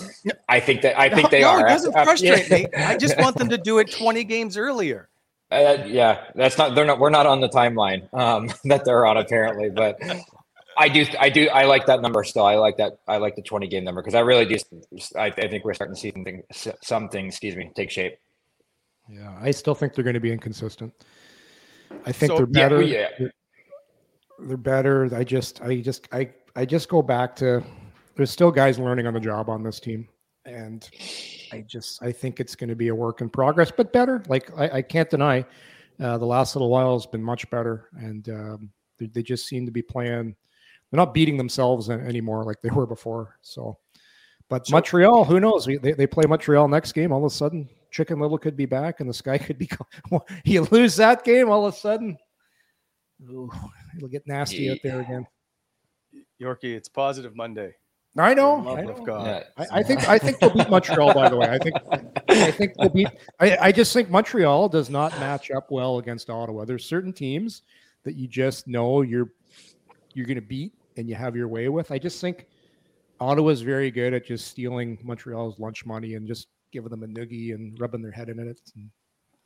I 0.49 0.59
think 0.59 0.81
that 0.81 0.99
I 0.99 1.09
think 1.09 1.29
they 1.29 1.41
no, 1.41 1.49
are. 1.49 1.65
It 1.65 1.69
doesn't 1.69 1.93
frustrate 1.93 2.51
me. 2.51 2.67
I 2.77 2.97
just 2.97 3.17
want 3.17 3.37
them 3.37 3.49
to 3.49 3.57
do 3.57 3.79
it 3.79 3.91
20 3.91 4.23
games 4.25 4.57
earlier. 4.57 5.07
Uh, 5.51 5.83
yeah, 5.85 6.25
that's 6.35 6.57
not. 6.57 6.75
They're 6.75 6.85
not. 6.85 6.99
We're 6.99 7.09
not 7.09 7.25
on 7.25 7.41
the 7.41 7.49
timeline 7.49 8.13
um, 8.13 8.49
that 8.65 8.85
they're 8.85 9.05
on 9.05 9.17
apparently, 9.17 9.69
but 9.69 9.99
I 10.77 10.89
do. 10.89 11.05
I 11.19 11.29
do. 11.29 11.49
I 11.49 11.65
like 11.65 11.85
that 11.85 12.01
number 12.01 12.23
still. 12.23 12.45
I 12.45 12.55
like 12.55 12.77
that. 12.77 12.99
I 13.07 13.17
like 13.17 13.35
the 13.35 13.41
20 13.41 13.67
game 13.67 13.83
number 13.83 14.01
because 14.01 14.15
I 14.15 14.21
really 14.21 14.45
do. 14.45 14.57
I, 15.17 15.25
I, 15.25 15.31
think 15.31 15.65
we're 15.65 15.73
starting 15.73 15.95
to 15.95 15.99
see 15.99 16.11
something. 16.11 16.43
Something. 16.81 17.27
Excuse 17.27 17.55
me. 17.55 17.71
Take 17.75 17.91
shape. 17.91 18.17
Yeah, 19.09 19.37
I 19.41 19.51
still 19.51 19.75
think 19.75 19.93
they're 19.93 20.05
going 20.05 20.13
to 20.13 20.21
be 20.21 20.31
inconsistent. 20.31 20.93
I 22.05 22.11
think 22.11 22.31
so, 22.31 22.37
they're 22.37 22.45
better. 22.45 22.81
Yeah, 22.81 23.09
yeah. 23.19 23.27
They're, 24.39 24.57
better. 24.57 25.09
I 25.15 25.23
just, 25.23 25.61
I 25.61 25.81
just, 25.81 26.07
I, 26.11 26.29
I 26.55 26.65
just 26.65 26.89
go 26.89 27.01
back 27.01 27.35
to. 27.37 27.63
There's 28.15 28.31
still 28.31 28.51
guys 28.51 28.77
learning 28.77 29.07
on 29.07 29.13
the 29.13 29.19
job 29.19 29.49
on 29.49 29.63
this 29.63 29.79
team, 29.79 30.07
and 30.45 30.87
I 31.51 31.61
just, 31.61 32.03
I 32.03 32.11
think 32.11 32.39
it's 32.39 32.55
going 32.55 32.69
to 32.69 32.75
be 32.75 32.89
a 32.89 32.95
work 32.95 33.21
in 33.21 33.29
progress, 33.29 33.71
but 33.71 33.93
better. 33.93 34.23
Like 34.27 34.51
I, 34.57 34.77
I 34.77 34.81
can't 34.81 35.09
deny, 35.09 35.45
uh, 35.99 36.17
the 36.17 36.25
last 36.25 36.55
little 36.55 36.69
while 36.69 36.93
has 36.93 37.05
been 37.05 37.23
much 37.23 37.49
better, 37.49 37.89
and 37.93 38.27
um, 38.29 38.69
they, 38.97 39.07
they 39.07 39.23
just 39.23 39.47
seem 39.47 39.65
to 39.65 39.71
be 39.71 39.81
playing. 39.81 40.35
They're 40.89 40.97
not 40.97 41.13
beating 41.13 41.37
themselves 41.37 41.89
anymore 41.89 42.43
like 42.43 42.61
they 42.61 42.69
were 42.69 42.85
before. 42.85 43.37
So, 43.41 43.77
but 44.49 44.67
so, 44.67 44.73
Montreal, 44.73 45.23
who 45.23 45.39
knows? 45.39 45.65
They, 45.65 45.77
they 45.77 46.05
play 46.05 46.25
Montreal 46.27 46.67
next 46.67 46.91
game. 46.91 47.13
All 47.13 47.25
of 47.25 47.31
a 47.31 47.33
sudden, 47.33 47.69
Chicken 47.91 48.19
Little 48.19 48.37
could 48.37 48.57
be 48.57 48.65
back, 48.65 48.99
and 48.99 49.09
the 49.09 49.13
sky 49.13 49.37
could 49.39 49.57
be. 49.57 49.69
you 50.43 50.67
lose 50.71 50.95
that 50.95 51.23
game, 51.23 51.49
all 51.49 51.65
of 51.65 51.73
a 51.73 51.77
sudden, 51.77 52.17
ooh, 53.29 53.51
it'll 53.95 54.09
get 54.09 54.25
nasty 54.25 54.63
yeah. 54.63 54.71
out 54.71 54.77
there 54.83 55.01
again. 55.01 55.27
Yorkie, 56.41 56.75
it's 56.75 56.89
positive 56.89 57.35
Monday. 57.35 57.75
I 58.17 58.33
know. 58.33 58.67
I, 58.75 58.81
know. 58.81 59.03
Yeah. 59.07 59.43
I, 59.57 59.79
I, 59.79 59.83
think 59.83 60.09
I 60.09 60.17
think 60.17 60.39
they'll 60.39 60.49
beat 60.49 60.69
Montreal. 60.69 61.13
by 61.13 61.29
the 61.29 61.37
way, 61.37 61.47
I 61.47 61.57
think 61.57 61.75
I 62.27 62.51
think 62.51 62.73
they'll 62.75 62.89
beat. 62.89 63.07
I, 63.39 63.57
I 63.57 63.71
just 63.71 63.93
think 63.93 64.09
Montreal 64.09 64.67
does 64.67 64.89
not 64.89 65.17
match 65.19 65.49
up 65.49 65.71
well 65.71 65.97
against 65.97 66.29
Ottawa. 66.29 66.65
There's 66.65 66.83
certain 66.83 67.13
teams 67.13 67.61
that 68.03 68.15
you 68.15 68.27
just 68.27 68.67
know 68.67 69.01
you're 69.01 69.31
you're 70.13 70.25
going 70.25 70.35
to 70.35 70.41
beat 70.41 70.73
and 70.97 71.07
you 71.07 71.15
have 71.15 71.37
your 71.37 71.47
way 71.47 71.69
with. 71.69 71.89
I 71.89 71.99
just 71.99 72.19
think 72.19 72.47
Ottawa's 73.21 73.61
very 73.61 73.91
good 73.91 74.13
at 74.13 74.25
just 74.25 74.47
stealing 74.47 74.97
Montreal's 75.03 75.57
lunch 75.57 75.85
money 75.85 76.15
and 76.15 76.27
just 76.27 76.47
giving 76.71 76.89
them 76.89 77.03
a 77.03 77.07
noogie 77.07 77.53
and 77.53 77.79
rubbing 77.79 78.01
their 78.01 78.11
head 78.11 78.29
in 78.29 78.39
it. 78.39 78.59
And 78.75 78.89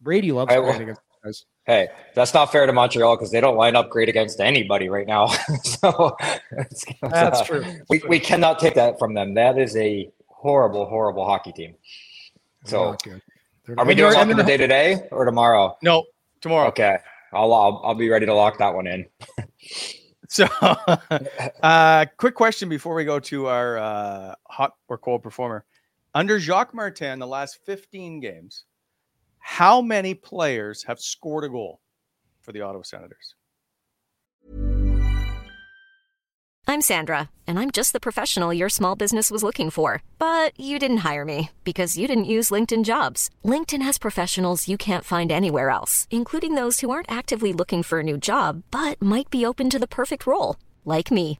Brady 0.01 0.31
loves 0.31 0.51
I, 0.51 0.59
playing 0.59 0.81
against 0.83 1.01
guys. 1.25 1.45
Hey, 1.65 1.87
that's 2.13 2.33
not 2.33 2.51
fair 2.51 2.65
to 2.65 2.73
Montreal 2.73 3.15
because 3.15 3.31
they 3.31 3.41
don't 3.41 3.57
line 3.57 3.75
up 3.75 3.89
great 3.89 4.09
against 4.09 4.39
anybody 4.39 4.89
right 4.89 5.07
now. 5.07 5.27
so 5.63 6.15
that's 6.51 7.41
uh, 7.41 7.43
true. 7.43 7.65
we, 7.89 8.01
we 8.07 8.19
cannot 8.19 8.59
take 8.59 8.75
that 8.75 8.99
from 8.99 9.13
them. 9.13 9.33
That 9.33 9.57
is 9.57 9.75
a 9.75 10.09
horrible, 10.27 10.85
horrible 10.85 11.25
hockey 11.25 11.51
team. 11.51 11.75
So 12.65 12.95
are 13.77 13.85
we 13.85 13.95
doing 13.95 14.13
lock 14.13 14.29
of 14.29 14.37
the 14.37 14.43
day 14.43 14.57
today 14.57 15.07
or 15.11 15.25
tomorrow? 15.25 15.77
No, 15.81 16.05
tomorrow. 16.41 16.67
Okay. 16.69 16.97
I'll, 17.33 17.53
I'll, 17.53 17.81
I'll 17.83 17.95
be 17.95 18.09
ready 18.09 18.25
to 18.25 18.33
lock 18.33 18.57
that 18.59 18.73
one 18.73 18.87
in. 18.87 19.05
so, 20.29 20.45
uh, 21.63 22.05
quick 22.17 22.35
question 22.35 22.69
before 22.69 22.95
we 22.95 23.03
go 23.03 23.19
to 23.19 23.47
our 23.47 23.77
uh, 23.77 24.35
hot 24.47 24.75
or 24.87 24.97
cold 24.97 25.21
performer. 25.21 25.65
Under 26.15 26.39
Jacques 26.39 26.73
Martin, 26.73 27.19
the 27.19 27.27
last 27.27 27.59
15 27.65 28.21
games, 28.21 28.63
how 29.37 29.81
many 29.81 30.13
players 30.13 30.81
have 30.83 30.97
scored 31.01 31.43
a 31.43 31.49
goal 31.49 31.81
for 32.39 32.53
the 32.53 32.61
Ottawa 32.61 32.83
Senators? 32.83 33.35
I'm 36.65 36.79
Sandra, 36.79 37.29
and 37.45 37.59
I'm 37.59 37.69
just 37.69 37.91
the 37.91 37.99
professional 37.99 38.53
your 38.53 38.69
small 38.69 38.95
business 38.95 39.29
was 39.29 39.43
looking 39.43 39.69
for. 39.69 40.01
But 40.17 40.57
you 40.57 40.79
didn't 40.79 41.05
hire 41.09 41.25
me 41.25 41.49
because 41.65 41.97
you 41.97 42.07
didn't 42.07 42.33
use 42.33 42.49
LinkedIn 42.49 42.85
jobs. 42.85 43.29
LinkedIn 43.43 43.81
has 43.81 43.97
professionals 43.97 44.69
you 44.69 44.77
can't 44.77 45.03
find 45.03 45.33
anywhere 45.33 45.69
else, 45.69 46.07
including 46.09 46.55
those 46.55 46.79
who 46.79 46.91
aren't 46.91 47.11
actively 47.11 47.51
looking 47.51 47.83
for 47.83 47.99
a 47.99 48.03
new 48.03 48.17
job 48.17 48.63
but 48.71 49.01
might 49.01 49.29
be 49.29 49.45
open 49.45 49.69
to 49.69 49.79
the 49.79 49.85
perfect 49.85 50.25
role, 50.25 50.55
like 50.85 51.11
me. 51.11 51.39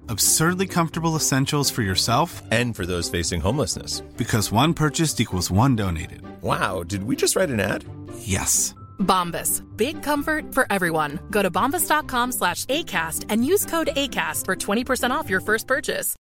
absurdly 0.11 0.67
comfortable 0.67 1.15
essentials 1.15 1.71
for 1.71 1.81
yourself 1.81 2.43
and 2.51 2.75
for 2.75 2.85
those 2.85 3.09
facing 3.09 3.41
homelessness. 3.41 4.01
Because 4.17 4.51
one 4.51 4.73
purchased 4.73 5.19
equals 5.19 5.49
one 5.49 5.75
donated. 5.75 6.21
Wow, 6.41 6.83
did 6.83 7.03
we 7.03 7.15
just 7.15 7.35
write 7.35 7.49
an 7.49 7.59
ad? 7.59 7.85
Yes. 8.19 8.75
Bombas. 8.99 9.63
Big 9.77 10.03
comfort 10.03 10.53
for 10.53 10.67
everyone. 10.69 11.19
Go 11.31 11.41
to 11.41 11.49
bombas.com 11.49 12.31
slash 12.33 12.65
ACAST 12.65 13.25
and 13.29 13.45
use 13.45 13.65
code 13.65 13.89
ACAST 13.95 14.45
for 14.45 14.55
20% 14.55 15.11
off 15.11 15.29
your 15.29 15.41
first 15.41 15.67
purchase. 15.67 16.15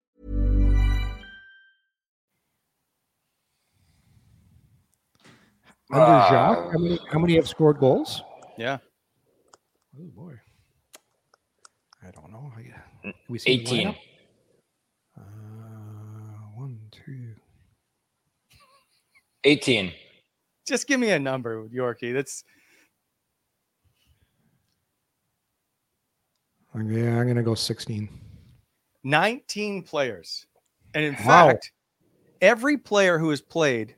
Under 5.92 6.04
uh, 6.04 6.28
Jacques, 6.30 6.72
how 6.72 6.78
many, 6.78 6.98
how 7.12 7.18
many 7.20 7.36
have 7.36 7.46
scored 7.46 7.78
goals? 7.78 8.22
Yeah. 8.58 8.78
Oh, 9.96 10.10
boy. 10.16 10.34
I 12.02 12.10
don't 12.10 12.32
know. 12.32 12.50
I, 12.56 12.62
we 13.28 13.38
see 13.38 13.52
18. 13.52 13.88
Uh, 13.88 15.20
one, 16.54 16.78
two. 16.90 17.34
18. 19.44 19.92
Just 20.66 20.86
give 20.86 20.98
me 20.98 21.10
a 21.10 21.18
number, 21.18 21.64
Yorkie. 21.68 22.12
That's. 22.12 22.44
Yeah, 26.74 27.18
I'm 27.18 27.24
going 27.24 27.36
to 27.36 27.42
go 27.42 27.54
16. 27.54 28.08
19 29.04 29.82
players. 29.82 30.46
And 30.94 31.04
in 31.04 31.14
wow. 31.14 31.48
fact, 31.48 31.72
every 32.40 32.76
player 32.76 33.18
who 33.18 33.30
has 33.30 33.40
played 33.40 33.94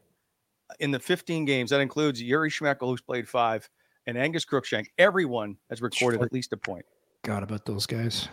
in 0.79 0.91
the 0.91 1.01
15 1.01 1.45
games, 1.45 1.71
that 1.71 1.81
includes 1.81 2.23
Jiri 2.23 2.51
Smejkal, 2.51 2.89
who's 2.89 3.01
played 3.01 3.29
five, 3.29 3.69
and 4.07 4.17
Angus 4.17 4.45
Crookshank, 4.45 4.93
everyone 4.99 5.57
has 5.71 5.83
recorded 5.83 6.23
at 6.23 6.33
least 6.33 6.53
a 6.53 6.57
point. 6.57 6.85
God 7.23 7.43
about 7.43 7.65
those 7.65 7.87
guys. 7.87 8.29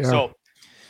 Yeah. 0.00 0.10
So, 0.10 0.34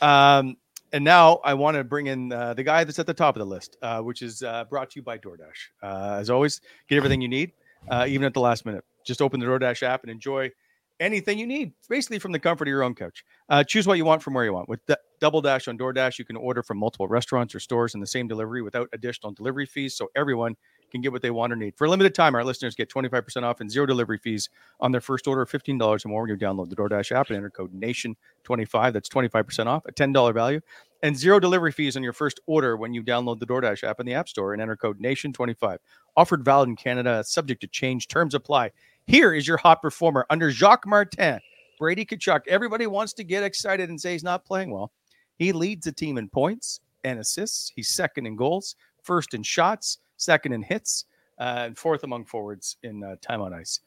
um, 0.01 0.57
and 0.93 1.03
now 1.03 1.39
I 1.43 1.53
want 1.53 1.77
to 1.77 1.83
bring 1.83 2.07
in 2.07 2.31
uh, 2.31 2.53
the 2.53 2.63
guy 2.63 2.83
that's 2.83 2.99
at 2.99 3.07
the 3.07 3.13
top 3.13 3.35
of 3.35 3.39
the 3.39 3.45
list, 3.45 3.77
uh, 3.81 4.01
which 4.01 4.21
is 4.21 4.43
uh, 4.43 4.65
brought 4.65 4.89
to 4.91 4.99
you 4.99 5.03
by 5.03 5.17
DoorDash. 5.17 5.69
Uh, 5.81 6.17
as 6.19 6.29
always, 6.29 6.59
get 6.89 6.97
everything 6.97 7.21
you 7.21 7.29
need, 7.29 7.53
uh, 7.89 8.05
even 8.07 8.25
at 8.25 8.33
the 8.33 8.41
last 8.41 8.65
minute. 8.65 8.83
Just 9.05 9.21
open 9.21 9.39
the 9.39 9.45
DoorDash 9.45 9.83
app 9.83 10.03
and 10.03 10.11
enjoy 10.11 10.51
anything 10.99 11.39
you 11.39 11.47
need, 11.47 11.73
basically 11.89 12.19
from 12.19 12.31
the 12.31 12.39
comfort 12.39 12.67
of 12.67 12.69
your 12.69 12.83
own 12.83 12.93
couch. 12.93 13.23
Uh, 13.49 13.63
choose 13.63 13.87
what 13.87 13.97
you 13.97 14.05
want 14.05 14.21
from 14.21 14.33
where 14.33 14.45
you 14.45 14.53
want. 14.53 14.69
With 14.69 14.85
D- 14.85 14.95
Double 15.19 15.41
Dash 15.41 15.67
on 15.67 15.77
DoorDash, 15.77 16.19
you 16.19 16.25
can 16.25 16.35
order 16.35 16.61
from 16.61 16.77
multiple 16.77 17.07
restaurants 17.07 17.55
or 17.55 17.59
stores 17.59 17.95
in 17.95 18.01
the 18.01 18.07
same 18.07 18.27
delivery 18.27 18.61
without 18.61 18.87
additional 18.93 19.31
delivery 19.31 19.65
fees. 19.65 19.95
So 19.95 20.09
everyone 20.15 20.55
can 20.91 21.01
get 21.01 21.11
what 21.11 21.21
they 21.21 21.31
want 21.31 21.53
or 21.53 21.55
need. 21.55 21.75
For 21.75 21.85
a 21.85 21.89
limited 21.89 22.13
time, 22.13 22.35
our 22.35 22.43
listeners 22.43 22.75
get 22.75 22.89
25% 22.89 23.43
off 23.43 23.61
and 23.61 23.71
zero 23.71 23.85
delivery 23.85 24.17
fees 24.17 24.49
on 24.79 24.91
their 24.91 25.01
first 25.01 25.27
order 25.27 25.41
of 25.41 25.49
$15 25.49 26.05
or 26.05 26.09
more 26.09 26.21
when 26.21 26.29
you 26.29 26.37
download 26.37 26.69
the 26.69 26.75
DoorDash 26.75 27.11
app 27.11 27.29
and 27.29 27.37
enter 27.37 27.49
code 27.49 27.73
NATION25. 27.73 28.93
That's 28.93 29.09
25% 29.09 29.65
off, 29.67 29.85
a 29.85 29.91
$10 29.91 30.33
value, 30.33 30.61
and 31.03 31.17
zero 31.17 31.39
delivery 31.39 31.71
fees 31.71 31.97
on 31.97 32.03
your 32.03 32.13
first 32.13 32.39
order 32.45 32.77
when 32.77 32.93
you 32.93 33.01
download 33.03 33.39
the 33.39 33.47
DoorDash 33.47 33.83
app 33.83 33.99
in 33.99 34.05
the 34.05 34.13
App 34.13 34.29
Store 34.29 34.53
and 34.53 34.61
enter 34.61 34.75
code 34.75 34.99
NATION25. 34.99 35.77
Offered 36.17 36.45
valid 36.45 36.69
in 36.69 36.75
Canada, 36.75 37.23
subject 37.23 37.61
to 37.61 37.67
change. 37.67 38.07
Terms 38.07 38.35
apply. 38.35 38.71
Here 39.07 39.33
is 39.33 39.47
your 39.47 39.57
hot 39.57 39.81
performer 39.81 40.25
under 40.29 40.51
Jacques 40.51 40.85
Martin. 40.85 41.39
Brady 41.81 42.05
Tkachuk. 42.05 42.41
Everybody 42.47 42.85
wants 42.85 43.11
to 43.13 43.23
get 43.23 43.41
excited 43.41 43.89
and 43.89 43.99
say 43.99 44.11
he's 44.11 44.23
not 44.23 44.45
playing 44.45 44.69
well. 44.69 44.91
He 45.37 45.51
leads 45.51 45.85
the 45.85 45.91
team 45.91 46.19
in 46.19 46.29
points 46.29 46.79
and 47.03 47.19
assists. 47.19 47.71
He's 47.75 47.89
second 47.89 48.27
in 48.27 48.35
goals, 48.35 48.75
first 49.01 49.33
in 49.33 49.41
shots, 49.41 49.97
second 50.21 50.53
in 50.53 50.61
hits, 50.61 51.05
uh, 51.39 51.63
and 51.65 51.77
fourth 51.77 52.03
among 52.03 52.25
forwards 52.25 52.77
in 52.83 53.03
uh, 53.03 53.15
time 53.21 53.41
on 53.41 53.53
ice. 53.53 53.79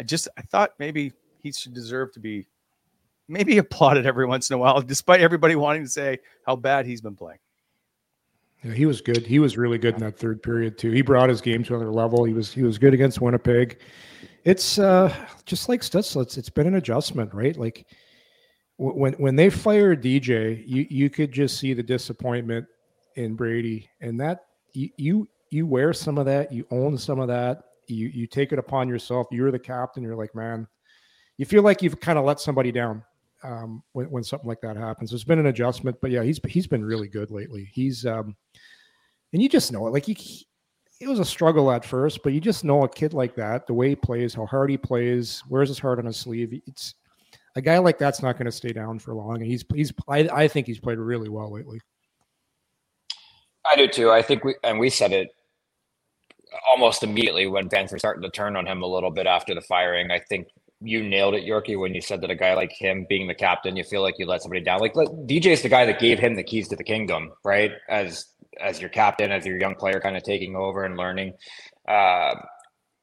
I 0.00 0.02
just 0.02 0.28
I 0.36 0.42
thought 0.42 0.72
maybe 0.78 1.12
he 1.42 1.52
should 1.52 1.74
deserve 1.74 2.12
to 2.12 2.20
be 2.20 2.46
maybe 3.28 3.58
applauded 3.58 4.06
every 4.06 4.26
once 4.26 4.50
in 4.50 4.54
a 4.54 4.58
while, 4.58 4.80
despite 4.80 5.20
everybody 5.20 5.54
wanting 5.54 5.84
to 5.84 5.90
say 5.90 6.18
how 6.46 6.56
bad 6.56 6.86
he's 6.86 7.00
been 7.00 7.16
playing. 7.16 7.38
Yeah, 8.64 8.72
he 8.72 8.86
was 8.86 9.00
good. 9.00 9.24
He 9.24 9.38
was 9.38 9.56
really 9.56 9.78
good 9.78 9.94
in 9.94 10.00
that 10.00 10.18
third 10.18 10.42
period 10.42 10.78
too. 10.78 10.90
He 10.90 11.02
brought 11.02 11.28
his 11.28 11.40
game 11.40 11.62
to 11.64 11.76
another 11.76 11.92
level. 11.92 12.24
He 12.24 12.32
was 12.32 12.52
he 12.52 12.62
was 12.62 12.76
good 12.76 12.92
against 12.92 13.20
Winnipeg. 13.20 13.80
It's 14.44 14.78
uh, 14.78 15.14
just 15.44 15.68
like 15.68 15.82
Stützle. 15.82 16.22
It's, 16.36 16.50
been 16.50 16.66
an 16.66 16.76
adjustment, 16.76 17.32
right? 17.34 17.56
Like 17.56 17.86
when 18.78 19.12
when 19.14 19.36
they 19.36 19.50
fired 19.50 20.02
DJ, 20.02 20.64
you 20.66 20.86
you 20.90 21.08
could 21.08 21.30
just 21.30 21.58
see 21.58 21.72
the 21.72 21.82
disappointment 21.82 22.66
in 23.14 23.34
Brady, 23.34 23.88
and 24.00 24.18
that 24.20 24.46
you 24.72 24.90
you, 24.96 25.28
you 25.50 25.66
wear 25.66 25.92
some 25.92 26.18
of 26.18 26.26
that, 26.26 26.52
you 26.52 26.66
own 26.70 26.98
some 26.98 27.20
of 27.20 27.28
that, 27.28 27.62
you 27.86 28.08
you 28.08 28.26
take 28.26 28.52
it 28.52 28.58
upon 28.58 28.88
yourself. 28.88 29.26
You're 29.30 29.50
the 29.50 29.58
captain. 29.58 30.02
You're 30.02 30.16
like, 30.16 30.34
man, 30.34 30.66
you 31.36 31.46
feel 31.46 31.62
like 31.62 31.82
you've 31.82 32.00
kind 32.00 32.18
of 32.18 32.24
let 32.24 32.40
somebody 32.40 32.72
down 32.72 33.02
um, 33.42 33.82
when 33.92 34.10
when 34.10 34.24
something 34.24 34.48
like 34.48 34.60
that 34.60 34.76
happens. 34.76 35.12
It's 35.12 35.24
been 35.24 35.38
an 35.38 35.46
adjustment, 35.46 35.96
but 36.00 36.10
yeah, 36.10 36.22
he's 36.22 36.40
he's 36.46 36.66
been 36.66 36.84
really 36.84 37.08
good 37.08 37.30
lately. 37.30 37.68
He's 37.72 38.04
um, 38.06 38.36
and 39.32 39.42
you 39.42 39.48
just 39.48 39.72
know 39.72 39.86
it. 39.86 39.92
Like 39.92 40.04
he, 40.04 40.46
it 41.00 41.08
was 41.08 41.20
a 41.20 41.24
struggle 41.24 41.70
at 41.70 41.84
first, 41.84 42.22
but 42.22 42.32
you 42.32 42.40
just 42.40 42.64
know 42.64 42.84
a 42.84 42.88
kid 42.88 43.14
like 43.14 43.34
that, 43.36 43.66
the 43.66 43.74
way 43.74 43.90
he 43.90 43.96
plays, 43.96 44.34
how 44.34 44.46
hard 44.46 44.70
he 44.70 44.76
plays, 44.76 45.42
wears 45.48 45.68
his 45.68 45.78
heart 45.78 45.98
on 45.98 46.06
his 46.06 46.16
sleeve. 46.16 46.60
It's 46.66 46.94
a 47.54 47.62
guy 47.62 47.78
like 47.78 47.98
that's 47.98 48.22
not 48.22 48.36
going 48.36 48.46
to 48.46 48.52
stay 48.52 48.72
down 48.72 48.98
for 48.98 49.14
long. 49.14 49.36
And 49.36 49.46
he's 49.46 49.64
he's 49.74 49.92
I, 50.08 50.28
I 50.32 50.48
think 50.48 50.66
he's 50.66 50.80
played 50.80 50.98
really 50.98 51.28
well 51.28 51.52
lately. 51.52 51.80
I 53.70 53.76
do 53.76 53.86
too. 53.86 54.10
I 54.10 54.22
think 54.22 54.44
we 54.44 54.54
and 54.64 54.78
we 54.78 54.90
said 54.90 55.12
it 55.12 55.30
almost 56.68 57.02
immediately 57.02 57.46
when 57.46 57.68
fans 57.68 57.92
were 57.92 57.98
starting 57.98 58.22
to 58.22 58.30
turn 58.30 58.56
on 58.56 58.66
him 58.66 58.82
a 58.82 58.86
little 58.86 59.10
bit 59.10 59.26
after 59.26 59.54
the 59.54 59.60
firing. 59.60 60.10
I 60.10 60.20
think 60.20 60.48
you 60.80 61.02
nailed 61.02 61.34
it, 61.34 61.44
Yorkie, 61.44 61.78
when 61.78 61.94
you 61.94 62.00
said 62.00 62.20
that 62.20 62.30
a 62.30 62.36
guy 62.36 62.54
like 62.54 62.72
him 62.72 63.06
being 63.08 63.26
the 63.26 63.34
captain, 63.34 63.76
you 63.76 63.84
feel 63.84 64.02
like 64.02 64.14
you 64.18 64.26
let 64.26 64.42
somebody 64.42 64.62
down. 64.62 64.80
Like 64.80 64.94
DJ's 64.94 65.62
the 65.62 65.68
guy 65.68 65.86
that 65.86 65.98
gave 65.98 66.18
him 66.18 66.36
the 66.36 66.44
keys 66.44 66.68
to 66.68 66.76
the 66.76 66.84
kingdom, 66.84 67.32
right? 67.44 67.72
As 67.88 68.26
as 68.60 68.80
your 68.80 68.90
captain, 68.90 69.30
as 69.30 69.46
your 69.46 69.58
young 69.58 69.74
player, 69.74 70.00
kind 70.00 70.16
of 70.16 70.22
taking 70.22 70.56
over 70.56 70.84
and 70.84 70.96
learning. 70.96 71.34
Uh, 71.86 72.34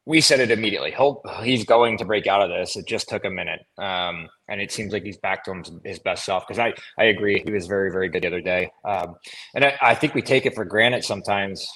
we 0.06 0.20
said 0.20 0.38
it 0.38 0.52
immediately. 0.52 0.92
He'll, 0.92 1.20
he's 1.42 1.64
going 1.64 1.98
to 1.98 2.04
break 2.04 2.28
out 2.28 2.40
of 2.40 2.48
this. 2.48 2.76
It 2.76 2.86
just 2.86 3.08
took 3.08 3.24
a 3.24 3.30
minute, 3.30 3.60
um, 3.76 4.28
and 4.48 4.60
it 4.60 4.70
seems 4.70 4.92
like 4.92 5.02
he's 5.02 5.18
back 5.18 5.44
to 5.44 5.62
his 5.84 5.98
best 5.98 6.24
self. 6.24 6.46
Because 6.46 6.60
I, 6.60 6.74
I 6.96 7.06
agree, 7.06 7.42
he 7.44 7.50
was 7.50 7.66
very, 7.66 7.90
very 7.90 8.08
good 8.08 8.22
the 8.22 8.28
other 8.28 8.40
day, 8.40 8.70
um, 8.84 9.16
and 9.54 9.64
I, 9.64 9.76
I 9.82 9.94
think 9.96 10.14
we 10.14 10.22
take 10.22 10.46
it 10.46 10.54
for 10.54 10.64
granted 10.64 11.04
sometimes, 11.04 11.68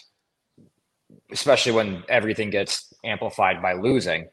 especially 1.33 1.72
when 1.72 2.03
everything 2.09 2.51
gets 2.51 2.93
amplified 3.05 3.62
by 3.62 3.74
losing. 3.74 4.28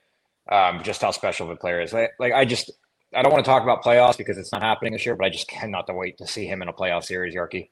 Um, 0.49 0.81
just 0.83 1.01
how 1.01 1.11
special 1.11 1.45
of 1.45 1.51
a 1.51 1.55
player 1.57 1.81
is. 1.81 1.91
Like, 1.91 2.11
like 2.19 2.33
I 2.33 2.45
just, 2.45 2.71
I 3.13 3.21
don't 3.21 3.33
want 3.33 3.43
to 3.43 3.49
talk 3.49 3.63
about 3.63 3.83
playoffs 3.83 4.17
because 4.17 4.37
it's 4.37 4.51
not 4.51 4.61
happening 4.61 4.93
this 4.93 5.05
year, 5.05 5.15
but 5.15 5.25
I 5.25 5.29
just 5.29 5.47
cannot 5.47 5.93
wait 5.93 6.17
to 6.19 6.27
see 6.27 6.45
him 6.45 6.61
in 6.61 6.69
a 6.69 6.73
playoff 6.73 7.03
series, 7.03 7.35
Yorkie. 7.35 7.69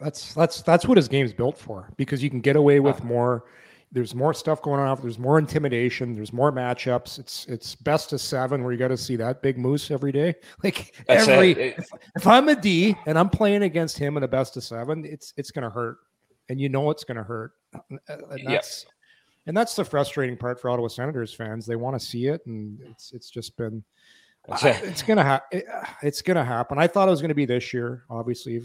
That's 0.00 0.32
that's 0.32 0.62
that's 0.62 0.86
what 0.86 0.96
his 0.96 1.08
game's 1.08 1.32
built 1.32 1.58
for 1.58 1.90
because 1.96 2.22
you 2.22 2.30
can 2.30 2.40
get 2.40 2.54
away 2.54 2.78
with 2.78 3.02
more 3.02 3.46
there's 3.90 4.14
more 4.14 4.34
stuff 4.34 4.60
going 4.60 4.80
on. 4.80 4.98
There's 5.00 5.18
more 5.18 5.38
intimidation. 5.38 6.14
There's 6.14 6.32
more 6.32 6.52
matchups. 6.52 7.18
It's 7.18 7.46
it's 7.46 7.74
best 7.74 8.12
of 8.12 8.20
seven 8.20 8.62
where 8.62 8.72
you 8.72 8.78
got 8.78 8.88
to 8.88 8.96
see 8.96 9.16
that 9.16 9.40
big 9.42 9.58
moose 9.58 9.90
every 9.90 10.12
day. 10.12 10.34
Like 10.62 10.94
That's 11.06 11.28
every 11.28 11.52
if, 11.52 11.88
if, 12.16 12.26
I'm 12.26 12.48
a 12.48 12.56
D 12.56 12.96
and 13.06 13.18
I'm 13.18 13.30
playing 13.30 13.62
against 13.62 13.96
him 13.96 14.16
in 14.16 14.22
a 14.24 14.28
best 14.28 14.56
of 14.56 14.64
seven, 14.64 15.04
it's 15.04 15.32
it's 15.36 15.50
gonna 15.50 15.70
hurt, 15.70 15.98
and 16.48 16.60
you 16.60 16.68
know 16.68 16.90
it's 16.90 17.04
gonna 17.04 17.22
hurt. 17.22 17.52
And 17.88 18.00
that's 18.46 18.84
yep. 18.84 18.92
and 19.46 19.56
that's 19.56 19.74
the 19.74 19.84
frustrating 19.84 20.36
part 20.36 20.60
for 20.60 20.70
Ottawa 20.70 20.88
Senators 20.88 21.34
fans. 21.34 21.66
They 21.66 21.76
want 21.76 21.98
to 21.98 22.04
see 22.04 22.26
it, 22.26 22.40
and 22.46 22.80
it's 22.82 23.12
it's 23.12 23.30
just 23.30 23.56
been. 23.56 23.82
I, 24.50 24.68
it's 24.82 25.02
gonna 25.02 25.24
ha- 25.24 25.44
it, 25.52 25.64
it's 26.02 26.22
gonna 26.22 26.44
happen. 26.44 26.78
I 26.78 26.86
thought 26.86 27.08
it 27.08 27.10
was 27.10 27.20
gonna 27.20 27.34
be 27.34 27.46
this 27.46 27.72
year. 27.74 28.04
Obviously, 28.08 28.62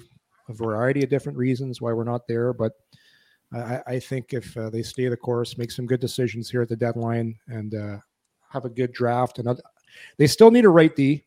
a 0.49 0.53
variety 0.53 1.03
of 1.03 1.09
different 1.09 1.37
reasons 1.37 1.81
why 1.81 1.93
we're 1.93 2.03
not 2.03 2.27
there, 2.27 2.53
but 2.53 2.73
I, 3.53 3.81
I 3.87 3.99
think 3.99 4.33
if 4.33 4.55
uh, 4.57 4.69
they 4.69 4.81
stay 4.81 5.07
the 5.07 5.17
course, 5.17 5.57
make 5.57 5.71
some 5.71 5.85
good 5.85 5.99
decisions 5.99 6.49
here 6.49 6.61
at 6.61 6.69
the 6.69 6.75
deadline, 6.75 7.35
and 7.47 7.75
uh, 7.75 7.97
have 8.49 8.65
a 8.65 8.69
good 8.69 8.93
draft, 8.93 9.39
and 9.39 9.61
they 10.17 10.27
still 10.27 10.51
need 10.51 10.65
a 10.65 10.69
right 10.69 10.95
D. 10.95 11.23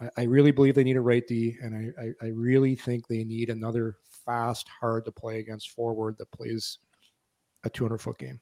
I, 0.00 0.10
I 0.18 0.22
really 0.24 0.50
believe 0.50 0.74
they 0.74 0.84
need 0.84 0.96
a 0.96 1.00
right 1.00 1.26
D, 1.26 1.56
and 1.62 1.74
I, 1.98 2.02
I, 2.02 2.26
I 2.26 2.30
really 2.30 2.76
think 2.76 3.06
they 3.06 3.24
need 3.24 3.50
another 3.50 3.96
fast, 4.24 4.68
hard 4.68 5.04
to 5.06 5.12
play 5.12 5.38
against 5.38 5.70
forward 5.70 6.16
that 6.18 6.30
plays 6.32 6.78
a 7.66 7.70
200 7.70 7.98
foot 7.98 8.18
game 8.18 8.40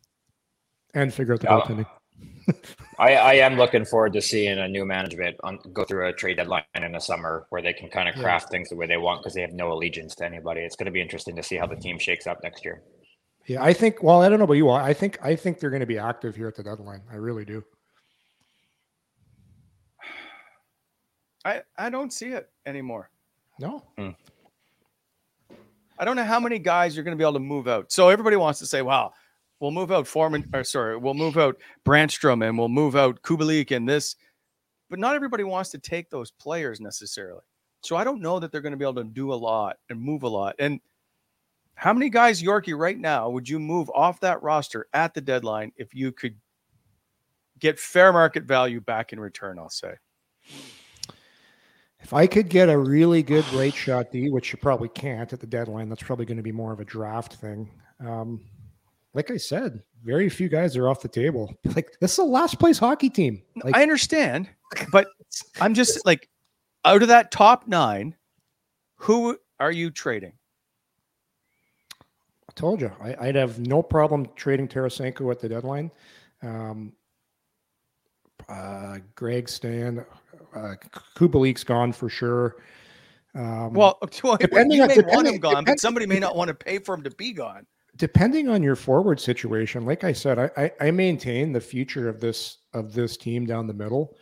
and 0.95 1.13
figure 1.13 1.35
out 1.35 1.41
the 1.41 1.47
goaltending. 1.49 1.87
I, 2.99 3.15
I 3.15 3.33
am 3.35 3.57
looking 3.57 3.85
forward 3.85 4.13
to 4.13 4.23
seeing 4.23 4.59
a 4.59 4.69
new 4.69 4.85
management 4.85 5.37
on, 5.43 5.59
go 5.73 5.85
through 5.85 6.07
a 6.09 6.13
trade 6.13 6.37
deadline 6.37 6.63
in 6.75 6.93
the 6.93 7.01
summer 7.01 7.47
where 7.51 7.61
they 7.61 7.73
can 7.73 7.89
kind 7.89 8.09
of 8.09 8.15
craft 8.15 8.47
yeah. 8.47 8.51
things 8.51 8.69
the 8.69 8.77
way 8.77 8.87
they 8.87 8.97
want 8.97 9.21
because 9.21 9.35
they 9.35 9.41
have 9.41 9.53
no 9.53 9.73
allegiance 9.73 10.15
to 10.17 10.25
anybody. 10.25 10.61
It's 10.61 10.77
going 10.77 10.87
to 10.87 10.93
be 10.93 11.01
interesting 11.01 11.35
to 11.37 11.43
see 11.43 11.57
how 11.57 11.67
the 11.67 11.77
team 11.77 11.99
shakes 11.99 12.27
up 12.27 12.43
next 12.43 12.65
year. 12.65 12.83
Yeah, 13.47 13.63
I 13.63 13.73
think. 13.73 14.03
Well, 14.03 14.23
I 14.23 14.29
don't 14.29 14.39
know 14.39 14.45
about 14.45 14.55
you. 14.55 14.71
I 14.71 14.95
think 14.95 15.19
I 15.23 15.37
think 15.37 15.59
they're 15.59 15.71
going 15.71 15.81
to 15.81 15.87
be 15.87 15.99
active 15.99 16.35
here 16.35 16.49
at 16.49 16.55
the 16.55 16.63
deadline. 16.63 17.03
I 17.13 17.17
really 17.17 17.45
do. 17.45 17.63
I 21.45 21.63
I 21.77 21.91
don't 21.91 22.13
see 22.13 22.29
it 22.29 22.49
anymore. 22.65 23.11
No. 23.61 23.83
Hmm. 23.99 24.11
I 25.99 26.05
don't 26.05 26.17
know 26.17 26.25
how 26.25 26.41
many 26.41 26.59
guys 26.59 26.95
you're 26.95 27.05
going 27.05 27.17
to 27.17 27.21
be 27.21 27.25
able 27.25 27.35
to 27.35 27.39
move 27.41 27.69
out. 27.69 27.93
So 27.93 28.09
everybody 28.09 28.37
wants 28.37 28.59
to 28.61 28.67
say, 28.67 28.83
"Wow, 28.83 29.13
we'll 29.61 29.71
move 29.71 29.93
out 29.93 30.07
Foreman, 30.07 30.49
or 30.53 30.65
sorry, 30.65 30.97
we'll 30.97 31.15
move 31.15 31.37
out 31.37 31.57
Brannstrom 31.85 32.47
and 32.47 32.59
we'll 32.59 32.69
move 32.69 32.97
out 32.97 33.23
Kubalik 33.23 33.75
and 33.75 33.89
this," 33.89 34.17
but 34.91 34.99
not 34.99 35.15
everybody 35.15 35.45
wants 35.45 35.71
to 35.71 35.79
take 35.79 36.11
those 36.11 36.31
players 36.31 36.81
necessarily. 36.81 37.43
So 37.83 37.97
I 37.97 38.05
don't 38.05 38.23
know 38.23 38.39
that 38.41 38.51
they're 38.51 38.63
going 38.63 38.73
to 38.73 38.79
be 38.79 38.85
able 38.85 39.03
to 39.03 39.05
do 39.05 39.33
a 39.33 39.35
lot 39.35 39.77
and 39.91 40.01
move 40.01 40.23
a 40.23 40.29
lot. 40.29 40.57
And 40.59 40.81
how 41.75 41.93
many 41.93 42.09
guys, 42.09 42.43
Yorkie, 42.43 42.77
right 42.79 42.99
now 42.99 43.29
would 43.29 43.49
you 43.49 43.59
move 43.59 43.91
off 43.91 44.21
that 44.21 44.43
roster 44.43 44.87
at 44.93 45.13
the 45.13 45.21
deadline 45.21 45.73
if 45.77 45.95
you 45.95 46.13
could 46.13 46.37
get 47.59 47.79
fair 47.79 48.13
market 48.13 48.45
value 48.45 48.81
back 48.81 49.13
in 49.13 49.21
return? 49.21 49.59
I'll 49.59 49.69
say. 49.69 49.95
If 52.05 52.13
I 52.13 52.27
could 52.27 52.51
get 52.51 52.69
a 52.69 52.77
really 52.77 53.23
good 53.23 53.51
late 53.53 53.75
shot 53.75 54.13
D, 54.13 54.29
which 54.29 54.53
you 54.53 54.59
probably 54.59 54.91
can't 54.91 55.33
at 55.33 55.41
the 55.41 55.47
deadline, 55.47 55.89
that's 55.89 56.03
probably 56.03 56.27
going 56.27 56.37
to 56.37 56.43
be 56.43 56.53
more 56.53 56.71
of 56.71 56.79
a 56.79 56.85
draft 56.85 57.37
thing. 57.37 57.71
Um, 57.99 58.43
like 59.15 59.31
I 59.31 59.39
said, 59.39 59.83
very 60.05 60.29
few 60.29 60.51
guys 60.51 60.77
are 60.77 60.87
off 60.87 61.01
the 61.01 61.09
table. 61.09 61.51
Like 61.75 61.97
this 62.01 62.13
is 62.13 62.19
a 62.19 62.25
last 62.25 62.59
place 62.59 62.77
hockey 62.77 63.09
team. 63.09 63.43
Like, 63.65 63.75
I 63.75 63.83
understand, 63.83 64.51
but 64.93 65.09
I'm 65.63 65.73
just 65.73 66.05
like 66.05 66.29
out 66.85 67.01
of 67.01 67.09
that 67.09 67.31
top 67.31 67.67
nine, 67.67 68.15
who 68.97 69.39
are 69.59 69.73
you 69.73 69.91
trading? 69.91 70.35
I 72.01 72.53
told 72.55 72.83
you 72.83 72.93
I, 73.01 73.17
would 73.27 73.35
have 73.35 73.59
no 73.59 73.83
problem 73.83 74.29
trading 74.37 74.69
Tarasenko 74.69 75.31
at 75.31 75.41
the 75.41 75.49
deadline. 75.49 75.91
Um, 76.43 76.93
uh, 78.49 78.99
Greg 79.15 79.49
Stan, 79.49 80.05
uh, 80.55 80.75
Kubalik's 81.17 81.65
gone 81.65 81.93
for 81.93 82.09
sure. 82.09 82.57
Um, 83.35 83.73
well, 83.73 83.99
depending 84.39 84.79
you 84.79 84.83
on, 84.83 84.89
may 84.89 85.01
want 85.07 85.27
him 85.27 85.39
gone, 85.39 85.65
but 85.65 85.81
somebody 85.81 86.07
may 86.07 86.19
not 86.19 86.37
want 86.37 86.49
to 86.49 86.55
pay 86.55 86.79
for 86.79 86.95
him 86.95 87.03
to 87.03 87.11
be 87.11 87.33
gone. 87.33 87.67
Depending 87.97 88.49
on 88.49 88.63
your 88.63 88.77
forward 88.77 89.21
situation, 89.21 89.85
like 89.85 90.05
I 90.05 90.13
said, 90.13 90.39
I, 90.39 90.51
I, 90.57 90.73
I 90.81 90.91
maintain 90.91 91.53
the 91.53 91.61
future 91.61 92.09
of 92.09 92.21
this 92.21 92.59
of 92.73 92.93
this 92.93 93.17
team 93.17 93.47
down 93.47 93.67
the 93.67 93.75
middle. 93.75 94.17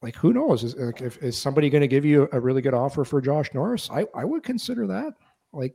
Like 0.00 0.14
who 0.14 0.32
knows? 0.32 0.62
Is, 0.62 0.76
like, 0.76 1.00
if, 1.00 1.22
is 1.22 1.36
somebody 1.36 1.70
going 1.70 1.82
to 1.82 1.88
give 1.88 2.04
you 2.04 2.28
a 2.32 2.40
really 2.40 2.62
good 2.62 2.74
offer 2.74 3.04
for 3.04 3.20
Josh 3.20 3.52
Norris? 3.52 3.90
I, 3.90 4.06
I 4.14 4.24
would 4.24 4.44
consider 4.44 4.86
that. 4.88 5.14
Like 5.52 5.74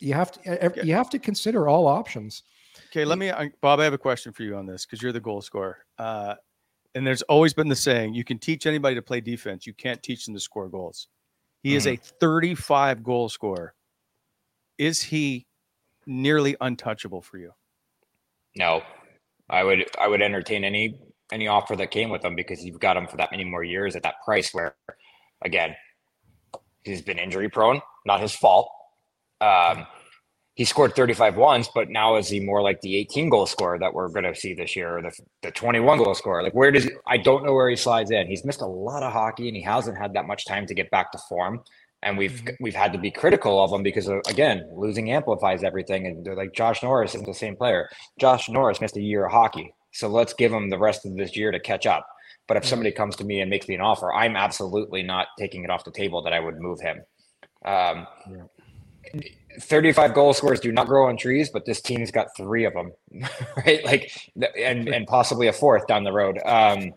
you 0.00 0.14
have 0.14 0.32
to 0.32 0.72
you 0.84 0.94
have 0.94 1.10
to 1.10 1.18
consider 1.18 1.68
all 1.68 1.86
options. 1.86 2.42
Okay, 2.90 3.04
let 3.04 3.18
me, 3.18 3.32
Bob. 3.60 3.80
I 3.80 3.84
have 3.84 3.92
a 3.92 3.98
question 3.98 4.32
for 4.32 4.42
you 4.42 4.56
on 4.56 4.66
this 4.66 4.84
because 4.84 5.02
you're 5.02 5.12
the 5.12 5.20
goal 5.20 5.40
scorer. 5.42 5.78
Uh, 5.98 6.34
and 6.96 7.06
there's 7.06 7.22
always 7.22 7.52
been 7.52 7.68
the 7.68 7.76
saying: 7.76 8.14
you 8.14 8.24
can 8.24 8.38
teach 8.38 8.66
anybody 8.66 8.94
to 8.94 9.02
play 9.02 9.20
defense, 9.20 9.66
you 9.66 9.74
can't 9.74 10.02
teach 10.02 10.24
them 10.24 10.34
to 10.34 10.40
score 10.40 10.68
goals. 10.68 11.08
He 11.62 11.70
mm-hmm. 11.70 11.76
is 11.76 11.86
a 11.86 11.96
35 11.96 13.04
goal 13.04 13.28
scorer. 13.28 13.74
Is 14.78 15.02
he 15.02 15.46
nearly 16.06 16.56
untouchable 16.60 17.20
for 17.20 17.38
you? 17.38 17.52
No, 18.56 18.82
I 19.50 19.62
would 19.62 19.84
I 20.00 20.08
would 20.08 20.22
entertain 20.22 20.64
any 20.64 20.98
any 21.30 21.48
offer 21.48 21.76
that 21.76 21.90
came 21.90 22.08
with 22.08 22.24
him 22.24 22.34
because 22.34 22.64
you've 22.64 22.80
got 22.80 22.96
him 22.96 23.06
for 23.06 23.18
that 23.18 23.30
many 23.30 23.44
more 23.44 23.62
years 23.62 23.94
at 23.94 24.02
that 24.04 24.14
price. 24.24 24.54
Where, 24.54 24.74
again, 25.44 25.76
he's 26.82 27.02
been 27.02 27.18
injury 27.18 27.50
prone, 27.50 27.82
not 28.06 28.20
his 28.20 28.34
fault. 28.34 28.70
Um, 29.42 29.86
he 30.56 30.64
scored 30.64 30.96
35 30.96 31.36
once, 31.36 31.68
but 31.74 31.90
now 31.90 32.16
is 32.16 32.30
he 32.30 32.40
more 32.40 32.62
like 32.62 32.80
the 32.80 32.96
18 32.96 33.28
goal 33.28 33.44
scorer 33.44 33.78
that 33.78 33.92
we're 33.92 34.08
going 34.08 34.24
to 34.24 34.34
see 34.34 34.54
this 34.54 34.74
year, 34.74 34.96
or 34.96 35.02
the, 35.02 35.12
the 35.42 35.50
21 35.50 35.98
goal 35.98 36.14
scorer? 36.14 36.42
Like, 36.42 36.54
where 36.54 36.70
does 36.70 36.84
he, 36.84 36.92
I 37.06 37.18
don't 37.18 37.44
know 37.44 37.52
where 37.52 37.68
he 37.68 37.76
slides 37.76 38.10
in. 38.10 38.26
He's 38.26 38.42
missed 38.42 38.62
a 38.62 38.66
lot 38.66 39.02
of 39.02 39.12
hockey, 39.12 39.48
and 39.48 39.56
he 39.56 39.62
hasn't 39.62 39.98
had 39.98 40.14
that 40.14 40.26
much 40.26 40.46
time 40.46 40.64
to 40.66 40.74
get 40.74 40.90
back 40.90 41.12
to 41.12 41.18
form. 41.28 41.60
And 42.02 42.16
we've 42.16 42.32
mm-hmm. 42.32 42.54
we've 42.60 42.74
had 42.74 42.94
to 42.94 42.98
be 42.98 43.10
critical 43.10 43.62
of 43.62 43.70
him 43.70 43.82
because 43.82 44.08
again, 44.28 44.66
losing 44.74 45.10
amplifies 45.10 45.62
everything. 45.62 46.06
And 46.06 46.24
they're 46.24 46.36
like 46.36 46.54
Josh 46.54 46.82
Norris 46.82 47.14
isn't 47.14 47.26
the 47.26 47.34
same 47.34 47.56
player. 47.56 47.90
Josh 48.18 48.48
Norris 48.48 48.80
missed 48.80 48.96
a 48.96 49.02
year 49.02 49.26
of 49.26 49.32
hockey, 49.32 49.74
so 49.92 50.08
let's 50.08 50.32
give 50.32 50.52
him 50.52 50.70
the 50.70 50.78
rest 50.78 51.04
of 51.04 51.16
this 51.16 51.36
year 51.36 51.52
to 51.52 51.60
catch 51.60 51.84
up. 51.84 52.06
But 52.48 52.56
if 52.56 52.62
mm-hmm. 52.62 52.70
somebody 52.70 52.92
comes 52.92 53.16
to 53.16 53.24
me 53.24 53.40
and 53.40 53.50
makes 53.50 53.68
me 53.68 53.74
an 53.74 53.82
offer, 53.82 54.10
I'm 54.10 54.36
absolutely 54.36 55.02
not 55.02 55.26
taking 55.38 55.64
it 55.64 55.70
off 55.70 55.84
the 55.84 55.90
table 55.90 56.22
that 56.22 56.32
I 56.32 56.40
would 56.40 56.58
move 56.58 56.80
him. 56.80 57.02
Um, 57.64 58.06
yeah 58.30 59.20
35 59.60 60.14
goal 60.14 60.32
scorers 60.32 60.60
do 60.60 60.72
not 60.72 60.86
grow 60.86 61.08
on 61.08 61.16
trees, 61.16 61.50
but 61.50 61.64
this 61.64 61.80
team's 61.80 62.10
got 62.10 62.28
three 62.36 62.64
of 62.64 62.74
them, 62.74 62.92
right? 63.56 63.84
Like, 63.84 64.10
and 64.58 64.88
and 64.88 65.06
possibly 65.06 65.48
a 65.48 65.52
fourth 65.52 65.86
down 65.86 66.04
the 66.04 66.12
road. 66.12 66.38
Um, 66.44 66.92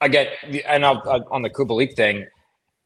I 0.00 0.08
get, 0.08 0.32
and 0.66 0.84
I'll, 0.84 1.02
uh, 1.06 1.20
on 1.30 1.42
the 1.42 1.50
Kubalik 1.50 1.94
thing, 1.94 2.26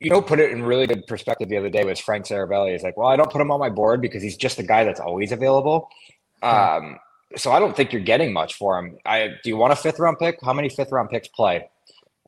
you 0.00 0.10
know, 0.10 0.20
put 0.20 0.38
it 0.38 0.50
in 0.50 0.62
really 0.62 0.86
good 0.86 1.06
perspective 1.06 1.48
the 1.48 1.56
other 1.56 1.70
day 1.70 1.82
was 1.84 1.98
Frank 1.98 2.26
Seravalli. 2.26 2.72
He's 2.72 2.82
like, 2.82 2.96
well, 2.96 3.08
I 3.08 3.16
don't 3.16 3.30
put 3.30 3.40
him 3.40 3.50
on 3.50 3.58
my 3.58 3.70
board 3.70 4.02
because 4.02 4.22
he's 4.22 4.36
just 4.36 4.58
a 4.58 4.62
guy 4.62 4.84
that's 4.84 5.00
always 5.00 5.32
available. 5.32 5.88
Um, 6.42 6.98
so 7.34 7.52
I 7.52 7.58
don't 7.58 7.74
think 7.74 7.92
you're 7.92 8.02
getting 8.02 8.32
much 8.32 8.54
for 8.54 8.78
him. 8.78 8.98
I 9.06 9.28
do 9.42 9.48
you 9.48 9.56
want 9.56 9.72
a 9.72 9.76
fifth 9.76 9.98
round 9.98 10.18
pick? 10.18 10.38
How 10.42 10.52
many 10.52 10.68
fifth 10.68 10.92
round 10.92 11.08
picks 11.08 11.28
play? 11.28 11.68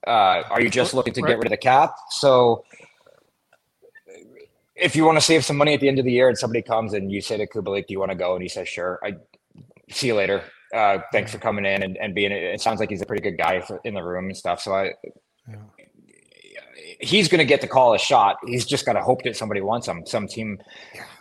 Uh, 0.06 0.42
are 0.50 0.60
you 0.60 0.70
just 0.70 0.94
looking 0.94 1.12
to 1.12 1.20
get 1.20 1.36
rid 1.36 1.46
of 1.46 1.50
the 1.50 1.58
cap? 1.58 1.94
So 2.10 2.64
if 4.78 4.94
you 4.94 5.04
want 5.04 5.16
to 5.16 5.20
save 5.20 5.44
some 5.44 5.56
money 5.56 5.74
at 5.74 5.80
the 5.80 5.88
end 5.88 5.98
of 5.98 6.04
the 6.04 6.12
year 6.12 6.28
and 6.28 6.38
somebody 6.38 6.62
comes 6.62 6.94
and 6.94 7.10
you 7.10 7.20
say 7.20 7.36
to 7.36 7.46
Kubalik, 7.46 7.86
do 7.86 7.92
you 7.92 7.98
want 7.98 8.12
to 8.12 8.16
go? 8.16 8.34
And 8.34 8.42
he 8.42 8.48
says, 8.48 8.68
sure. 8.68 9.00
I 9.02 9.14
see 9.90 10.08
you 10.08 10.14
later. 10.14 10.42
Uh, 10.74 10.98
thanks 11.12 11.32
for 11.32 11.38
coming 11.38 11.64
in 11.64 11.82
and, 11.82 11.96
and 11.96 12.14
being, 12.14 12.30
it 12.30 12.60
sounds 12.60 12.78
like 12.78 12.90
he's 12.90 13.02
a 13.02 13.06
pretty 13.06 13.22
good 13.22 13.38
guy 13.38 13.60
for, 13.60 13.80
in 13.84 13.94
the 13.94 14.02
room 14.02 14.26
and 14.26 14.36
stuff. 14.36 14.60
So 14.60 14.72
I, 14.72 14.92
yeah. 15.48 15.56
he's 17.00 17.28
going 17.28 17.38
to 17.38 17.44
get 17.44 17.60
the 17.60 17.66
call 17.66 17.94
a 17.94 17.98
shot. 17.98 18.36
He's 18.46 18.66
just 18.66 18.86
got 18.86 18.92
to 18.92 19.02
hope 19.02 19.22
that 19.22 19.36
somebody 19.36 19.60
wants 19.60 19.88
him. 19.88 20.04
Some 20.06 20.28
team 20.28 20.58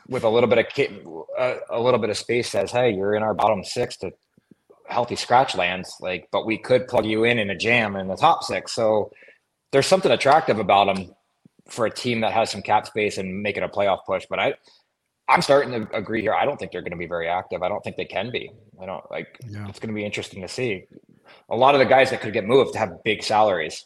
with 0.07 0.23
a 0.23 0.29
little 0.29 0.49
bit 0.49 0.59
of, 0.59 1.25
uh, 1.37 1.55
a 1.69 1.79
little 1.79 1.99
bit 1.99 2.09
of 2.09 2.17
space 2.17 2.49
says, 2.49 2.71
Hey, 2.71 2.91
you're 2.91 3.15
in 3.15 3.23
our 3.23 3.33
bottom 3.33 3.63
six 3.63 3.97
to 3.97 4.11
healthy 4.87 5.15
scratch 5.15 5.55
lands. 5.55 5.95
Like, 5.99 6.27
but 6.31 6.45
we 6.45 6.57
could 6.57 6.87
plug 6.87 7.05
you 7.05 7.23
in 7.23 7.39
in 7.39 7.49
a 7.49 7.57
jam 7.57 7.95
in 7.95 8.07
the 8.07 8.15
top 8.15 8.43
six. 8.43 8.73
So 8.73 9.11
there's 9.71 9.87
something 9.87 10.11
attractive 10.11 10.59
about 10.59 10.95
him 10.95 11.11
for 11.67 11.85
a 11.85 11.91
team 11.91 12.21
that 12.21 12.33
has 12.33 12.49
some 12.49 12.61
cap 12.61 12.87
space 12.87 13.17
and 13.17 13.41
make 13.41 13.57
it 13.57 13.63
a 13.63 13.69
playoff 13.69 13.99
push. 14.05 14.25
But 14.29 14.39
I, 14.39 14.53
I'm 15.27 15.41
starting 15.41 15.71
to 15.71 15.95
agree 15.95 16.21
here. 16.21 16.33
I 16.33 16.45
don't 16.45 16.57
think 16.57 16.71
they're 16.71 16.81
going 16.81 16.91
to 16.91 16.97
be 16.97 17.07
very 17.07 17.27
active. 17.27 17.63
I 17.63 17.69
don't 17.69 17.83
think 17.83 17.97
they 17.97 18.05
can 18.05 18.31
be. 18.31 18.51
I 18.81 18.85
don't 18.85 19.03
like. 19.11 19.37
Yeah. 19.47 19.67
It's 19.67 19.79
going 19.79 19.89
to 19.89 19.95
be 19.95 20.05
interesting 20.05 20.41
to 20.41 20.47
see. 20.47 20.85
A 21.49 21.55
lot 21.55 21.75
of 21.75 21.79
the 21.79 21.85
guys 21.85 22.09
that 22.11 22.21
could 22.21 22.33
get 22.33 22.45
moved 22.45 22.75
have 22.75 23.03
big 23.03 23.23
salaries. 23.23 23.85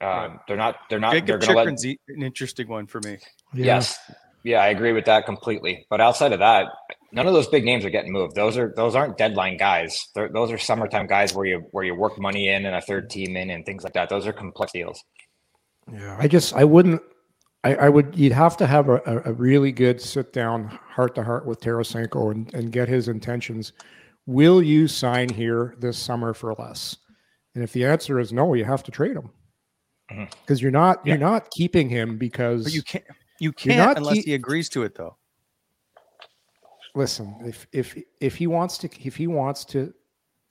Um, 0.00 0.08
right. 0.08 0.38
They're 0.46 0.56
not. 0.56 0.76
They're 0.88 1.00
not. 1.00 1.12
Jacob 1.12 1.40
they're 1.40 1.54
let, 1.54 1.68
an 1.68 2.22
interesting 2.22 2.68
one 2.68 2.86
for 2.86 3.00
me. 3.00 3.18
Yeah. 3.52 3.64
Yes. 3.64 3.98
Yeah, 4.44 4.60
I 4.60 4.68
agree 4.68 4.92
with 4.92 5.06
that 5.06 5.24
completely. 5.24 5.86
But 5.88 6.02
outside 6.02 6.32
of 6.32 6.38
that, 6.40 6.66
none 7.12 7.26
of 7.26 7.32
those 7.32 7.48
big 7.48 7.64
names 7.64 7.84
are 7.84 7.90
getting 7.90 8.12
moved. 8.12 8.36
Those 8.36 8.58
are 8.58 8.72
those 8.76 8.94
aren't 8.94 9.16
deadline 9.16 9.56
guys. 9.56 10.08
They're, 10.14 10.28
those 10.28 10.52
are 10.52 10.58
summertime 10.58 11.06
guys 11.06 11.34
where 11.34 11.46
you 11.46 11.66
where 11.70 11.82
you 11.82 11.94
work 11.94 12.18
money 12.18 12.48
in 12.48 12.66
and 12.66 12.76
a 12.76 12.80
third 12.80 13.08
team 13.08 13.36
in 13.36 13.50
and 13.50 13.64
things 13.64 13.82
like 13.82 13.94
that. 13.94 14.10
Those 14.10 14.26
are 14.26 14.32
complex 14.34 14.72
deals. 14.72 15.02
Yeah, 15.92 16.16
I 16.18 16.28
just 16.28 16.54
I 16.54 16.64
wouldn't. 16.64 17.02
I, 17.62 17.74
I 17.76 17.88
would. 17.88 18.16
You'd 18.16 18.32
have 18.32 18.56
to 18.58 18.66
have 18.66 18.88
a, 18.88 19.00
a 19.24 19.32
really 19.32 19.72
good 19.72 20.00
sit 20.00 20.32
down, 20.32 20.68
heart 20.88 21.14
to 21.14 21.24
heart 21.24 21.46
with 21.46 21.60
Tarasenko 21.60 22.30
and, 22.30 22.52
and 22.54 22.72
get 22.72 22.88
his 22.88 23.08
intentions. 23.08 23.72
Will 24.26 24.62
you 24.62 24.88
sign 24.88 25.28
here 25.28 25.74
this 25.78 25.98
summer 25.98 26.34
for 26.34 26.54
less? 26.54 26.96
And 27.54 27.62
if 27.62 27.72
the 27.72 27.84
answer 27.84 28.18
is 28.18 28.32
no, 28.32 28.54
you 28.54 28.64
have 28.64 28.82
to 28.84 28.90
trade 28.90 29.16
him 29.16 29.30
because 30.08 30.28
mm-hmm. 30.28 30.62
you're 30.62 30.70
not 30.70 31.00
yeah. 31.04 31.14
you're 31.14 31.20
not 31.20 31.50
keeping 31.50 31.88
him 31.88 32.18
because 32.18 32.64
but 32.64 32.72
you 32.74 32.82
can't 32.82 33.04
you 33.40 33.52
can't 33.52 33.98
unless 33.98 34.14
keep, 34.14 34.24
he 34.26 34.34
agrees 34.34 34.68
to 34.70 34.82
it 34.82 34.94
though. 34.94 35.16
Listen, 36.94 37.36
if 37.44 37.66
if 37.72 37.96
if 38.20 38.36
he 38.36 38.46
wants 38.46 38.78
to 38.78 38.88
if 39.04 39.16
he 39.16 39.26
wants 39.26 39.64
to 39.66 39.92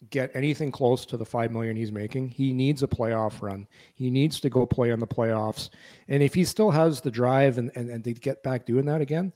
get 0.10 0.32
anything 0.34 0.72
close 0.72 1.06
to 1.06 1.18
the 1.18 1.26
five 1.26 1.52
million 1.52 1.76
he's 1.76 1.92
making, 1.92 2.30
he 2.30 2.54
needs 2.54 2.84
a 2.84 2.88
playoff 2.88 3.42
run. 3.42 3.68
He 3.96 4.10
needs 4.10 4.40
to 4.42 4.50
go 4.50 4.66
play 4.66 4.92
in 4.92 5.00
the 5.00 5.08
playoffs. 5.08 5.70
And 6.08 6.22
if 6.24 6.34
he 6.34 6.44
still 6.46 6.72
has 6.72 7.02
the 7.02 7.12
drive 7.12 7.58
and, 7.58 7.72
and, 7.76 7.90
and 7.90 8.04
to 8.04 8.14
get 8.14 8.44
back 8.44 8.66
doing 8.66 8.86
that 8.86 9.02
again, 9.02 9.34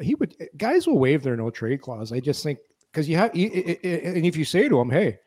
he 0.00 0.14
would 0.16 0.34
guys 0.56 0.86
will 0.86 0.98
waive 0.98 1.22
their 1.22 1.36
no 1.36 1.50
trade 1.50 1.80
clause. 1.80 2.12
I 2.12 2.20
just 2.20 2.42
think 2.42 2.58
because 2.90 3.08
you 3.08 3.16
have 3.16 3.32
and 3.32 4.26
if 4.26 4.36
you 4.36 4.44
say 4.44 4.68
to 4.68 4.80
him, 4.80 4.90
hey, 4.90 5.18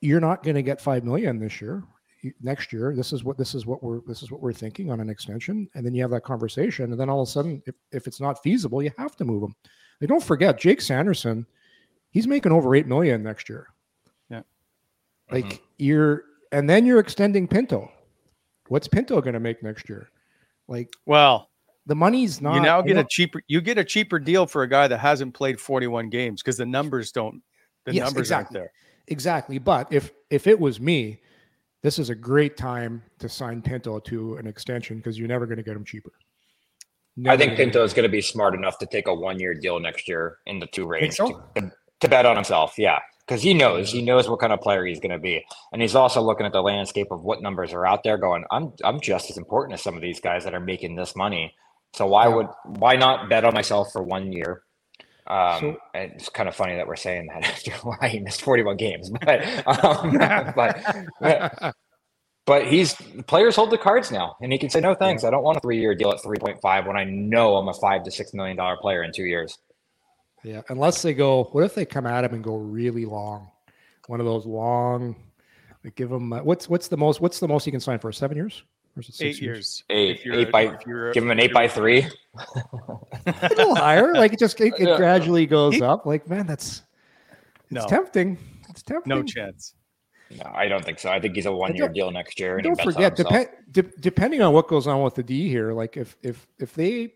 you're 0.00 0.20
not 0.20 0.42
going 0.42 0.56
to 0.56 0.62
get 0.62 0.80
five 0.80 1.04
million 1.04 1.38
this 1.38 1.60
year. 1.60 1.84
Next 2.40 2.72
year, 2.72 2.94
this 2.96 3.12
is 3.12 3.22
what 3.22 3.36
this 3.36 3.54
is 3.54 3.66
what 3.66 3.82
we're 3.82 4.00
this 4.06 4.22
is 4.22 4.30
what 4.30 4.40
we're 4.40 4.54
thinking 4.54 4.90
on 4.90 4.98
an 4.98 5.10
extension, 5.10 5.68
and 5.74 5.84
then 5.84 5.94
you 5.94 6.00
have 6.00 6.10
that 6.10 6.24
conversation, 6.24 6.90
and 6.90 6.98
then 6.98 7.10
all 7.10 7.20
of 7.20 7.28
a 7.28 7.30
sudden, 7.30 7.62
if, 7.66 7.74
if 7.92 8.06
it's 8.06 8.18
not 8.18 8.42
feasible, 8.42 8.82
you 8.82 8.90
have 8.96 9.14
to 9.16 9.26
move 9.26 9.42
them 9.42 9.54
They 10.00 10.06
don't 10.06 10.22
forget 10.22 10.58
Jake 10.58 10.80
Sanderson 10.80 11.46
he's 12.14 12.26
making 12.26 12.52
over 12.52 12.74
eight 12.74 12.86
million 12.86 13.22
next 13.22 13.50
year. 13.50 13.66
Yeah. 14.30 14.42
Like 15.30 15.44
mm-hmm. 15.44 15.64
you're 15.76 16.24
and 16.50 16.70
then 16.70 16.86
you're 16.86 17.00
extending 17.00 17.46
Pinto. 17.46 17.90
What's 18.68 18.88
Pinto 18.88 19.20
going 19.20 19.34
to 19.34 19.40
make 19.40 19.62
next 19.62 19.88
year? 19.90 20.08
Like 20.68 20.88
well, 21.04 21.50
the 21.84 21.94
money's 21.94 22.40
not 22.40 22.54
You 22.54 22.60
now 22.62 22.80
get 22.80 22.96
a 22.96 23.04
cheaper 23.04 23.42
you 23.48 23.60
get 23.60 23.76
a 23.76 23.84
cheaper 23.84 24.18
deal 24.18 24.46
for 24.46 24.62
a 24.62 24.68
guy 24.68 24.88
that 24.88 24.98
hasn't 24.98 25.34
played 25.34 25.60
41 25.60 26.08
games 26.08 26.40
because 26.40 26.56
the 26.56 26.64
numbers 26.64 27.12
don't 27.12 27.42
the 27.84 27.92
yes, 27.92 28.04
numbers 28.04 28.28
exactly. 28.28 28.58
aren't 28.58 28.64
there. 28.64 28.72
Exactly. 29.08 29.58
But 29.58 29.92
if 29.92 30.12
if 30.30 30.46
it 30.46 30.58
was 30.58 30.80
me, 30.80 31.20
this 31.82 31.98
is 31.98 32.08
a 32.08 32.14
great 32.14 32.56
time 32.56 33.02
to 33.18 33.28
sign 33.28 33.60
Pinto 33.60 33.98
to 33.98 34.36
an 34.36 34.46
extension 34.46 34.96
because 34.96 35.18
you're 35.18 35.28
never 35.28 35.44
going 35.44 35.58
to 35.58 35.62
get 35.62 35.76
him 35.76 35.84
cheaper. 35.84 36.12
Never 37.16 37.34
I 37.34 37.36
think 37.36 37.56
Pinto 37.56 37.84
is 37.84 37.92
going 37.92 38.04
to 38.04 38.08
be 38.08 38.22
smart 38.22 38.54
enough 38.54 38.78
to 38.78 38.86
take 38.86 39.06
a 39.06 39.14
one 39.14 39.38
year 39.38 39.54
deal 39.54 39.78
next 39.78 40.08
year 40.08 40.38
in 40.46 40.58
the 40.58 40.66
two 40.66 40.86
range 40.86 41.14
so? 41.14 41.44
to, 41.54 41.70
to 42.04 42.10
bet 42.10 42.26
on 42.26 42.36
himself. 42.36 42.74
Yeah, 42.78 42.98
because 43.26 43.42
he 43.42 43.54
knows 43.54 43.90
he 43.90 44.02
knows 44.02 44.28
what 44.28 44.40
kind 44.40 44.52
of 44.52 44.60
player 44.60 44.84
he's 44.84 45.00
going 45.00 45.12
to 45.12 45.18
be, 45.18 45.44
and 45.72 45.82
he's 45.82 45.94
also 45.94 46.20
looking 46.22 46.46
at 46.46 46.52
the 46.52 46.62
landscape 46.62 47.08
of 47.10 47.22
what 47.22 47.42
numbers 47.42 47.72
are 47.72 47.86
out 47.86 48.02
there. 48.04 48.18
Going, 48.18 48.44
I'm 48.50 48.72
I'm 48.84 49.00
just 49.00 49.30
as 49.30 49.36
important 49.36 49.74
as 49.74 49.82
some 49.82 49.96
of 49.96 50.02
these 50.02 50.20
guys 50.20 50.44
that 50.44 50.54
are 50.54 50.60
making 50.60 50.96
this 50.96 51.16
money. 51.16 51.54
So 51.94 52.06
why 52.06 52.28
would 52.28 52.48
why 52.64 52.96
not 52.96 53.28
bet 53.28 53.44
on 53.44 53.54
myself 53.54 53.92
for 53.92 54.02
one 54.02 54.32
year? 54.32 54.62
Um, 55.26 55.60
so, 55.60 55.76
it's 55.94 56.28
kind 56.28 56.48
of 56.48 56.54
funny 56.54 56.76
that 56.76 56.86
we're 56.86 56.96
saying 56.96 57.28
that 57.28 57.44
after 57.48 57.72
why 57.72 58.08
he 58.08 58.20
missed 58.20 58.42
41 58.42 58.76
games, 58.76 59.10
but 59.24 59.42
um, 59.66 60.18
but 60.56 61.74
but 62.46 62.66
he's 62.66 62.94
players 63.26 63.56
hold 63.56 63.70
the 63.70 63.78
cards 63.78 64.10
now, 64.10 64.36
and 64.42 64.52
he 64.52 64.58
can 64.58 64.68
say 64.68 64.80
no 64.80 64.94
thanks. 64.94 65.24
I 65.24 65.30
don't 65.30 65.42
want 65.42 65.56
a 65.56 65.60
three 65.60 65.80
year 65.80 65.94
deal 65.94 66.10
at 66.10 66.18
3.5 66.18 66.86
when 66.86 66.96
I 66.96 67.04
know 67.04 67.56
I'm 67.56 67.68
a 67.68 67.74
five 67.74 68.02
to 68.04 68.10
six 68.10 68.34
million 68.34 68.56
dollar 68.56 68.76
player 68.76 69.02
in 69.02 69.12
two 69.12 69.24
years. 69.24 69.56
Yeah, 70.44 70.60
unless 70.68 71.02
they 71.02 71.14
go. 71.14 71.44
What 71.52 71.64
if 71.64 71.74
they 71.74 71.86
come 71.86 72.06
at 72.06 72.22
him 72.22 72.34
and 72.34 72.44
go 72.44 72.56
really 72.56 73.06
long? 73.06 73.50
One 74.06 74.20
of 74.20 74.26
those 74.26 74.46
long. 74.46 75.16
Like 75.82 75.94
give 75.96 76.12
him 76.12 76.32
uh, 76.32 76.42
what's 76.42 76.68
what's 76.68 76.88
the 76.88 76.96
most 76.96 77.20
what's 77.20 77.40
the 77.40 77.48
most 77.48 77.66
you 77.66 77.72
can 77.72 77.80
sign 77.80 77.98
for 77.98 78.12
seven 78.12 78.36
years? 78.36 78.62
Or 78.96 79.00
is 79.00 79.08
it 79.08 79.22
eight 79.22 79.40
years? 79.40 79.40
years? 79.40 79.84
Eight, 79.90 80.20
eight 80.32 80.52
by 80.52 80.66
give 81.12 81.22
him 81.22 81.30
an 81.30 81.40
eight 81.40 81.52
by 81.52 81.66
three. 81.66 82.06
a 83.26 83.48
little 83.50 83.74
higher, 83.74 84.14
like 84.14 84.32
it 84.32 84.38
just 84.38 84.60
it, 84.60 84.74
it 84.78 84.96
gradually 84.96 85.46
goes 85.46 85.80
up. 85.80 86.06
Like 86.06 86.28
man, 86.28 86.46
that's 86.46 86.82
it's 87.64 87.72
no. 87.72 87.86
tempting. 87.86 88.38
It's 88.68 88.82
tempting. 88.82 89.08
No 89.08 89.22
chance. 89.22 89.74
No, 90.30 90.50
I 90.54 90.68
don't 90.68 90.84
think 90.84 90.98
so. 90.98 91.10
I 91.10 91.20
think 91.20 91.36
he's 91.36 91.46
a 91.46 91.52
one-year 91.52 91.90
deal 91.90 92.10
next 92.10 92.40
year. 92.40 92.60
don't 92.60 92.80
forget, 92.80 93.14
dep- 93.14 93.70
de- 93.70 93.82
depending 94.00 94.42
on 94.42 94.52
what 94.52 94.68
goes 94.68 94.86
on 94.86 95.02
with 95.02 95.14
the 95.14 95.22
D 95.22 95.48
here, 95.48 95.72
like 95.72 95.96
if 95.96 96.16
if 96.22 96.46
if 96.58 96.74
they 96.74 97.12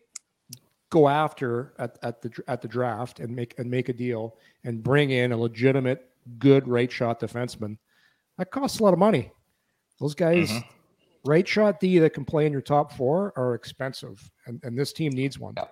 go 0.90 1.08
after 1.08 1.74
at, 1.78 1.98
at 2.02 2.22
the 2.22 2.30
at 2.48 2.62
the 2.62 2.68
draft 2.68 3.20
and 3.20 3.34
make 3.34 3.58
and 3.58 3.70
make 3.70 3.88
a 3.88 3.92
deal 3.92 4.36
and 4.64 4.82
bring 4.82 5.10
in 5.10 5.32
a 5.32 5.36
legitimate 5.36 6.10
good 6.38 6.66
right 6.68 6.90
shot 6.90 7.20
defenseman, 7.20 7.78
that 8.38 8.50
costs 8.50 8.80
a 8.80 8.82
lot 8.82 8.92
of 8.92 8.98
money. 8.98 9.30
Those 10.00 10.14
guys, 10.14 10.50
mm-hmm. 10.50 10.68
right 11.30 11.46
shot 11.46 11.80
D 11.80 11.98
that 11.98 12.10
can 12.10 12.24
play 12.24 12.46
in 12.46 12.52
your 12.52 12.60
top 12.62 12.92
four 12.92 13.32
are 13.36 13.54
expensive, 13.54 14.30
and, 14.46 14.60
and 14.62 14.78
this 14.78 14.92
team 14.92 15.12
needs 15.12 15.38
one. 15.38 15.54
Yeah. 15.56 15.64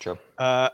Sure. 0.00 0.18
Uh, 0.36 0.68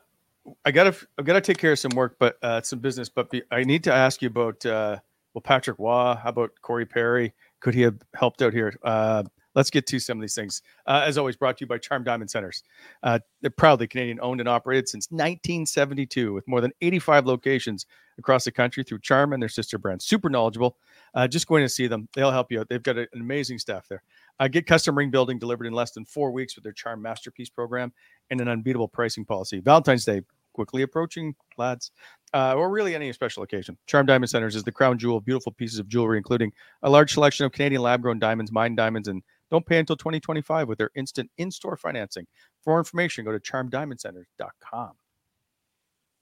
I 0.64 0.70
gotta 0.70 0.94
I 1.18 1.22
gotta 1.22 1.40
take 1.40 1.58
care 1.58 1.72
of 1.72 1.78
some 1.78 1.92
work, 1.94 2.16
but 2.18 2.36
uh, 2.42 2.60
some 2.62 2.80
business. 2.80 3.08
But 3.08 3.30
be, 3.30 3.42
I 3.50 3.64
need 3.64 3.84
to 3.84 3.92
ask 3.92 4.20
you 4.20 4.28
about 4.28 4.64
uh, 4.66 4.98
well 5.32 5.42
Patrick 5.42 5.78
Roy. 5.78 6.14
How 6.14 6.28
about 6.28 6.52
Corey 6.60 6.86
Perry? 6.86 7.32
Could 7.60 7.74
he 7.74 7.80
have 7.82 7.96
helped 8.14 8.42
out 8.42 8.52
here? 8.52 8.76
Uh, 8.82 9.22
let's 9.54 9.70
get 9.70 9.86
to 9.86 9.98
some 9.98 10.18
of 10.18 10.22
these 10.22 10.34
things. 10.34 10.62
Uh, 10.86 11.02
as 11.04 11.18
always, 11.18 11.36
brought 11.36 11.56
to 11.58 11.62
you 11.62 11.66
by 11.66 11.78
Charm 11.78 12.04
Diamond 12.04 12.30
Centres. 12.30 12.62
Uh, 13.02 13.18
they're 13.40 13.50
proudly 13.50 13.86
Canadian 13.86 14.18
owned 14.20 14.40
and 14.40 14.48
operated 14.48 14.88
since 14.88 15.10
1972 15.10 16.32
with 16.32 16.46
more 16.48 16.60
than 16.60 16.72
85 16.80 17.26
locations 17.26 17.86
across 18.18 18.44
the 18.44 18.52
country 18.52 18.84
through 18.84 19.00
Charm 19.00 19.32
and 19.32 19.42
their 19.42 19.48
sister 19.48 19.78
brands. 19.78 20.04
Super 20.04 20.30
knowledgeable. 20.30 20.76
Uh, 21.14 21.26
just 21.26 21.46
going 21.46 21.62
to 21.62 21.68
see 21.68 21.86
them. 21.86 22.08
They'll 22.14 22.30
help 22.30 22.50
you 22.50 22.60
out. 22.60 22.68
They've 22.68 22.82
got 22.82 22.98
an 22.98 23.08
amazing 23.14 23.58
staff 23.58 23.86
there. 23.88 24.02
Uh, 24.40 24.48
get 24.48 24.66
custom 24.66 24.96
ring 24.96 25.10
building 25.10 25.38
delivered 25.38 25.66
in 25.66 25.72
less 25.72 25.92
than 25.92 26.04
four 26.04 26.30
weeks 26.30 26.54
with 26.56 26.64
their 26.64 26.72
Charm 26.72 27.02
Masterpiece 27.02 27.48
program 27.48 27.92
and 28.30 28.40
an 28.40 28.48
unbeatable 28.48 28.88
pricing 28.88 29.24
policy. 29.24 29.60
Valentine's 29.60 30.04
Day 30.04 30.22
quickly 30.54 30.82
approaching, 30.82 31.34
lads, 31.58 31.90
uh, 32.32 32.54
or 32.54 32.70
really 32.70 32.94
any 32.94 33.12
special 33.12 33.42
occasion. 33.42 33.76
Charm 33.86 34.06
Diamond 34.06 34.30
Centres 34.30 34.56
is 34.56 34.62
the 34.62 34.72
crown 34.72 34.98
jewel 34.98 35.18
of 35.18 35.24
beautiful 35.24 35.52
pieces 35.52 35.78
of 35.78 35.88
jewelry, 35.88 36.16
including 36.16 36.52
a 36.82 36.88
large 36.88 37.12
selection 37.12 37.44
of 37.44 37.52
Canadian 37.52 37.82
lab 37.82 38.00
grown 38.00 38.18
diamonds, 38.18 38.50
mine 38.50 38.74
diamonds, 38.74 39.08
and 39.08 39.22
don't 39.54 39.64
pay 39.64 39.78
until 39.78 39.96
2025 39.96 40.66
with 40.66 40.78
their 40.78 40.90
instant 40.96 41.30
in 41.38 41.50
store 41.50 41.76
financing. 41.76 42.26
For 42.62 42.70
more 42.70 42.80
information, 42.80 43.24
go 43.24 43.30
to 43.30 43.38
charmdiamondcentres.com. 43.38 44.92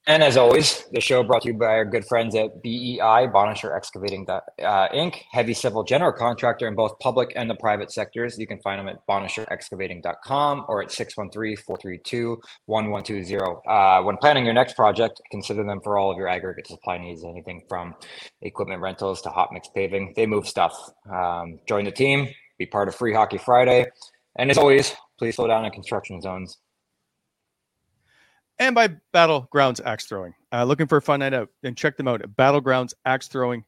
And 0.09 0.25
as 0.25 0.37
always, 0.37 0.83
the 0.91 1.01
show 1.01 1.23
brought 1.23 1.43
to 1.43 1.49
you 1.49 1.55
by 1.55 1.67
our 1.67 1.85
good 1.85 2.05
friends 2.05 2.35
at 2.35 2.61
BEI, 2.61 3.29
Bonnechere 3.33 3.77
Excavating 3.77 4.27
uh, 4.29 4.41
Inc., 4.89 5.21
heavy 5.31 5.55
civil 5.55 5.85
general 5.85 6.13
contractor 6.13 6.67
in 6.67 6.75
both 6.75 6.99
public 6.99 7.33
and 7.37 7.49
the 7.49 7.55
private 7.55 7.93
sectors. 7.93 8.37
You 8.37 8.49
can 8.49 8.59
find 8.63 8.81
them 8.81 8.89
at 8.89 8.97
bonnechereexcavating.com 9.09 10.65
or 10.67 10.83
at 10.83 10.89
613-432-1120. 10.89 13.61
Uh, 13.65 14.03
when 14.03 14.17
planning 14.17 14.45
your 14.45 14.55
next 14.55 14.75
project, 14.75 15.23
consider 15.31 15.63
them 15.63 15.81
for 15.85 15.97
all 15.97 16.11
of 16.11 16.19
your 16.19 16.27
aggregate 16.27 16.67
supply 16.67 16.99
needs, 16.99 17.23
anything 17.23 17.63
from 17.69 17.95
equipment 18.41 18.83
rentals 18.83 19.23
to 19.23 19.29
hot 19.29 19.51
mix 19.53 19.69
paving. 19.73 20.15
They 20.17 20.27
move 20.27 20.49
stuff. 20.49 20.77
Um, 21.09 21.61
join 21.69 21.85
the 21.85 21.93
team, 21.93 22.27
be 22.63 22.71
part 22.71 22.89
of 22.89 22.95
Free 22.95 23.13
Hockey 23.13 23.39
Friday. 23.39 23.87
And 24.37 24.51
as 24.51 24.59
always, 24.59 24.95
please 25.19 25.37
slow 25.37 25.47
down 25.47 25.65
in 25.65 25.71
construction 25.73 26.21
zones 26.21 26.59
and 28.63 28.75
by 28.77 28.89
Batl 29.13 29.51
Grounds 29.51 29.81
Axe 29.85 30.07
Throwing. 30.07 30.35
Uh, 30.53 30.63
looking 30.65 30.87
for 30.87 30.99
a 30.99 31.03
fun 31.03 31.21
night 31.21 31.35
out? 31.35 31.49
Then 31.63 31.75
check 31.75 31.97
them 31.97 32.07
out 32.07 32.23
at 32.23 32.31
Batl 32.31 32.63
Grounds 32.63 32.95
Axe 33.05 33.27
Throwing. 33.27 33.65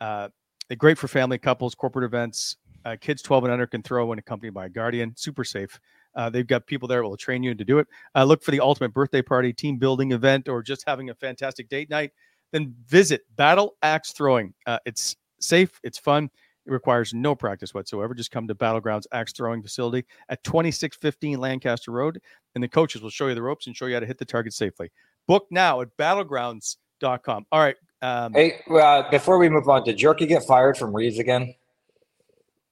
Uh, 0.00 0.28
they're 0.68 0.76
great 0.76 0.98
for 0.98 1.06
family, 1.06 1.38
couples, 1.38 1.74
corporate 1.76 2.04
events. 2.04 2.56
Uh, 2.84 2.96
kids 3.00 3.22
12 3.22 3.44
and 3.44 3.52
under 3.52 3.68
can 3.68 3.82
throw 3.82 4.06
when 4.06 4.18
accompanied 4.18 4.52
by 4.52 4.66
a 4.66 4.68
guardian. 4.68 5.14
Super 5.16 5.44
safe. 5.44 5.78
Uh, 6.16 6.28
they've 6.28 6.46
got 6.46 6.66
people 6.66 6.88
there 6.88 7.04
will 7.04 7.16
train 7.16 7.44
you 7.44 7.54
to 7.54 7.64
do 7.64 7.78
it. 7.78 7.86
Uh, 8.16 8.24
look 8.24 8.42
for 8.42 8.50
the 8.50 8.58
ultimate 8.58 8.92
birthday 8.92 9.22
party, 9.22 9.52
team 9.52 9.78
building 9.78 10.10
event, 10.10 10.48
or 10.48 10.60
just 10.60 10.82
having 10.86 11.10
a 11.10 11.14
fantastic 11.14 11.68
date 11.68 11.88
night. 11.88 12.10
Then 12.50 12.74
visit 12.88 13.22
Battle 13.36 13.76
Axe 13.82 14.12
Throwing. 14.12 14.52
Uh, 14.66 14.78
it's 14.84 15.14
safe, 15.38 15.78
it's 15.84 15.98
fun, 15.98 16.30
it 16.66 16.70
requires 16.70 17.12
no 17.12 17.34
practice 17.34 17.74
whatsoever. 17.74 18.14
Just 18.14 18.30
come 18.30 18.46
to 18.48 18.54
Batl 18.54 18.82
Grounds 18.82 19.06
Axe 19.12 19.32
Throwing 19.32 19.62
Facility 19.62 20.06
at 20.28 20.42
2615 20.44 21.38
Lancaster 21.40 21.90
Road, 21.90 22.20
and 22.54 22.62
the 22.62 22.68
coaches 22.68 23.02
will 23.02 23.10
show 23.10 23.28
you 23.28 23.34
the 23.34 23.42
ropes 23.42 23.66
and 23.66 23.76
show 23.76 23.86
you 23.86 23.94
how 23.94 24.00
to 24.00 24.06
hit 24.06 24.18
the 24.18 24.24
target 24.24 24.52
safely. 24.52 24.90
Book 25.26 25.46
now 25.50 25.80
at 25.80 25.96
batlgrounds.com. 25.96 27.46
All 27.50 27.60
right. 27.60 27.76
Um, 28.00 28.32
hey, 28.32 28.60
uh, 28.70 29.08
before 29.10 29.38
we 29.38 29.48
move 29.48 29.68
on, 29.68 29.84
did 29.84 29.96
Jerky 29.96 30.26
get 30.26 30.44
fired 30.44 30.76
from 30.76 30.94
Reeves 30.94 31.18
again? 31.18 31.54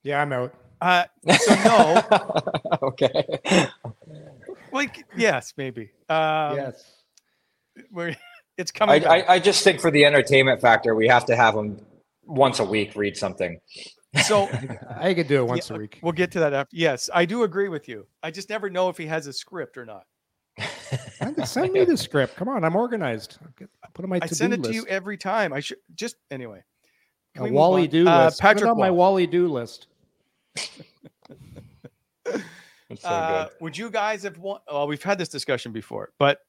Yeah, 0.03 0.23
I'm 0.23 0.33
out. 0.33 0.55
Uh, 0.81 1.05
so 1.39 1.55
no. 1.55 2.03
okay. 2.83 3.25
Like 4.73 5.05
yes, 5.17 5.53
maybe. 5.57 5.91
Um, 6.09 6.57
yes. 6.57 7.03
We're, 7.93 8.17
it's 8.59 8.71
coming. 8.71 9.05
I, 9.05 9.21
I, 9.21 9.35
I 9.35 9.39
just 9.39 9.63
think 9.63 9.81
for 9.81 9.91
the 9.91 10.05
entertainment 10.05 10.61
factor, 10.61 10.95
we 10.95 11.07
have 11.09 11.27
to 11.27 11.37
have 11.37 11.55
him 11.55 11.81
once 12.31 12.59
a 12.61 12.65
week 12.65 12.95
read 12.97 13.17
something. 13.17 13.61
So 14.25 14.49
I 14.97 15.15
could 15.15 15.29
do 15.29 15.41
it 15.41 15.47
once 15.47 15.71
yeah, 15.71 15.77
a 15.77 15.79
week. 15.79 16.01
We'll 16.03 16.13
get 16.13 16.33
to 16.33 16.41
that 16.41 16.53
after. 16.53 16.77
Yes, 16.77 17.11
I 17.13 17.25
do 17.25 17.43
agree 17.43 17.69
with 17.69 17.89
you. 17.89 18.07
I 18.23 18.31
just 18.31 18.49
never 18.49 18.71
know 18.71 18.89
if 18.89 18.97
he 18.97 19.07
has 19.07 19.27
a 19.27 19.33
script 19.33 19.77
or 19.77 19.85
not. 19.85 20.05
Send 21.45 21.73
me 21.73 21.85
the 21.85 21.97
script. 21.97 22.37
Come 22.37 22.49
on, 22.49 22.65
I'm 22.65 22.77
organized. 22.77 23.39
I'll 23.61 23.91
put 23.95 24.05
on 24.05 24.11
my. 24.11 24.19
I 24.21 24.27
send 24.27 24.53
it 24.53 24.61
list. 24.61 24.71
to 24.71 24.77
you 24.77 24.87
every 24.89 25.17
time. 25.17 25.53
I 25.53 25.61
should 25.61 25.79
just 25.95 26.17
anyway. 26.31 26.63
a 27.37 27.51
Wally 27.51 27.87
do 27.87 28.07
uh, 28.07 28.27
list. 28.27 28.41
Patrick 28.41 28.65
put 28.65 28.71
on 28.71 28.79
my 28.79 28.91
Wally 28.91 29.27
do 29.27 29.49
list. 29.49 29.87
so 30.57 32.43
uh, 33.05 33.49
would 33.61 33.79
you 33.79 33.91
guys 33.91 34.25
have 34.25 34.39
won? 34.39 34.61
Well, 34.71 34.89
we've 34.89 35.03
had 35.03 35.19
this 35.19 35.29
discussion 35.29 35.73
before, 35.73 36.13
but 36.19 36.41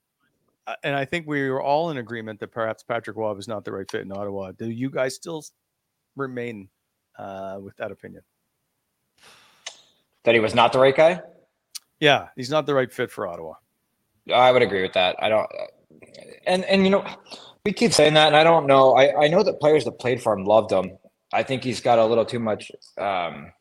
uh, 0.68 0.76
and 0.84 0.96
I 0.96 1.06
think 1.06 1.28
we 1.28 1.50
were 1.50 1.62
all 1.62 1.92
in 1.92 1.98
agreement 1.98 2.40
that 2.40 2.52
perhaps 2.52 2.84
Patrick 2.84 3.18
Roy 3.18 3.34
is 3.36 3.48
not 3.48 3.64
the 3.66 3.72
right 3.72 3.90
fit 3.90 4.02
in 4.02 4.12
Ottawa. 4.12 4.52
Do 4.52 4.70
you 4.70 4.90
guys 4.90 5.16
still 5.16 5.44
remain 6.16 6.70
uh, 7.18 7.60
with 7.62 7.76
that 7.78 7.92
opinion? 7.92 8.24
That 10.24 10.36
he 10.36 10.40
was 10.40 10.54
not 10.54 10.72
the 10.74 10.80
right 10.80 10.96
guy? 10.96 11.22
Yeah, 12.00 12.28
he's 12.36 12.50
not 12.50 12.66
the 12.66 12.74
right 12.74 12.92
fit 12.92 13.12
for 13.12 13.28
Ottawa. 13.28 13.54
I 14.34 14.52
would 14.52 14.62
agree 14.62 14.82
with 14.82 14.94
that. 14.94 15.16
I 15.20 15.30
don't, 15.30 15.50
and 16.46 16.64
and 16.66 16.84
you 16.84 16.90
know, 16.90 17.06
we 17.66 17.74
keep 17.74 17.94
saying 17.94 18.14
that, 18.16 18.28
and 18.28 18.36
I 18.36 18.44
don't 18.44 18.68
know. 18.68 18.94
I 18.94 19.26
I 19.26 19.28
know 19.28 19.44
that 19.44 19.60
players 19.60 19.86
that 19.86 20.00
played 20.00 20.22
for 20.22 20.34
him 20.34 20.46
loved 20.46 20.72
him. 20.72 20.98
I 21.34 21.44
think 21.44 21.64
he's 21.64 21.82
got 21.82 22.00
a 22.00 22.06
little 22.06 22.26
too 22.26 22.40
much 22.40 22.72
um, 22.98 23.54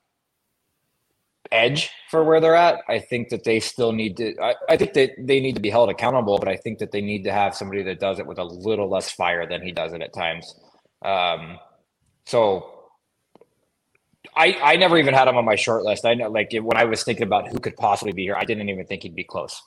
edge 1.53 1.91
for 2.11 2.25
where 2.25 2.41
they're 2.41 2.55
at. 2.55 2.81
I 2.89 2.99
think 2.99 3.29
that 3.29 3.45
they 3.45 3.61
still 3.61 3.93
need 3.93 4.17
to. 4.19 4.35
I, 4.41 4.55
I 4.69 4.77
think 4.77 4.93
that 4.95 5.11
they 5.19 5.41
need 5.41 5.55
to 5.55 5.61
be 5.61 5.71
held 5.71 5.91
accountable, 5.91 6.39
but 6.39 6.49
I 6.49 6.57
think 6.57 6.79
that 6.79 6.93
they 6.93 7.01
need 7.01 7.25
to 7.25 7.33
have 7.33 7.55
somebody 7.55 7.83
that 7.85 8.01
does 8.01 8.19
it 8.19 8.27
with 8.27 8.39
a 8.39 8.45
little 8.45 8.89
less 8.89 9.11
fire 9.11 9.47
than 9.47 9.63
he 9.63 9.73
does 9.73 9.93
it 9.93 10.03
at 10.03 10.13
times. 10.13 10.55
Um, 11.03 11.59
so 12.27 12.81
I, 14.37 14.59
I 14.63 14.77
never 14.77 14.99
even 14.99 15.15
had 15.15 15.29
him 15.29 15.37
on 15.37 15.45
my 15.45 15.57
short 15.57 15.83
list. 15.83 16.05
I 16.05 16.15
know, 16.15 16.29
like 16.29 16.53
when 16.53 16.77
I 16.77 16.85
was 16.85 17.03
thinking 17.03 17.25
about 17.25 17.49
who 17.49 17.59
could 17.59 17.77
possibly 17.77 18.13
be 18.13 18.23
here, 18.23 18.37
I 18.37 18.45
didn't 18.45 18.69
even 18.69 18.87
think 18.87 19.03
he'd 19.03 19.15
be 19.15 19.25
close. 19.25 19.61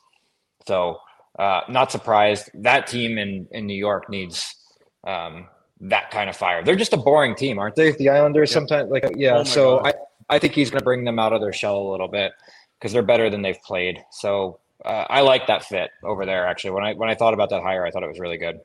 So, 0.68 0.98
uh, 1.38 1.62
not 1.70 1.92
surprised. 1.92 2.50
That 2.54 2.88
team 2.88 3.18
in 3.18 3.48
in 3.52 3.66
New 3.66 3.76
York 3.76 4.10
needs 4.10 4.56
um, 5.04 5.48
that 5.82 6.12
kind 6.12 6.30
of 6.30 6.36
fire. 6.36 6.64
They're 6.64 6.76
just 6.76 6.94
a 6.94 6.98
boring 6.98 7.36
team, 7.36 7.60
aren't 7.60 7.76
they? 7.76 7.92
The 7.92 8.10
Islanders 8.10 8.50
yep. 8.50 8.54
sometimes, 8.54 8.90
like, 8.90 9.06
yeah. 9.16 9.40
Oh 9.40 9.44
so 9.44 9.78
God. 9.80 9.94
I 10.30 10.36
I 10.36 10.40
think 10.40 10.54
he's 10.54 10.70
going 10.70 10.80
to 10.80 10.86
bring 10.86 11.04
them 11.04 11.20
out 11.20 11.34
of 11.34 11.42
their 11.42 11.54
shell 11.54 11.78
a 11.78 11.92
little 11.92 12.08
bit 12.08 12.32
because 12.80 12.94
they're 12.94 13.04
better 13.04 13.30
than 13.30 13.42
they've 13.42 13.62
played. 13.62 14.04
So 14.12 14.60
uh, 14.86 15.06
I 15.10 15.22
like 15.22 15.48
that 15.48 15.64
fit 15.64 15.92
over 16.04 16.26
there. 16.26 16.48
Actually, 16.48 16.72
when 16.72 16.84
I 16.84 16.94
when 16.94 17.10
I 17.10 17.16
thought 17.16 17.34
about 17.34 17.50
that 17.50 17.62
hire, 17.62 17.86
I 17.86 17.92
thought 17.92 18.04
it 18.04 18.10
was 18.10 18.20
really 18.20 18.38
good. 18.38 18.60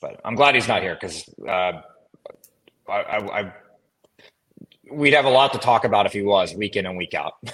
But 0.00 0.20
I'm 0.24 0.34
glad 0.34 0.54
he's 0.54 0.68
not 0.68 0.82
here 0.82 0.94
because 0.94 1.28
uh, 1.46 1.82
I, 2.90 3.00
I, 3.00 3.40
I 3.40 3.52
we'd 4.90 5.14
have 5.14 5.24
a 5.24 5.30
lot 5.30 5.52
to 5.52 5.58
talk 5.58 5.84
about 5.84 6.06
if 6.06 6.12
he 6.12 6.22
was 6.22 6.54
week 6.54 6.76
in 6.76 6.86
and 6.86 6.96
week 6.96 7.14
out. 7.14 7.34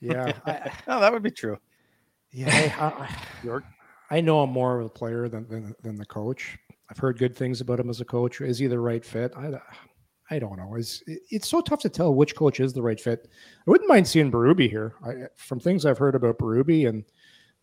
yeah, 0.00 0.32
I, 0.46 0.72
oh, 0.88 1.00
that 1.00 1.12
would 1.12 1.22
be 1.22 1.30
true. 1.30 1.58
Yeah, 2.30 2.74
I, 2.78 3.48
I, 3.48 3.60
I 4.10 4.20
know 4.20 4.44
him 4.44 4.50
more 4.50 4.78
of 4.78 4.86
a 4.86 4.90
player 4.90 5.28
than, 5.28 5.48
than, 5.48 5.74
than 5.82 5.96
the 5.96 6.04
coach. 6.04 6.58
I've 6.90 6.98
heard 6.98 7.18
good 7.18 7.34
things 7.34 7.62
about 7.62 7.80
him 7.80 7.88
as 7.88 8.02
a 8.02 8.04
coach. 8.04 8.42
Is 8.42 8.58
he 8.58 8.66
the 8.66 8.78
right 8.78 9.04
fit? 9.04 9.32
I 9.36 9.52
I 10.30 10.38
don't 10.38 10.56
know. 10.56 10.76
It's 10.76 11.02
it's 11.06 11.48
so 11.48 11.60
tough 11.60 11.80
to 11.80 11.88
tell 11.88 12.14
which 12.14 12.36
coach 12.36 12.60
is 12.60 12.72
the 12.72 12.82
right 12.82 13.00
fit. 13.00 13.28
I 13.66 13.70
wouldn't 13.70 13.88
mind 13.88 14.06
seeing 14.06 14.30
Berube 14.30 14.68
here. 14.68 14.94
I, 15.04 15.26
from 15.36 15.60
things 15.60 15.84
I've 15.84 15.98
heard 15.98 16.14
about 16.14 16.38
Berube, 16.38 16.88
and 16.88 17.04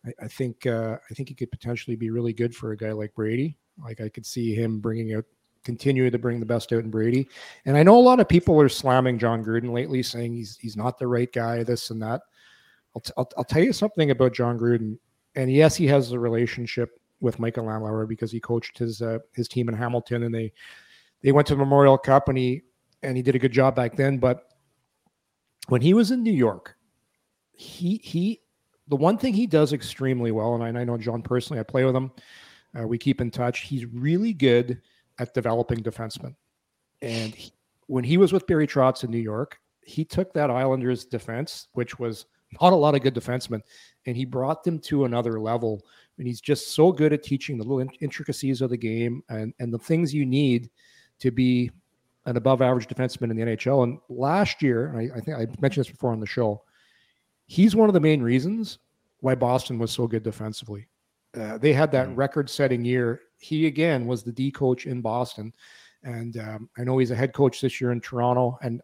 I, 0.04 0.24
I 0.24 0.28
think 0.28 0.66
uh, 0.66 0.98
I 1.10 1.14
think 1.14 1.28
he 1.28 1.34
could 1.34 1.50
potentially 1.50 1.96
be 1.96 2.10
really 2.10 2.32
good 2.32 2.54
for 2.54 2.72
a 2.72 2.76
guy 2.76 2.92
like 2.92 3.14
Brady. 3.14 3.56
Like 3.82 4.00
I 4.00 4.08
could 4.08 4.26
see 4.26 4.54
him 4.54 4.80
bringing 4.80 5.14
out 5.14 5.24
continue 5.64 6.08
to 6.10 6.18
bring 6.18 6.40
the 6.40 6.46
best 6.46 6.72
out 6.72 6.84
in 6.84 6.90
Brady. 6.90 7.28
And 7.66 7.76
I 7.76 7.82
know 7.82 7.96
a 7.96 8.00
lot 8.00 8.20
of 8.20 8.28
people 8.28 8.58
are 8.60 8.68
slamming 8.68 9.18
John 9.18 9.44
Gruden 9.44 9.72
lately, 9.72 10.02
saying 10.02 10.34
he's 10.34 10.56
he's 10.56 10.76
not 10.76 10.98
the 10.98 11.06
right 11.06 11.30
guy, 11.32 11.62
this 11.62 11.90
and 11.90 12.00
that. 12.02 12.22
I'll, 12.94 13.02
t- 13.02 13.12
I'll, 13.16 13.30
I'll 13.36 13.44
tell 13.44 13.62
you 13.62 13.72
something 13.72 14.10
about 14.10 14.34
John 14.34 14.58
Gruden. 14.58 14.98
And 15.36 15.52
yes, 15.52 15.76
he 15.76 15.86
has 15.86 16.12
a 16.12 16.18
relationship 16.18 17.00
with 17.20 17.38
Michael 17.38 17.66
Andlauer 17.66 18.08
because 18.08 18.32
he 18.32 18.40
coached 18.40 18.78
his 18.78 19.02
uh, 19.02 19.18
his 19.34 19.48
team 19.48 19.68
in 19.68 19.74
Hamilton, 19.74 20.24
and 20.24 20.34
they 20.34 20.52
they 21.22 21.32
went 21.32 21.46
to 21.48 21.54
the 21.54 21.60
Memorial 21.60 21.98
Cup, 21.98 22.28
and 22.28 22.38
he 22.38 22.62
and 23.02 23.16
he 23.16 23.22
did 23.22 23.34
a 23.34 23.38
good 23.38 23.52
job 23.52 23.76
back 23.76 23.96
then. 23.96 24.18
But 24.18 24.48
when 25.68 25.80
he 25.80 25.94
was 25.94 26.10
in 26.10 26.22
New 26.22 26.32
York, 26.32 26.76
he 27.52 28.00
he 28.02 28.40
the 28.88 28.96
one 28.96 29.18
thing 29.18 29.34
he 29.34 29.46
does 29.46 29.72
extremely 29.72 30.32
well, 30.32 30.54
and 30.54 30.64
I, 30.64 30.68
and 30.68 30.78
I 30.78 30.84
know 30.84 30.96
John 30.96 31.22
personally, 31.22 31.60
I 31.60 31.62
play 31.62 31.84
with 31.84 31.94
him. 31.94 32.10
Uh, 32.78 32.86
we 32.86 32.98
keep 32.98 33.20
in 33.20 33.30
touch. 33.30 33.60
He's 33.60 33.86
really 33.86 34.32
good 34.32 34.80
at 35.18 35.34
developing 35.34 35.82
defensemen. 35.82 36.34
And 37.02 37.34
he, 37.34 37.52
when 37.86 38.04
he 38.04 38.16
was 38.16 38.32
with 38.32 38.46
Barry 38.46 38.66
Trotz 38.66 39.04
in 39.04 39.10
New 39.10 39.18
York, 39.18 39.58
he 39.82 40.04
took 40.04 40.32
that 40.32 40.50
Islanders 40.50 41.04
defense, 41.04 41.68
which 41.72 41.98
was 41.98 42.26
not 42.60 42.72
a 42.72 42.76
lot 42.76 42.94
of 42.94 43.02
good 43.02 43.14
defensemen, 43.14 43.60
and 44.06 44.16
he 44.16 44.24
brought 44.24 44.64
them 44.64 44.78
to 44.80 45.04
another 45.04 45.40
level. 45.40 45.84
And 46.18 46.26
he's 46.26 46.40
just 46.40 46.74
so 46.74 46.92
good 46.92 47.12
at 47.12 47.22
teaching 47.22 47.56
the 47.58 47.64
little 47.64 47.92
intricacies 48.00 48.60
of 48.60 48.70
the 48.70 48.76
game 48.76 49.22
and, 49.28 49.54
and 49.58 49.72
the 49.72 49.78
things 49.78 50.14
you 50.14 50.26
need 50.26 50.70
to 51.20 51.30
be 51.30 51.70
an 52.26 52.36
above 52.36 52.62
average 52.62 52.86
defenseman 52.86 53.30
in 53.30 53.36
the 53.36 53.42
NHL. 53.42 53.84
And 53.84 53.98
last 54.08 54.62
year, 54.62 54.94
I, 54.96 55.18
I 55.18 55.20
think 55.20 55.36
I 55.36 55.46
mentioned 55.60 55.84
this 55.84 55.90
before 55.90 56.12
on 56.12 56.20
the 56.20 56.26
show, 56.26 56.62
he's 57.46 57.74
one 57.74 57.88
of 57.88 57.94
the 57.94 58.00
main 58.00 58.22
reasons 58.22 58.78
why 59.20 59.34
Boston 59.34 59.78
was 59.78 59.90
so 59.90 60.06
good 60.06 60.22
defensively. 60.22 60.86
Uh, 61.38 61.58
they 61.58 61.72
had 61.72 61.92
that 61.92 62.08
mm. 62.08 62.16
record 62.16 62.50
setting 62.50 62.84
year 62.84 63.20
he 63.40 63.66
again 63.66 64.06
was 64.06 64.22
the 64.22 64.32
D 64.32 64.50
coach 64.50 64.86
in 64.86 65.00
Boston, 65.00 65.52
and 66.02 66.36
um, 66.38 66.68
I 66.78 66.84
know 66.84 66.98
he's 66.98 67.10
a 67.10 67.16
head 67.16 67.32
coach 67.32 67.60
this 67.60 67.80
year 67.80 67.92
in 67.92 68.00
Toronto. 68.00 68.58
And 68.62 68.80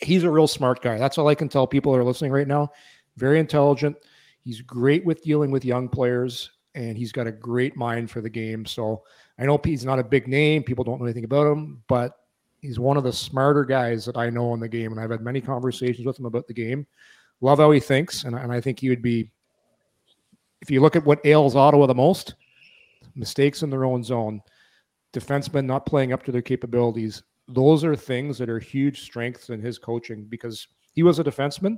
he's 0.00 0.24
a 0.24 0.30
real 0.30 0.46
smart 0.46 0.82
guy. 0.82 0.98
That's 0.98 1.18
all 1.18 1.28
I 1.28 1.34
can 1.34 1.48
tell 1.48 1.66
people 1.66 1.92
that 1.92 1.98
are 1.98 2.04
listening 2.04 2.32
right 2.32 2.48
now. 2.48 2.70
Very 3.16 3.38
intelligent. 3.38 3.96
He's 4.40 4.60
great 4.60 5.04
with 5.04 5.22
dealing 5.22 5.50
with 5.50 5.64
young 5.64 5.88
players, 5.88 6.50
and 6.74 6.96
he's 6.96 7.12
got 7.12 7.26
a 7.26 7.32
great 7.32 7.76
mind 7.76 8.10
for 8.10 8.20
the 8.20 8.30
game. 8.30 8.64
So 8.64 9.02
I 9.38 9.46
know 9.46 9.60
he's 9.62 9.84
not 9.84 9.98
a 9.98 10.04
big 10.04 10.28
name. 10.28 10.62
People 10.62 10.84
don't 10.84 10.98
know 10.98 11.06
anything 11.06 11.24
about 11.24 11.50
him, 11.50 11.82
but 11.88 12.12
he's 12.60 12.78
one 12.78 12.96
of 12.96 13.04
the 13.04 13.12
smarter 13.12 13.64
guys 13.64 14.04
that 14.04 14.16
I 14.16 14.30
know 14.30 14.54
in 14.54 14.60
the 14.60 14.68
game. 14.68 14.92
And 14.92 15.00
I've 15.00 15.10
had 15.10 15.20
many 15.20 15.40
conversations 15.40 16.06
with 16.06 16.18
him 16.18 16.26
about 16.26 16.46
the 16.46 16.54
game. 16.54 16.86
Love 17.40 17.58
how 17.58 17.70
he 17.70 17.80
thinks. 17.80 18.24
And, 18.24 18.36
and 18.36 18.52
I 18.52 18.60
think 18.60 18.80
he 18.80 18.88
would 18.88 19.02
be, 19.02 19.30
if 20.64 20.70
you 20.70 20.80
look 20.80 20.96
at 20.96 21.04
what 21.04 21.20
ails 21.26 21.56
Ottawa 21.56 21.84
the 21.84 21.94
most, 21.94 22.36
mistakes 23.14 23.62
in 23.62 23.68
their 23.68 23.84
own 23.84 24.02
zone, 24.02 24.40
defensemen 25.12 25.66
not 25.66 25.84
playing 25.84 26.14
up 26.14 26.22
to 26.22 26.32
their 26.32 26.40
capabilities. 26.40 27.22
Those 27.48 27.84
are 27.84 27.94
things 27.94 28.38
that 28.38 28.48
are 28.48 28.58
huge 28.58 29.02
strengths 29.02 29.50
in 29.50 29.60
his 29.60 29.78
coaching 29.78 30.24
because 30.24 30.66
he 30.94 31.02
was 31.02 31.18
a 31.18 31.24
defenseman. 31.24 31.76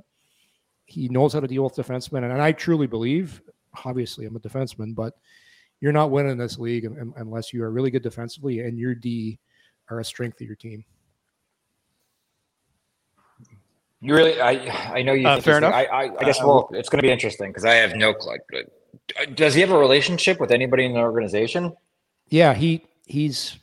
He 0.85 1.09
knows 1.09 1.33
how 1.33 1.41
to 1.41 1.47
deal 1.47 1.65
with 1.65 1.75
defensemen. 1.75 2.23
And 2.23 2.41
I 2.41 2.53
truly 2.53 2.87
believe, 2.87 3.41
obviously, 3.83 4.25
I'm 4.25 4.37
a 4.37 4.39
defenseman, 4.39 4.95
but 4.95 5.15
you're 5.81 5.91
not 5.91 6.09
winning 6.09 6.37
this 6.37 6.57
league 6.57 6.85
unless 7.17 7.51
you 7.51 7.65
are 7.65 7.71
really 7.71 7.91
good 7.91 8.03
defensively 8.03 8.61
and 8.61 8.79
your 8.79 8.95
D 8.95 9.37
are 9.89 9.99
a 9.99 10.05
strength 10.05 10.39
of 10.39 10.47
your 10.47 10.55
team. 10.55 10.85
You 13.99 14.15
really, 14.15 14.39
I, 14.39 14.51
I 14.93 15.01
know 15.01 15.13
you. 15.13 15.27
Uh, 15.27 15.41
fair 15.41 15.57
enough. 15.57 15.73
I, 15.73 15.83
I, 15.85 16.01
I 16.03 16.23
guess. 16.23 16.39
Uh, 16.39 16.47
well, 16.47 16.69
it's 16.71 16.87
going 16.87 16.99
to 16.99 17.03
be 17.03 17.11
interesting 17.11 17.49
because 17.49 17.65
I 17.65 17.73
have 17.73 17.95
no. 17.95 18.13
Like, 18.25 18.41
does 19.33 19.53
he 19.53 19.61
have 19.61 19.71
a 19.71 19.77
relationship 19.77 20.39
with 20.39 20.51
anybody 20.51 20.85
in 20.85 20.93
the 20.93 20.99
organization? 20.99 21.75
Yeah, 22.29 22.53
he 22.53 22.85
he's 23.05 23.57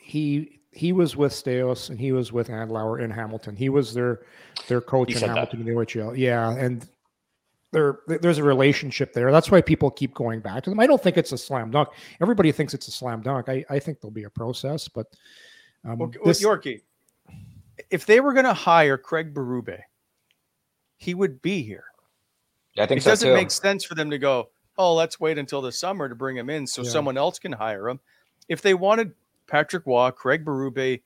he 0.00 0.60
he 0.72 0.92
was 0.92 1.16
with 1.16 1.32
Staios 1.32 1.90
and 1.90 1.98
he 1.98 2.12
was 2.12 2.32
with 2.32 2.48
Andlauer 2.48 3.02
in 3.02 3.10
Hamilton. 3.10 3.56
He 3.56 3.68
was 3.68 3.94
their 3.94 4.20
their 4.68 4.80
coach 4.80 5.14
in 5.14 5.28
Hamilton 5.28 5.60
in 5.60 5.66
the 5.66 5.72
OHL. 5.72 6.16
Yeah, 6.16 6.50
and 6.52 6.86
there 7.72 8.00
there's 8.06 8.38
a 8.38 8.44
relationship 8.44 9.12
there. 9.12 9.32
That's 9.32 9.50
why 9.50 9.60
people 9.60 9.90
keep 9.90 10.14
going 10.14 10.40
back 10.40 10.64
to 10.64 10.70
them. 10.70 10.80
I 10.80 10.86
don't 10.86 11.02
think 11.02 11.16
it's 11.16 11.32
a 11.32 11.38
slam 11.38 11.70
dunk. 11.70 11.88
Everybody 12.20 12.52
thinks 12.52 12.74
it's 12.74 12.88
a 12.88 12.92
slam 12.92 13.22
dunk. 13.22 13.48
I, 13.48 13.64
I 13.70 13.78
think 13.78 14.00
there'll 14.00 14.12
be 14.12 14.24
a 14.24 14.30
process, 14.30 14.88
but 14.88 15.06
um, 15.84 15.98
well, 15.98 16.10
this, 16.24 16.42
Yorkie, 16.42 16.82
if 17.90 18.06
they 18.06 18.20
were 18.20 18.32
going 18.32 18.44
to 18.44 18.54
hire 18.54 18.98
Craig 18.98 19.32
Berube, 19.32 19.78
he 20.98 21.14
would 21.14 21.40
be 21.40 21.62
here. 21.62 21.84
Yeah, 22.74 22.84
I 22.84 22.86
think 22.86 22.98
it 23.00 23.04
so 23.04 23.10
doesn't 23.10 23.28
too. 23.28 23.34
make 23.34 23.50
sense 23.50 23.84
for 23.84 23.94
them 23.94 24.10
to 24.10 24.18
go, 24.18 24.50
oh, 24.80 24.94
let's 24.94 25.20
wait 25.20 25.36
until 25.36 25.60
the 25.60 25.70
summer 25.70 26.08
to 26.08 26.14
bring 26.14 26.36
him 26.36 26.48
in 26.48 26.66
so 26.66 26.82
Yeah. 26.82 26.88
someone 26.88 27.18
else 27.18 27.38
can 27.38 27.52
hire 27.52 27.86
him. 27.88 28.00
If 28.48 28.62
they 28.62 28.72
wanted 28.74 29.12
Patrick 29.46 29.84
Roy, 29.86 30.10
Craig 30.10 30.44
Berube, 30.44 31.02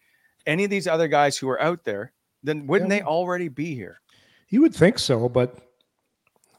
any 0.47 0.65
of 0.65 0.71
these 0.71 0.87
other 0.87 1.09
guys 1.09 1.37
who 1.37 1.49
are 1.49 1.61
out 1.61 1.83
there, 1.83 2.13
then 2.45 2.67
wouldn't 2.69 2.91
Yeah. 2.91 2.99
they 3.01 3.05
already 3.05 3.49
be 3.49 3.75
here? 3.75 4.01
You 4.49 4.61
would 4.61 4.75
think 4.75 4.99
so, 4.99 5.29
but 5.29 5.59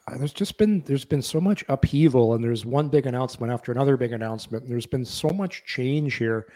uh, 0.08 0.18
there's 0.18 0.34
just 0.34 0.58
been 0.58 0.82
there's 0.82 1.06
been 1.06 1.22
so 1.22 1.40
much 1.40 1.64
upheaval, 1.70 2.34
and 2.34 2.44
there's 2.44 2.66
one 2.66 2.90
big 2.90 3.06
announcement 3.06 3.52
after 3.54 3.72
another 3.72 3.96
big 3.98 4.12
announcement. 4.12 4.64
And 4.64 4.72
there's 4.72 4.86
been 4.86 5.06
so 5.06 5.30
much 5.30 5.64
change 5.66 6.16
here. 6.16 6.48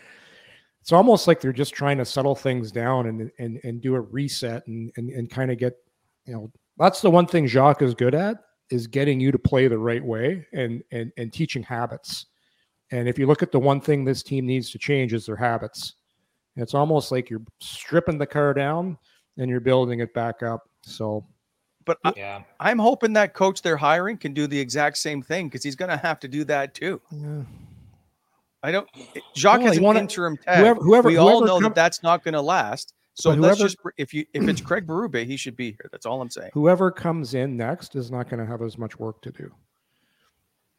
It's 0.81 0.91
almost 0.91 1.27
like 1.27 1.39
they're 1.41 1.53
just 1.53 1.73
trying 1.73 1.97
to 1.99 2.05
settle 2.05 2.35
things 2.35 2.71
down 2.71 3.07
and 3.07 3.31
and 3.39 3.59
and 3.63 3.81
do 3.81 3.95
a 3.95 4.01
reset 4.01 4.67
and 4.67 4.91
and, 4.97 5.09
and 5.09 5.29
kind 5.29 5.51
of 5.51 5.57
get 5.57 5.77
you 6.25 6.33
know 6.33 6.51
that's 6.77 7.01
the 7.01 7.09
one 7.09 7.25
thing 7.27 7.47
Jacques 7.47 7.81
is 7.81 7.93
good 7.93 8.13
at 8.13 8.37
is 8.69 8.87
getting 8.87 9.19
you 9.19 9.31
to 9.31 9.39
play 9.39 9.67
the 9.67 9.77
right 9.77 10.03
way 10.03 10.45
and 10.53 10.83
and 10.91 11.11
and 11.17 11.31
teaching 11.33 11.63
habits. 11.63 12.27
And 12.91 13.07
if 13.07 13.19
you 13.19 13.27
look 13.27 13.43
at 13.43 13.51
the 13.51 13.59
one 13.59 13.81
thing 13.81 14.03
this 14.03 14.23
team 14.23 14.45
needs 14.45 14.69
to 14.71 14.77
change 14.79 15.13
is 15.13 15.25
their 15.25 15.35
habits. 15.35 15.93
It's 16.55 16.73
almost 16.73 17.11
like 17.11 17.29
you're 17.29 17.41
stripping 17.61 18.17
the 18.17 18.25
car 18.27 18.53
down 18.53 18.97
and 19.37 19.49
you're 19.49 19.59
building 19.59 19.99
it 20.01 20.13
back 20.13 20.43
up. 20.43 20.67
So 20.81 21.25
But 21.85 21.97
I, 22.03 22.13
Yeah. 22.17 22.41
I'm 22.59 22.79
hoping 22.79 23.13
that 23.13 23.33
coach 23.33 23.61
they're 23.61 23.77
hiring 23.77 24.17
can 24.17 24.33
do 24.33 24.45
the 24.47 24.59
exact 24.59 24.97
same 24.97 25.21
thing 25.21 25.47
because 25.47 25.63
he's 25.63 25.75
going 25.75 25.89
to 25.89 25.97
have 25.97 26.19
to 26.21 26.27
do 26.27 26.43
that 26.45 26.73
too. 26.73 26.99
yeah. 27.11 27.43
I 28.61 28.71
don't. 28.73 28.89
Jacques 29.37 29.59
Well, 29.59 29.67
has 29.67 29.75
you 29.77 29.81
an 29.81 29.85
wanna- 29.85 29.99
interim 29.99 30.35
tag. 30.35 30.57
whoever- 30.59 30.81
whoever- 30.81 31.07
we 31.09 31.15
all 31.17 31.41
know 31.41 31.55
come- 31.55 31.63
that 31.63 31.75
that's 31.75 32.03
not 32.03 32.23
going 32.25 32.33
to 32.33 32.41
last. 32.41 32.93
So 33.19 33.31
But 33.31 33.39
let's 33.39 33.57
whoever- 33.57 33.67
just 33.69 33.77
if 33.97 34.13
you 34.13 34.25
if 34.33 34.47
it's 34.47 34.61
Craig 34.61 34.87
Berube, 34.87 35.25
he 35.25 35.35
should 35.37 35.55
be 35.55 35.71
here. 35.71 35.89
That's 35.91 36.05
all 36.05 36.21
I'm 36.21 36.29
saying. 36.29 36.51
whoever 36.53 36.89
comes 36.91 37.33
in 37.33 37.57
next 37.57 37.95
is 37.95 38.09
not 38.11 38.29
going 38.29 38.39
to 38.39 38.45
have 38.45 38.61
as 38.61 38.77
much 38.77 38.97
work 38.97 39.21
to 39.23 39.31
do 39.31 39.51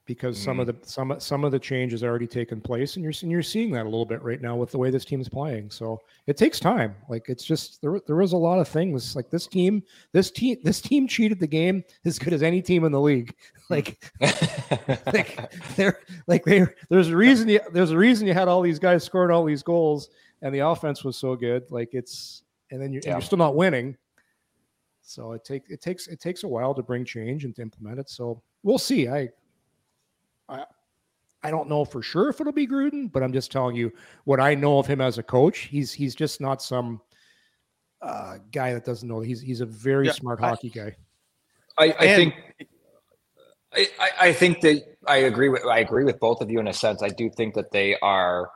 because 0.06 0.36
some 0.42 0.58
of 0.58 0.66
the 0.66 0.72
Mm. 0.72 0.86
some 0.86 1.14
some 1.20 1.44
of 1.44 1.52
the 1.52 1.58
change 1.58 1.92
has 1.92 2.02
already 2.02 2.26
taken 2.26 2.60
place 2.60 2.96
and 2.96 3.04
you're 3.04 3.12
and 3.22 3.30
you're 3.30 3.42
seeing 3.42 3.70
that 3.72 3.82
a 3.82 3.88
little 3.88 4.06
bit 4.06 4.22
right 4.22 4.40
now 4.40 4.56
with 4.56 4.70
the 4.72 4.78
way 4.78 4.90
this 4.90 5.04
team 5.04 5.20
is 5.20 5.28
playing 5.28 5.70
so 5.70 6.00
it 6.26 6.36
takes 6.36 6.58
time 6.58 6.96
like 7.08 7.28
it's 7.28 7.44
just 7.44 7.80
there 7.82 8.00
there 8.06 8.16
was 8.16 8.32
a 8.32 8.36
lot 8.36 8.58
of 8.58 8.66
things 8.66 9.14
like 9.14 9.30
this 9.30 9.46
team 9.46 9.82
this 10.12 10.30
team 10.32 10.56
this 10.64 10.80
team 10.80 11.06
cheated 11.06 11.38
the 11.38 11.46
game 11.46 11.84
as 12.06 12.18
good 12.18 12.32
as 12.32 12.42
any 12.42 12.60
team 12.62 12.84
in 12.84 12.90
the 12.90 13.00
league 13.00 13.34
like 13.70 14.02
like 15.12 15.52
they're 15.76 16.00
like 16.26 16.44
they 16.44 16.66
there's 16.88 17.08
a 17.10 17.16
reason 17.16 17.48
you, 17.48 17.60
there's 17.72 17.90
a 17.92 17.96
reason 17.96 18.26
you 18.26 18.34
had 18.34 18.48
all 18.48 18.62
these 18.62 18.78
guys 18.80 19.04
scoring 19.04 19.30
all 19.34 19.44
these 19.44 19.62
goals 19.62 20.08
and 20.42 20.54
the 20.54 20.60
offense 20.60 21.04
was 21.04 21.16
so 21.16 21.36
good 21.36 21.70
like 21.70 21.90
it's 21.92 22.42
and 22.70 22.80
then 22.80 22.92
you're, 22.92 23.02
and 23.04 23.12
you're 23.12 23.20
still 23.20 23.38
not 23.38 23.56
winning. 23.56 23.96
So 25.02 25.32
it 25.32 25.44
takes 25.44 25.70
it 25.70 25.80
takes 25.80 26.06
it 26.08 26.20
takes 26.20 26.44
a 26.44 26.48
while 26.48 26.74
to 26.74 26.82
bring 26.82 27.04
change 27.04 27.44
and 27.44 27.54
to 27.56 27.62
implement 27.62 27.98
it. 27.98 28.08
So 28.10 28.42
we'll 28.62 28.78
see. 28.78 29.08
I 29.08 29.28
i 30.48 30.64
i 31.42 31.50
don't 31.50 31.68
know 31.68 31.84
for 31.84 32.02
sure 32.02 32.28
if 32.28 32.38
it'll 32.40 32.52
be 32.52 32.66
gruden 32.66 33.10
but 33.10 33.22
i'm 33.22 33.32
just 33.32 33.50
telling 33.50 33.74
you 33.74 33.90
what 34.24 34.40
i 34.40 34.54
know 34.54 34.78
of 34.78 34.86
him 34.86 35.00
as 35.00 35.16
a 35.16 35.22
coach. 35.22 35.60
He's 35.60 35.90
he's 35.92 36.14
just 36.14 36.40
not 36.40 36.60
some 36.62 37.00
uh, 38.02 38.38
guy 38.50 38.72
that 38.74 38.84
doesn't 38.84 39.08
know. 39.08 39.20
He's 39.20 39.40
he's 39.40 39.60
a 39.60 39.66
very 39.66 40.06
Yeah, 40.06 40.12
smart 40.12 40.40
I- 40.42 40.48
hockey 40.48 40.70
guy. 40.70 40.96
I, 41.78 41.84
I 41.98 42.04
And- 42.06 42.16
think 42.32 42.34
I- 43.72 44.10
I 44.28 44.32
think 44.32 44.60
that 44.62 44.82
I 45.06 45.18
agree 45.18 45.48
with 45.48 45.64
I 45.64 45.78
agree 45.78 46.04
with 46.04 46.18
both 46.20 46.40
of 46.40 46.50
you 46.50 46.60
in 46.60 46.68
a 46.68 46.72
sense. 46.72 47.02
I 47.02 47.08
do 47.08 47.30
think 47.30 47.54
that 47.54 47.70
they 47.70 47.96
are 48.00 48.50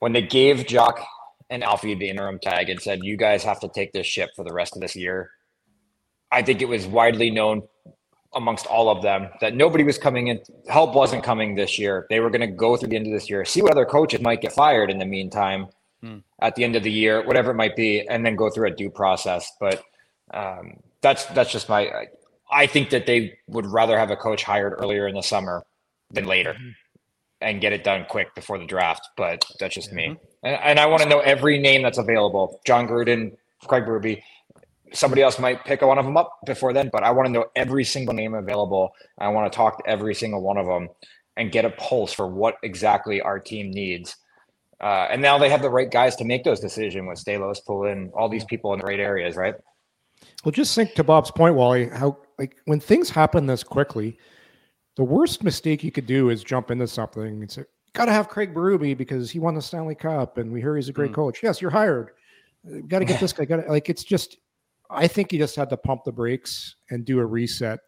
when 0.00 0.12
they 0.12 0.22
gave 0.22 0.66
Jacques 0.66 1.04
and 1.50 1.64
Alfie 1.64 1.94
the 1.94 2.08
interim 2.08 2.38
tag 2.38 2.68
and 2.68 2.80
said 2.80 3.00
you 3.02 3.16
guys 3.16 3.42
have 3.44 3.60
to 3.60 3.68
take 3.68 3.92
this 3.92 4.06
ship 4.06 4.30
for 4.36 4.44
the 4.44 4.52
rest 4.52 4.76
of 4.76 4.82
this 4.82 4.94
year. 4.94 5.30
I 6.30 6.42
think 6.42 6.60
it 6.60 6.68
was 6.68 6.86
widely 6.86 7.30
known 7.30 7.62
amongst 8.34 8.66
all 8.66 8.90
of 8.90 9.02
them 9.02 9.30
that 9.40 9.54
nobody 9.54 9.84
was 9.84 9.96
coming 9.96 10.28
in. 10.28 10.40
Help 10.68 10.94
wasn't 10.94 11.24
coming 11.24 11.54
this 11.54 11.78
year. 11.78 12.06
They 12.10 12.20
were 12.20 12.28
going 12.28 12.42
to 12.42 12.46
go 12.46 12.76
through 12.76 12.88
the 12.90 12.96
end 12.96 13.06
of 13.06 13.12
this 13.12 13.30
year, 13.30 13.44
see 13.44 13.62
what 13.62 13.72
other 13.72 13.86
coaches 13.86 14.20
might 14.20 14.42
get 14.42 14.52
fired 14.52 14.90
in 14.90 14.98
the 14.98 15.06
meantime 15.06 15.68
Hmm. 16.00 16.18
at 16.40 16.54
the 16.54 16.62
end 16.62 16.76
of 16.76 16.84
the 16.84 16.92
year, 16.92 17.26
whatever 17.26 17.50
it 17.50 17.54
might 17.54 17.74
be, 17.74 18.06
and 18.06 18.24
then 18.24 18.36
go 18.36 18.50
through 18.50 18.68
a 18.68 18.70
due 18.70 18.88
process. 18.88 19.50
But 19.58 19.82
um, 20.32 20.74
that's 21.00 21.24
that's 21.26 21.50
just 21.50 21.68
my. 21.68 21.88
I, 21.88 22.06
I 22.50 22.66
think 22.68 22.90
that 22.90 23.06
they 23.06 23.36
would 23.48 23.66
rather 23.66 23.98
have 23.98 24.12
a 24.12 24.16
coach 24.16 24.44
hired 24.44 24.74
earlier 24.78 25.08
in 25.08 25.16
the 25.16 25.22
summer 25.22 25.64
than 26.12 26.26
later, 26.26 26.56
and 27.40 27.60
get 27.60 27.72
it 27.72 27.84
done 27.84 28.04
quick 28.08 28.34
before 28.34 28.58
the 28.58 28.66
draft. 28.66 29.08
But 29.16 29.44
that's 29.58 29.74
just 29.74 29.92
me. 29.92 30.16
And, 30.42 30.56
and 30.62 30.80
I 30.80 30.86
want 30.86 31.02
to 31.02 31.08
know 31.08 31.20
every 31.20 31.58
name 31.58 31.82
that's 31.82 31.98
available: 31.98 32.60
John 32.66 32.86
Gruden, 32.88 33.36
Craig 33.66 33.84
Berube. 33.84 34.22
Somebody 34.92 35.20
else 35.20 35.38
might 35.38 35.66
pick 35.66 35.82
one 35.82 35.98
of 35.98 36.06
them 36.06 36.16
up 36.16 36.38
before 36.46 36.72
then, 36.72 36.88
but 36.90 37.04
I 37.04 37.10
want 37.10 37.26
to 37.26 37.32
know 37.32 37.44
every 37.54 37.84
single 37.84 38.14
name 38.14 38.32
available. 38.32 38.92
I 39.18 39.28
want 39.28 39.52
to 39.52 39.54
talk 39.54 39.84
to 39.84 39.90
every 39.90 40.14
single 40.14 40.40
one 40.40 40.56
of 40.56 40.64
them 40.64 40.88
and 41.36 41.52
get 41.52 41.66
a 41.66 41.70
pulse 41.70 42.12
for 42.12 42.26
what 42.26 42.56
exactly 42.62 43.20
our 43.20 43.38
team 43.38 43.70
needs. 43.70 44.16
Uh, 44.80 45.08
and 45.10 45.20
now 45.20 45.38
they 45.38 45.50
have 45.50 45.62
the 45.62 45.70
right 45.70 45.90
guys 45.90 46.16
to 46.16 46.24
make 46.24 46.44
those 46.44 46.60
decisions 46.60 47.06
with 47.06 47.22
Staios, 47.22 47.64
Pullen, 47.64 48.10
all 48.14 48.28
these 48.28 48.44
people 48.44 48.72
in 48.72 48.80
the 48.80 48.86
right 48.86 49.00
areas, 49.00 49.36
right? 49.36 49.54
Well, 50.44 50.52
just 50.52 50.74
think 50.74 50.94
to 50.94 51.04
Bob's 51.04 51.30
point, 51.30 51.54
Wally, 51.54 51.88
how 51.88 52.18
like 52.38 52.56
when 52.66 52.80
things 52.80 53.10
happen 53.10 53.46
this 53.46 53.64
quickly, 53.64 54.18
the 54.98 55.04
worst 55.04 55.44
mistake 55.44 55.84
you 55.84 55.92
could 55.92 56.06
do 56.06 56.28
is 56.28 56.42
jump 56.42 56.72
into 56.72 56.88
something 56.88 57.22
and 57.22 57.48
say, 57.50 57.64
"Got 57.92 58.06
to 58.06 58.12
have 58.12 58.28
Craig 58.28 58.52
Berube 58.52 58.98
because 58.98 59.30
he 59.30 59.38
won 59.38 59.54
the 59.54 59.62
Stanley 59.62 59.94
Cup 59.94 60.38
and 60.38 60.52
we 60.52 60.60
hear 60.60 60.74
he's 60.74 60.88
a 60.88 60.92
great 60.92 61.12
Mm. 61.12 61.14
coach." 61.14 61.40
Yes, 61.40 61.62
you're 61.62 61.70
hired. 61.70 62.10
Got 62.88 62.98
to 62.98 63.04
get 63.04 63.20
this 63.20 63.32
guy. 63.32 63.44
Got 63.44 63.64
to 63.64 63.70
like 63.70 63.88
it's 63.88 64.02
just. 64.02 64.36
I 64.90 65.06
think 65.06 65.32
you 65.32 65.38
just 65.38 65.54
had 65.54 65.70
to 65.70 65.76
pump 65.76 66.02
the 66.04 66.10
brakes 66.12 66.74
and 66.90 67.04
do 67.04 67.20
a 67.20 67.24
reset. 67.24 67.78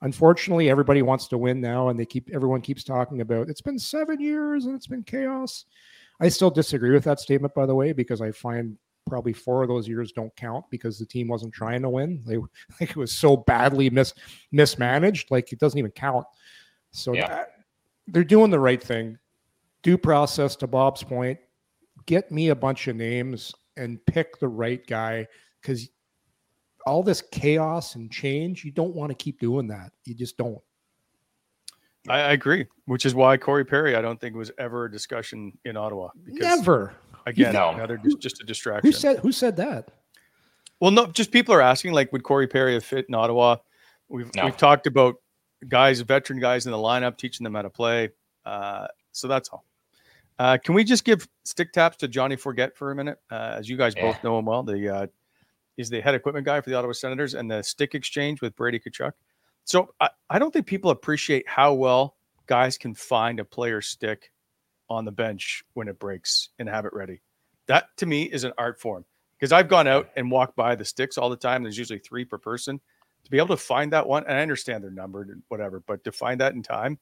Unfortunately, 0.00 0.68
everybody 0.68 1.02
wants 1.02 1.28
to 1.28 1.38
win 1.38 1.60
now, 1.60 1.90
and 1.90 2.00
they 2.00 2.06
keep 2.06 2.28
everyone 2.32 2.60
keeps 2.60 2.82
talking 2.82 3.20
about 3.20 3.48
it's 3.48 3.60
been 3.60 3.78
seven 3.78 4.20
years 4.20 4.66
and 4.66 4.74
it's 4.74 4.86
been 4.88 5.04
chaos. 5.04 5.64
I 6.20 6.28
still 6.28 6.50
disagree 6.50 6.90
with 6.90 7.04
that 7.04 7.20
statement, 7.20 7.54
by 7.54 7.66
the 7.66 7.74
way, 7.76 7.92
because 7.92 8.20
I 8.20 8.32
find 8.32 8.76
probably 9.08 9.32
four 9.32 9.62
of 9.62 9.68
those 9.68 9.88
years 9.88 10.12
don't 10.12 10.34
count 10.36 10.64
because 10.70 10.98
the 10.98 11.06
team 11.06 11.28
wasn't 11.28 11.52
trying 11.52 11.82
to 11.82 11.88
win. 11.88 12.22
They 12.26 12.36
like 12.80 12.90
it 12.90 12.96
was 12.96 13.12
so 13.12 13.36
badly 13.36 13.90
mis 13.90 14.14
mismanaged, 14.52 15.30
like 15.30 15.52
it 15.52 15.58
doesn't 15.58 15.78
even 15.78 15.90
count. 15.92 16.26
So 16.90 17.14
Yeah. 17.14 17.28
that- 17.28 17.54
they're 18.10 18.24
doing 18.24 18.50
the 18.50 18.60
right 18.60 18.82
thing. 18.82 19.18
Due 19.82 19.98
process 19.98 20.56
to 20.56 20.66
Bob's 20.66 21.02
point. 21.02 21.38
Get 22.06 22.32
me 22.32 22.48
a 22.48 22.54
bunch 22.54 22.88
of 22.88 22.96
names 22.96 23.54
and 23.76 24.04
pick 24.06 24.38
the 24.40 24.48
right 24.48 24.84
guy 24.86 25.26
because 25.60 25.90
all 26.86 27.02
this 27.02 27.20
chaos 27.20 27.94
and 27.96 28.10
change, 28.10 28.64
you 28.64 28.72
don't 28.72 28.94
want 28.94 29.10
to 29.10 29.14
keep 29.14 29.38
doing 29.38 29.66
that. 29.68 29.92
You 30.04 30.14
just 30.14 30.38
don't. 30.38 30.58
I, 32.08 32.32
agree, 32.32 32.66
which 32.86 33.04
is 33.04 33.14
why 33.14 33.36
Corey 33.36 33.64
Perry, 33.66 33.94
I 33.94 34.00
don't 34.00 34.18
think 34.18 34.34
was 34.34 34.50
ever 34.58 34.86
a 34.86 34.90
discussion 34.90 35.52
in 35.66 35.76
Ottawa. 35.76 36.08
Because 36.24 36.40
Never. 36.40 36.94
Again, 37.28 37.52
No. 37.52 37.70
another 37.70 37.96
just, 37.98 38.20
just 38.20 38.40
a 38.40 38.44
distraction. 38.44 38.88
Who 38.88 38.92
said 38.92 39.18
who 39.18 39.32
said 39.32 39.56
that? 39.56 39.88
Well, 40.80 40.90
no, 40.90 41.06
just 41.06 41.30
people 41.32 41.54
are 41.54 41.60
asking 41.60 41.92
like, 41.92 42.12
would 42.12 42.22
Corey 42.22 42.46
Perry 42.46 42.74
have 42.74 42.84
fit 42.84 43.06
in 43.08 43.14
Ottawa? 43.14 43.56
We've 44.08 44.34
No. 44.34 44.44
we've 44.46 44.56
talked 44.56 44.86
about 44.86 45.16
guys, 45.68 46.00
veteran 46.00 46.38
guys 46.40 46.66
in 46.66 46.72
the 46.72 46.78
lineup, 46.78 47.18
teaching 47.18 47.44
them 47.44 47.54
how 47.54 47.62
to 47.62 47.70
play. 47.70 48.10
Uh, 48.46 48.86
so 49.12 49.28
that's 49.28 49.48
all. 49.50 49.64
Uh, 50.38 50.56
can 50.62 50.74
we 50.74 50.84
just 50.84 51.04
give 51.04 51.26
stick 51.44 51.72
taps 51.72 51.96
to 51.98 52.06
Johnny 52.08 52.36
Forget 52.36 52.76
for 52.76 52.92
a 52.92 52.94
minute? 52.94 53.18
Uh, 53.30 53.56
as 53.58 53.68
you 53.68 53.76
guys 53.76 53.92
Yeah. 53.96 54.02
both 54.02 54.22
know 54.22 54.38
him 54.38 54.44
well, 54.44 54.62
the 54.62 54.88
uh, 54.88 55.06
he's 55.76 55.90
the 55.90 56.00
head 56.00 56.14
equipment 56.14 56.46
guy 56.46 56.60
for 56.60 56.70
the 56.70 56.76
Ottawa 56.76 56.92
Senators 56.92 57.34
and 57.34 57.50
the 57.50 57.60
stick 57.62 57.94
exchange 57.96 58.40
with 58.40 58.54
Brady 58.54 58.78
Tkachuk. 58.78 59.12
So 59.64 59.92
I, 60.00 60.10
I 60.30 60.38
don't 60.38 60.52
think 60.52 60.66
people 60.66 60.90
appreciate 60.90 61.46
how 61.48 61.74
well 61.74 62.16
guys 62.46 62.78
can 62.78 62.94
find 62.94 63.40
a 63.40 63.44
player's 63.44 63.88
stick 63.88 64.30
on 64.88 65.04
the 65.04 65.12
bench 65.12 65.62
when 65.74 65.88
it 65.88 65.98
breaks 65.98 66.50
and 66.58 66.68
have 66.68 66.84
it 66.84 66.92
ready. 66.92 67.20
That 67.66 67.88
to 67.98 68.06
me 68.06 68.22
is 68.24 68.44
an 68.44 68.52
art 68.58 68.80
form 68.80 69.04
because 69.38 69.52
I've 69.52 69.68
gone 69.68 69.86
out 69.86 70.08
and 70.16 70.30
walked 70.30 70.56
by 70.56 70.74
the 70.74 70.84
sticks 70.84 71.18
all 71.18 71.28
the 71.30 71.36
time. 71.36 71.62
There's 71.62 71.78
usually 71.78 71.98
three 71.98 72.24
per 72.24 72.38
person. 72.38 72.80
To 73.24 73.30
be 73.30 73.38
able 73.38 73.48
to 73.48 73.56
find 73.56 73.92
that 73.92 74.06
one, 74.06 74.24
and 74.26 74.38
I 74.38 74.40
understand 74.42 74.82
they're 74.82 74.90
numbered 74.90 75.28
and 75.28 75.42
whatever, 75.48 75.80
but 75.86 76.02
to 76.04 76.12
find 76.12 76.40
that 76.40 76.54
in 76.54 76.62
time, 76.62 76.98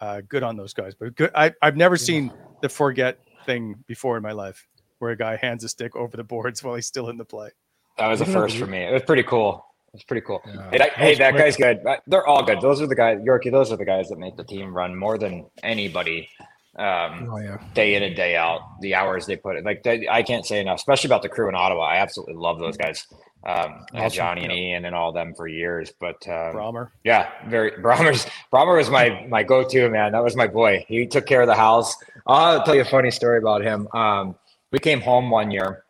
uh, 0.00 0.22
good 0.28 0.42
on 0.42 0.56
those 0.56 0.72
guys. 0.74 0.94
But 0.94 1.14
good, 1.14 1.30
I, 1.34 1.52
I've 1.62 1.76
never 1.76 1.96
seen 1.96 2.32
the 2.62 2.68
forget 2.68 3.18
thing 3.46 3.76
before 3.86 4.16
in 4.16 4.22
my 4.22 4.32
life 4.32 4.66
where 4.98 5.10
a 5.12 5.16
guy 5.16 5.36
hands 5.36 5.62
a 5.62 5.68
stick 5.68 5.94
over 5.94 6.16
the 6.16 6.24
boards 6.24 6.64
while 6.64 6.74
he's 6.74 6.86
still 6.86 7.08
in 7.10 7.16
the 7.16 7.24
play. 7.24 7.50
That 7.98 8.08
was 8.08 8.20
a 8.22 8.26
first 8.26 8.56
for 8.56 8.66
me. 8.66 8.78
It 8.78 8.92
was 8.92 9.02
pretty 9.02 9.22
cool. 9.22 9.64
It's 9.94 10.04
pretty 10.04 10.22
cool. 10.26 10.40
Yeah. 10.46 10.70
Hey, 10.70 10.78
that, 10.78 10.78
That 10.78 10.92
hey, 10.96 11.14
that 11.16 11.30
quick. 11.32 11.44
guy's 11.44 11.56
good. 11.56 11.80
They're 12.06 12.26
all 12.26 12.42
good. 12.42 12.60
Those 12.62 12.80
are 12.80 12.86
the 12.86 12.94
guys, 12.94 13.18
Yorkie. 13.18 13.52
Those 13.52 13.70
are 13.70 13.76
the 13.76 13.84
guys 13.84 14.08
that 14.08 14.18
make 14.18 14.36
the 14.38 14.44
team 14.44 14.74
run 14.74 14.96
more 14.96 15.18
than 15.18 15.46
anybody. 15.62 16.30
Um, 16.78 17.28
Oh 17.30 17.38
yeah. 17.38 17.58
day 17.74 17.94
in 17.94 18.02
and 18.02 18.16
day 18.16 18.34
out, 18.36 18.60
the 18.80 18.94
hours 18.94 19.26
they 19.26 19.36
put 19.36 19.56
in. 19.56 19.64
Like 19.64 19.82
they, 19.82 20.08
I 20.08 20.22
can't 20.22 20.46
say 20.46 20.58
enough, 20.60 20.78
especially 20.78 21.08
about 21.08 21.22
the 21.22 21.28
crew 21.28 21.48
in 21.48 21.54
Ottawa. 21.54 21.82
I 21.84 21.96
absolutely 21.96 22.34
love 22.36 22.58
those 22.58 22.76
guys. 22.76 23.06
Um, 23.44 23.84
Awesome. 23.94 24.10
Johnny 24.16 24.44
and 24.44 24.52
Ian 24.52 24.84
and 24.84 24.94
all 24.94 25.12
them 25.12 25.34
for 25.34 25.48
years, 25.48 25.92
but 26.00 26.16
um, 26.28 26.54
Brahmer. 26.54 26.88
yeah, 27.04 27.28
very 27.48 27.72
Brahmer's 27.82 28.24
Brahmer 28.52 28.76
was 28.76 28.88
my 28.88 29.26
my 29.28 29.42
go-to 29.42 29.88
man. 29.90 30.12
That 30.12 30.22
was 30.24 30.34
my 30.36 30.46
boy. 30.46 30.84
He 30.88 31.06
took 31.06 31.26
care 31.26 31.42
of 31.42 31.48
the 31.48 31.54
house. 31.56 31.94
I'll 32.26 32.62
tell 32.62 32.74
you 32.76 32.82
a 32.82 32.84
funny 32.86 33.10
story 33.10 33.38
about 33.38 33.62
him. 33.62 33.88
Um, 33.92 34.36
we 34.70 34.78
came 34.78 35.00
home 35.00 35.28
one 35.28 35.50
year, 35.50 35.84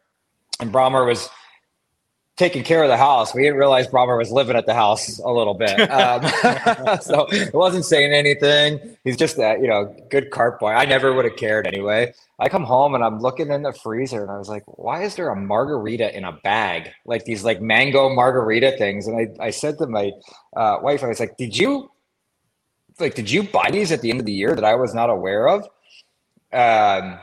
and 0.61 0.72
Brahmer 0.72 1.07
was 1.07 1.28
taking 2.37 2.64
care 2.64 2.83
of 2.83 2.89
the 2.89 2.97
house. 2.97 3.35
We 3.35 3.43
didn't 3.43 3.59
realize 3.59 3.87
Brahmer 3.87 4.16
was 4.16 4.30
living 4.30 4.57
at 4.57 4.66
the 4.66 4.74
house 4.74 5.18
a 5.18 5.30
little 5.30 5.55
bit, 5.55 5.78
um, 5.91 6.22
so 7.01 7.26
it 7.30 7.55
wasn't 7.55 7.85
saying 7.85 8.12
anything. 8.12 8.97
He's 9.05 9.16
just 9.16 9.37
that 9.37 9.61
you 9.61 9.68
know 9.68 9.95
good 10.11 10.30
cart 10.30 10.59
boy. 10.61 10.72
I 10.72 10.85
never 10.85 11.12
would 11.12 11.24
have 11.24 11.37
cared 11.37 11.66
anyway. 11.66 12.12
I 12.39 12.49
come 12.49 12.64
home 12.64 12.95
and 12.95 13.05
I'm 13.05 13.20
looking 13.20 13.51
in 13.51 13.62
the 13.62 13.72
freezer 13.72 14.22
and 14.22 14.30
I 14.30 14.37
was 14.37 14.49
like, 14.49 14.64
why 14.66 15.05
is 15.05 15.14
there 15.14 15.28
a 15.28 15.37
margarita 15.37 16.16
in 16.16 16.24
a 16.24 16.33
bag? 16.33 16.91
Like 17.05 17.24
these 17.24 17.45
like 17.45 17.61
mango 17.61 18.09
margarita 18.12 18.72
things. 18.78 19.07
And 19.07 19.16
I, 19.16 19.47
I 19.47 19.51
said 19.51 19.78
to 19.78 19.87
my 19.87 20.11
uh, 20.57 20.78
wife, 20.83 21.05
I 21.05 21.07
was 21.07 21.20
like, 21.20 21.37
did 21.37 21.57
you 21.57 21.91
like 22.99 23.14
did 23.14 23.30
you 23.30 23.45
buy 23.45 23.70
these 23.70 23.93
at 23.93 24.01
the 24.01 24.11
end 24.11 24.20
of 24.20 24.26
the 24.26 24.33
year 24.33 24.55
that 24.55 24.64
I 24.64 24.74
was 24.74 24.95
not 24.95 25.11
aware 25.11 25.49
of? 25.49 25.68
Um 26.53 27.18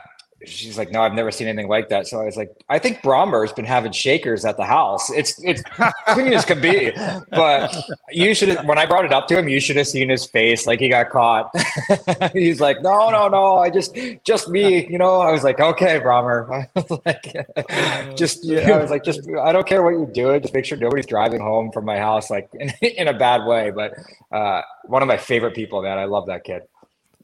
she's 0.46 0.78
like, 0.78 0.90
No, 0.90 1.02
I've 1.02 1.12
never 1.12 1.30
seen 1.30 1.48
anything 1.48 1.68
like 1.68 1.88
that. 1.90 2.06
So 2.06 2.20
I 2.20 2.24
was 2.24 2.36
like, 2.36 2.50
I 2.68 2.78
think 2.78 2.98
Brommer's 2.98 3.52
been 3.52 3.64
having 3.64 3.92
shakers 3.92 4.44
at 4.44 4.56
the 4.56 4.64
house. 4.64 5.10
It's 5.10 5.42
it's 5.44 5.62
clean 6.08 6.32
as 6.32 6.44
could 6.44 6.62
be. 6.62 6.92
But 7.30 7.74
you 8.10 8.34
should 8.34 8.48
have 8.50 8.66
when 8.66 8.78
I 8.78 8.86
brought 8.86 9.04
it 9.04 9.12
up 9.12 9.28
to 9.28 9.38
him, 9.38 9.48
you 9.48 9.60
should 9.60 9.76
have 9.76 9.86
seen 9.86 10.08
his 10.08 10.26
face 10.26 10.66
like 10.66 10.80
he 10.80 10.88
got 10.88 11.10
caught. 11.10 11.50
He's 12.32 12.60
like, 12.60 12.82
No, 12.82 13.10
no, 13.10 13.28
no, 13.28 13.56
I 13.58 13.70
just 13.70 13.96
just 14.24 14.48
me, 14.48 14.86
you 14.88 14.98
know. 14.98 15.20
I 15.20 15.30
was 15.32 15.44
like, 15.44 15.60
Okay, 15.60 16.00
Brommer. 16.00 16.48
I 16.76 16.80
was 16.80 17.00
like 17.04 18.16
just 18.16 18.44
yeah, 18.44 18.70
I 18.72 18.82
was 18.82 18.90
like, 18.90 19.04
just 19.04 19.20
I 19.42 19.52
don't 19.52 19.66
care 19.66 19.82
what 19.82 19.90
you're 19.90 20.06
doing, 20.06 20.40
just 20.42 20.54
make 20.54 20.64
sure 20.64 20.78
nobody's 20.78 21.06
driving 21.06 21.40
home 21.40 21.70
from 21.72 21.84
my 21.84 21.98
house 21.98 22.30
like 22.30 22.48
in, 22.54 22.70
in 22.82 23.08
a 23.08 23.14
bad 23.14 23.46
way. 23.46 23.70
But 23.70 23.94
uh 24.32 24.62
one 24.84 25.02
of 25.02 25.08
my 25.08 25.16
favorite 25.16 25.54
people, 25.54 25.82
man. 25.82 25.98
I 25.98 26.04
love 26.04 26.26
that 26.26 26.44
kid. 26.44 26.62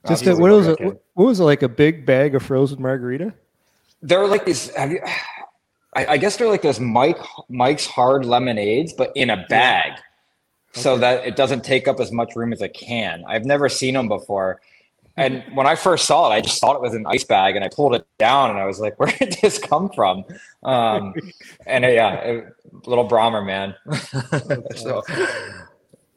Just 0.09 0.23
Absolutely 0.27 0.43
what 0.43 0.51
was 0.53 0.67
it? 0.69 0.81
What 1.15 1.25
was 1.27 1.41
it 1.41 1.45
like? 1.45 1.63
A 1.63 1.69
big 1.69 2.07
bag 2.07 2.35
of 2.35 2.43
frozen 2.43 2.81
margarita? 2.81 3.35
They're 4.03 4.27
like 4.27 4.45
these. 4.45 4.75
Have 4.75 4.91
you? 4.93 5.01
I, 5.95 6.07
I 6.07 6.17
guess 6.19 6.37
they're 6.37 6.49
like 6.49 6.63
those 6.63 6.81
Mike 6.81 7.19
Mike's 7.49 7.87
hard 7.87 8.25
lemonades, 8.25 8.93
but 8.93 9.13
in 9.15 9.31
a 9.31 9.47
bag, 9.49 9.93
so 10.75 10.99
that 10.99 11.27
it 11.27 11.37
doesn't 11.37 11.65
take 11.65 11.89
up 11.89 12.01
as 12.01 12.13
much 12.13 12.37
room 12.37 12.53
as 12.53 12.61
a 12.61 12.69
can. 12.69 13.25
I've 13.27 13.45
never 13.45 13.69
seen 13.69 13.95
them 13.95 14.09
before. 14.09 14.61
And 15.19 15.43
when 15.55 15.67
I 15.67 15.77
first 15.77 16.05
saw 16.05 16.31
it, 16.31 16.35
I 16.35 16.43
just 16.43 16.61
thought 16.61 16.77
it 16.77 16.83
was 16.83 16.93
an 16.93 17.07
ice 17.07 17.25
bag, 17.25 17.57
and 17.57 17.65
I 17.65 17.69
pulled 17.69 17.95
it 17.95 18.07
down, 18.19 18.51
and 18.51 18.59
I 18.59 18.67
was 18.67 18.79
like, 18.79 18.97
"Where 19.01 19.11
did 19.11 19.39
this 19.41 19.59
come 19.59 19.89
from?" 19.89 20.25
Um, 20.63 21.15
and 21.67 21.85
uh, 21.85 21.89
yeah, 21.89 22.15
it- 22.17 22.45
little 22.85 23.09
Brahmer 23.09 23.45
man. 23.45 23.75
so, 24.77 25.03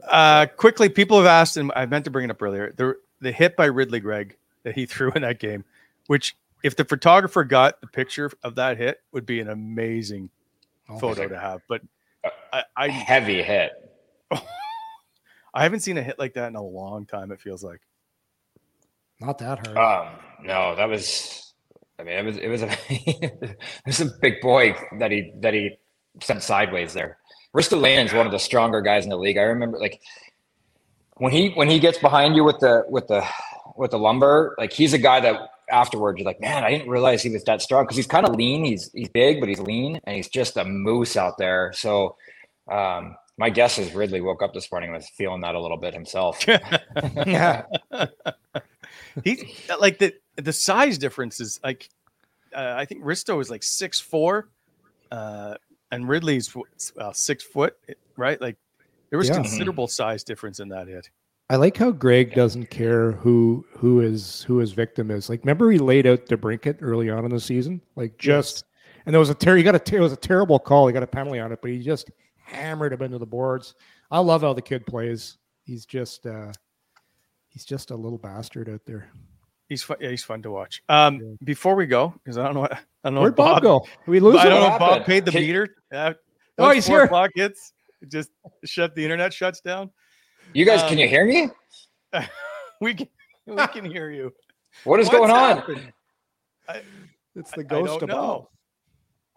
Uh, 0.08 0.48
quickly, 0.58 0.90
people 0.90 1.18
have 1.18 1.28
asked, 1.28 1.56
and 1.56 1.72
I 1.76 1.86
meant 1.86 2.04
to 2.06 2.12
bring 2.12 2.26
it 2.26 2.32
up 2.32 2.42
earlier. 2.42 2.74
The 2.76 2.96
the 3.22 3.32
hit 3.32 3.56
by 3.56 3.66
Ridly 3.66 4.00
Greig 4.00 4.38
that 4.64 4.76
he 4.76 4.86
threw 4.88 5.12
in 5.12 5.22
that 5.22 5.40
game, 5.40 5.66
which 6.08 6.36
if 6.64 6.76
the 6.76 6.86
photographer 6.86 7.44
got 7.44 7.80
the 7.82 7.88
picture 7.88 8.32
of 8.44 8.56
that 8.56 8.78
hit, 8.78 9.02
would 9.12 9.26
be 9.26 9.40
an 9.40 9.50
amazing 9.50 10.30
photo 11.00 11.28
to 11.28 11.40
have. 11.40 11.62
But 11.68 11.82
I, 12.52 12.64
I 12.76 12.90
heavy 12.90 13.42
hit. 13.42 13.72
I 14.32 15.64
haven't 15.64 15.82
seen 15.82 15.98
a 15.98 16.04
hit 16.04 16.20
like 16.20 16.34
that 16.34 16.48
in 16.48 16.56
a 16.56 16.64
long 16.64 17.06
time. 17.06 17.32
It 17.32 17.42
feels 17.42 17.64
like. 17.64 17.82
Not 19.20 19.38
that 19.40 19.68
hard. 19.68 19.78
Um, 19.78 20.20
no, 20.44 20.76
that 20.76 20.90
was. 20.90 21.54
I 21.98 22.04
mean, 22.04 22.16
it 22.18 22.26
was 22.26 22.38
it 22.38 22.48
was 22.48 22.62
a 22.64 22.72
it 22.90 23.58
was 23.86 24.02
a 24.02 24.10
big 24.22 24.42
boy 24.42 24.76
that 25.00 25.12
he 25.12 25.34
that 25.40 25.54
he 25.54 25.78
sent 26.22 26.44
sideways 26.44 26.94
there. 26.94 27.18
Ristolainen's 27.56 28.14
one 28.14 28.26
of 28.26 28.32
the 28.32 28.40
stronger 28.40 28.82
guys 28.82 29.04
in 29.04 29.10
the 29.10 29.18
league. 29.18 29.38
I 29.38 29.42
remember 29.42 29.80
like 29.80 30.00
when 31.20 31.32
he 31.32 31.50
when 31.52 31.70
he 31.70 31.80
gets 31.80 31.98
behind 31.98 32.36
you 32.36 32.44
with 32.44 32.60
the 32.60 32.84
with 32.90 33.08
the 33.08 33.26
with 33.76 33.92
the 33.92 34.00
lumber, 34.00 34.56
like 34.58 34.74
he's 34.74 34.94
a 34.94 34.98
guy 34.98 35.20
that 35.20 35.40
afterwards 35.70 36.18
you're 36.18 36.26
like, 36.26 36.42
man, 36.42 36.64
I 36.64 36.72
didn't 36.72 36.90
realize 36.90 37.22
he 37.22 37.30
was 37.30 37.44
that 37.44 37.62
strong 37.62 37.84
because 37.84 37.98
he's 37.98 38.08
kind 38.08 38.28
of 38.28 38.36
lean. 38.36 38.66
He's 38.66 38.92
he's 38.94 39.10
big, 39.10 39.40
but 39.40 39.50
he's 39.50 39.60
lean, 39.60 40.00
and 40.04 40.16
he's 40.16 40.30
just 40.30 40.58
a 40.58 40.66
moose 40.66 41.16
out 41.16 41.38
there. 41.38 41.72
So. 41.74 42.16
Um, 42.70 43.16
my 43.40 43.50
guess 43.50 43.80
is 43.80 43.94
Ridly 43.94 44.20
woke 44.20 44.44
up 44.44 44.54
this 44.54 44.70
morning 44.70 44.90
and 44.90 44.98
was 44.98 45.10
feeling 45.10 45.40
that 45.42 45.56
a 45.56 45.62
little 45.62 45.78
bit 45.78 45.94
himself. 45.94 46.46
yeah. 47.26 47.64
he 49.24 49.56
like 49.80 49.98
the 49.98 50.14
the 50.36 50.52
size 50.52 50.98
difference 50.98 51.40
is 51.40 51.58
like 51.64 51.90
uh, 52.54 52.74
I 52.78 52.86
think 52.86 53.04
Risto 53.04 53.40
is 53.42 53.50
like 53.50 53.64
six 53.64 54.00
four, 54.00 54.50
uh, 55.12 55.56
and 55.92 56.08
Ridly's 56.08 56.54
uh, 56.98 57.14
six 57.14 57.44
foot, 57.44 57.78
right? 58.18 58.40
Like 58.40 58.58
there 59.10 59.20
was 59.20 59.30
Yeah. 59.30 59.36
considerable 59.36 59.88
size 59.88 60.24
difference 60.24 60.60
in 60.60 60.70
that 60.70 60.88
hit. 60.88 61.10
I 61.50 61.56
like 61.56 61.78
how 61.78 61.92
Greig 61.92 62.34
doesn't 62.36 62.70
care 62.70 63.14
who 63.14 63.66
who 63.72 64.02
is 64.02 64.44
who 64.44 64.58
his 64.60 64.72
victim 64.72 65.10
is. 65.10 65.30
Like, 65.30 65.42
remember 65.44 65.72
he 65.72 65.80
laid 65.80 66.06
out 66.06 66.26
DeBrincat 66.28 66.78
early 66.82 67.10
on 67.10 67.26
in 67.26 67.32
the 67.32 67.40
season, 67.40 67.82
like 67.96 68.18
just, 68.20 68.66
and 69.06 69.14
there 69.14 69.20
was 69.20 69.32
a 69.32 69.36
ter- 69.36 69.56
he 69.56 69.64
got 69.64 69.74
a 69.76 69.80
ter- 69.80 69.98
it 69.98 70.02
was 70.02 70.14
a 70.14 70.18
terrible 70.18 70.60
call. 70.60 70.86
He 70.88 70.94
got 70.94 71.02
a 71.04 71.08
penalty 71.08 71.40
on 71.40 71.52
it, 71.52 71.60
but 71.62 71.72
he 71.72 71.80
just 71.80 72.12
hammered 72.38 72.94
him 72.94 73.02
into 73.02 73.18
the 73.18 73.26
boards. 73.26 73.74
I 74.12 74.20
love 74.20 74.42
how 74.42 74.54
the 74.54 74.62
kid 74.62 74.86
plays. 74.86 75.38
He's 75.64 75.86
just 75.88 76.26
uh 76.28 76.52
he's 77.48 77.66
just 77.66 77.90
a 77.92 77.96
little 77.96 78.20
bastard 78.20 78.70
out 78.70 78.82
there. 78.86 79.10
He's 79.70 79.82
fun. 79.84 79.98
Yeah, 80.00 80.10
he's 80.10 80.24
fun 80.24 80.42
to 80.44 80.52
watch. 80.52 80.82
Um, 80.90 81.38
before 81.44 81.76
we 81.76 81.86
go, 81.88 82.14
because 82.24 82.38
I 82.38 82.46
don't 82.46 82.56
know, 82.56 82.66
I 82.66 82.78
don't 83.06 83.16
know. 83.16 83.22
Where'd 83.22 83.34
if 83.34 83.38
Bob 83.38 83.62
go? 83.64 83.80
Did 84.06 84.12
we 84.12 84.20
lose 84.20 84.36
I 84.38 84.50
don't 84.50 84.62
know. 84.62 84.78
Bob 84.80 85.06
paid 85.06 85.26
the 85.26 85.32
Can- 85.32 85.42
meter. 85.42 85.76
Uh, 85.92 86.14
Oh, 86.60 86.70
he's 86.72 86.86
here. 86.86 87.04
O'clock 87.04 87.32
hits, 87.36 87.72
it 88.02 88.10
just 88.10 88.30
shut 88.66 88.96
the 88.96 89.04
internet 89.04 89.34
shuts 89.34 89.62
down. 89.62 89.90
You 90.54 90.66
guys, 90.66 90.82
Um, 90.82 90.90
can 90.90 90.98
you 90.98 91.08
hear 91.08 91.26
me? 91.26 91.50
we 92.82 92.94
can 92.94 93.08
we 93.46 93.68
can 93.68 93.86
hear 93.86 94.12
you. 94.12 94.34
What 94.84 95.00
is 95.00 95.08
What's 95.08 95.18
going 95.18 95.32
on? 95.32 95.94
I, 96.68 96.82
it's 97.36 97.52
the 97.52 97.62
I 97.62 97.64
ghost 97.64 98.00
don't 98.00 98.04
of 98.04 98.10
know. 98.10 98.50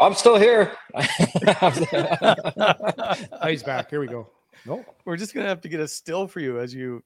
I'm 0.01 0.15
still 0.15 0.37
here. 0.37 0.73
He's 3.47 3.63
back. 3.63 3.91
Here 3.91 4.01
we 4.01 4.09
go. 4.09 4.29
No. 4.67 4.85
We're 5.05 5.17
just 5.17 5.35
gonna 5.35 5.49
have 5.49 5.61
to 5.63 5.69
get 5.69 5.81
a 5.81 5.89
still 5.89 6.27
for 6.27 6.41
you 6.41 6.61
as 6.61 6.75
you 6.75 7.03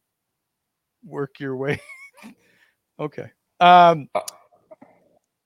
work 1.05 1.41
your 1.41 1.57
way. 1.57 1.81
okay. 3.01 3.31
Um, 3.61 4.09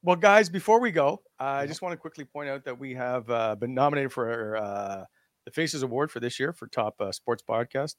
well, 0.03 0.17
guys, 0.17 0.49
before 0.49 0.81
we 0.81 0.91
go, 0.91 1.23
I 1.39 1.67
just 1.67 1.83
want 1.83 1.93
to 1.93 1.97
quickly 1.97 2.25
point 2.25 2.49
out 2.49 2.65
that 2.65 2.79
we 2.79 2.95
have 2.95 3.29
uh, 3.31 3.55
been 3.55 3.75
nominated 3.75 4.13
for 4.13 4.57
uh, 4.57 5.05
the 5.51 5.61
Faces 5.61 5.83
Award 5.83 6.11
for 6.11 6.21
this 6.21 6.39
year 6.39 6.53
for 6.53 6.67
top 6.69 7.01
uh, 7.01 7.13
sports 7.13 7.43
podcast. 7.49 7.97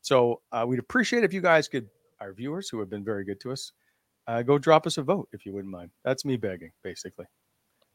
So 0.00 0.40
uh, 0.52 0.64
we'd 0.66 0.78
appreciate 0.78 1.24
if 1.24 1.32
you 1.32 1.40
guys 1.40 1.68
could, 1.68 1.88
our 2.20 2.32
viewers 2.32 2.68
who 2.68 2.78
have 2.80 2.90
been 2.90 3.04
very 3.04 3.24
good 3.24 3.40
to 3.40 3.52
us, 3.52 3.72
uh, 4.26 4.42
go 4.42 4.58
drop 4.58 4.86
us 4.86 4.96
a 4.98 5.02
vote 5.02 5.28
if 5.32 5.44
you 5.44 5.52
wouldn't 5.52 5.72
mind. 5.72 5.90
That's 6.04 6.24
me 6.24 6.36
begging, 6.36 6.72
basically. 6.82 7.26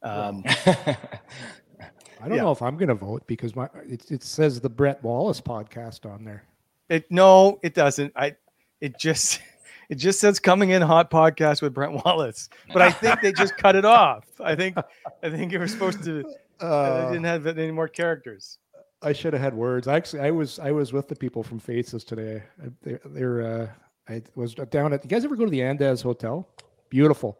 Um, 0.02 0.42
I 0.46 2.28
don't 2.28 2.36
Yeah. 2.36 2.42
know 2.42 2.52
if 2.52 2.62
I'm 2.62 2.76
going 2.76 2.88
to 2.88 2.94
vote 2.94 3.26
because 3.26 3.56
my 3.56 3.68
it, 3.88 4.10
it 4.10 4.22
says 4.22 4.60
the 4.60 4.68
Brett 4.68 5.02
Wallace 5.02 5.40
podcast 5.40 6.10
on 6.10 6.24
there. 6.24 6.44
It 6.88 7.10
no, 7.10 7.58
it 7.62 7.74
doesn't. 7.74 8.12
I 8.16 8.36
it 8.80 8.98
just 8.98 9.40
it 9.88 9.96
just 9.96 10.20
says 10.20 10.38
coming 10.38 10.70
in 10.70 10.82
hot 10.82 11.10
podcast 11.10 11.62
with 11.62 11.72
Brent 11.74 12.04
Wallace. 12.04 12.48
But 12.72 12.82
I 12.82 12.90
think 12.92 13.20
they 13.22 13.32
just 13.32 13.56
cut 13.56 13.76
it 13.76 13.84
off. 13.84 14.24
I 14.40 14.54
think 14.54 14.76
I 15.22 15.30
think 15.30 15.52
it 15.52 15.58
was 15.58 15.72
supposed 15.72 16.02
to 16.04 16.24
I 16.60 17.06
didn't 17.12 17.24
have 17.24 17.46
any 17.46 17.70
more 17.70 17.88
characters. 17.88 18.58
I 19.02 19.12
should 19.12 19.32
have 19.32 19.42
had 19.42 19.54
words. 19.54 19.88
Actually, 19.88 20.20
I 20.20 20.30
was 20.30 20.58
I 20.58 20.72
was 20.72 20.92
with 20.92 21.08
the 21.08 21.16
people 21.16 21.42
from 21.42 21.58
Faces 21.58 22.04
today. 22.04 22.42
They're, 22.82 23.00
they're 23.04 23.42
uh, 23.42 23.68
I 24.12 24.22
was 24.34 24.54
down 24.54 24.92
at. 24.92 25.04
You 25.04 25.08
guys 25.08 25.24
ever 25.24 25.36
go 25.36 25.44
to 25.44 25.50
the 25.50 25.60
Andaz 25.60 26.02
Hotel? 26.02 26.48
Beautiful. 26.88 27.38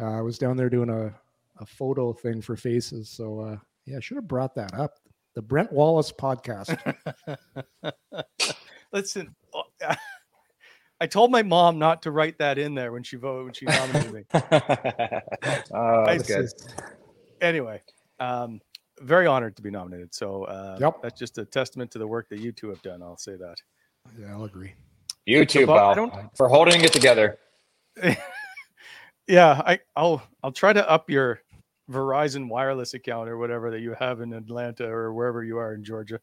Uh, 0.00 0.18
I 0.18 0.20
was 0.20 0.38
down 0.38 0.56
there 0.56 0.70
doing 0.70 0.90
a 0.90 1.14
a 1.60 1.66
photo 1.66 2.12
thing 2.12 2.40
for 2.40 2.56
Faces. 2.56 3.08
So 3.08 3.40
uh, 3.40 3.56
yeah, 3.86 3.98
I 3.98 4.00
should 4.00 4.16
have 4.16 4.28
brought 4.28 4.54
that 4.54 4.74
up. 4.74 4.98
The 5.34 5.42
Brent 5.42 5.72
Wallace 5.72 6.12
podcast. 6.12 6.78
Listen, 8.92 9.34
I 11.00 11.06
told 11.06 11.30
my 11.30 11.42
mom 11.42 11.78
not 11.78 12.02
to 12.02 12.10
write 12.10 12.38
that 12.38 12.58
in 12.58 12.74
there 12.74 12.92
when 12.92 13.02
she 13.02 13.16
voted 13.16 13.44
when 13.44 13.52
she 13.52 13.66
nominated 13.66 14.12
me. 14.12 14.24
oh, 15.74 16.04
that's 16.06 16.26
good. 16.26 16.48
Anyway, 17.40 17.82
um, 18.20 18.60
very 19.00 19.26
honored 19.26 19.56
to 19.56 19.62
be 19.62 19.70
nominated. 19.70 20.14
So 20.14 20.44
uh, 20.44 20.78
Yep. 20.80 21.02
that's 21.02 21.18
just 21.18 21.38
a 21.38 21.44
testament 21.44 21.90
to 21.92 21.98
the 21.98 22.06
work 22.06 22.28
that 22.30 22.38
you 22.40 22.52
two 22.52 22.68
have 22.68 22.82
done. 22.82 23.02
I'll 23.02 23.16
say 23.16 23.36
that. 23.36 23.56
yeah, 24.18 24.32
I'll 24.32 24.44
agree. 24.44 24.74
You 25.26 25.46
too, 25.46 25.66
Bob, 25.66 25.98
I 25.98 26.08
pal, 26.10 26.30
for 26.36 26.48
holding 26.48 26.82
it 26.82 26.92
together. 26.92 27.38
Yeah, 29.26 29.62
I, 29.64 29.78
I'll 29.96 30.22
I'll 30.42 30.52
try 30.52 30.72
to 30.74 30.88
up 30.88 31.08
your 31.08 31.40
Verizon 31.90 32.48
wireless 32.48 32.92
account 32.94 33.28
or 33.28 33.38
whatever 33.38 33.70
that 33.70 33.80
you 33.80 33.94
have 33.98 34.20
in 34.20 34.32
Atlanta 34.34 34.86
or 34.86 35.14
wherever 35.14 35.42
you 35.42 35.56
are 35.58 35.72
in 35.74 35.82
Georgia. 35.82 36.20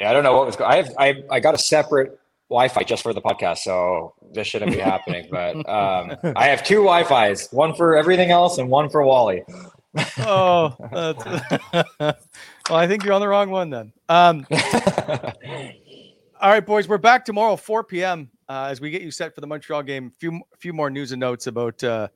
Yeah, 0.00 0.10
I 0.10 0.12
don't 0.12 0.22
know 0.22 0.36
what 0.36 0.44
was 0.46 0.56
going. 0.56 0.70
I 0.70 0.76
have 0.76 0.94
I 0.98 1.22
I 1.30 1.40
got 1.40 1.54
a 1.54 1.58
separate 1.58 2.18
Wi-Fi 2.50 2.82
just 2.82 3.02
for 3.02 3.14
the 3.14 3.22
podcast, 3.22 3.58
so 3.58 4.14
this 4.34 4.46
shouldn't 4.46 4.72
be 4.72 4.78
happening. 4.78 5.28
But 5.30 5.56
um, 5.68 6.16
I 6.36 6.48
have 6.48 6.62
two 6.62 6.76
Wi-Fi's, 6.82 7.48
one 7.52 7.74
for 7.74 7.96
everything 7.96 8.30
else 8.30 8.58
and 8.58 8.68
one 8.68 8.90
for 8.90 9.02
Wally. 9.02 9.42
Oh, 10.18 10.76
that's, 10.92 11.24
well, 12.00 12.78
I 12.78 12.86
think 12.86 13.04
you're 13.04 13.14
on 13.14 13.20
the 13.20 13.28
wrong 13.28 13.50
one 13.50 13.70
then. 13.70 13.92
Um, 14.08 14.46
all 16.40 16.50
right, 16.50 16.64
boys, 16.64 16.88
we're 16.88 16.98
back 16.98 17.24
tomorrow, 17.24 17.56
4 17.56 17.84
p.m. 17.84 18.30
Uh, 18.48 18.68
as 18.70 18.80
we 18.80 18.90
get 18.90 19.02
you 19.02 19.10
set 19.10 19.34
for 19.34 19.40
the 19.40 19.46
Montreal 19.46 19.82
game. 19.82 20.12
A 20.14 20.18
few, 20.18 20.40
few 20.58 20.72
more 20.72 20.90
news 20.90 21.12
and 21.12 21.20
notes 21.20 21.46
about 21.46 21.82
uh, 21.84 22.08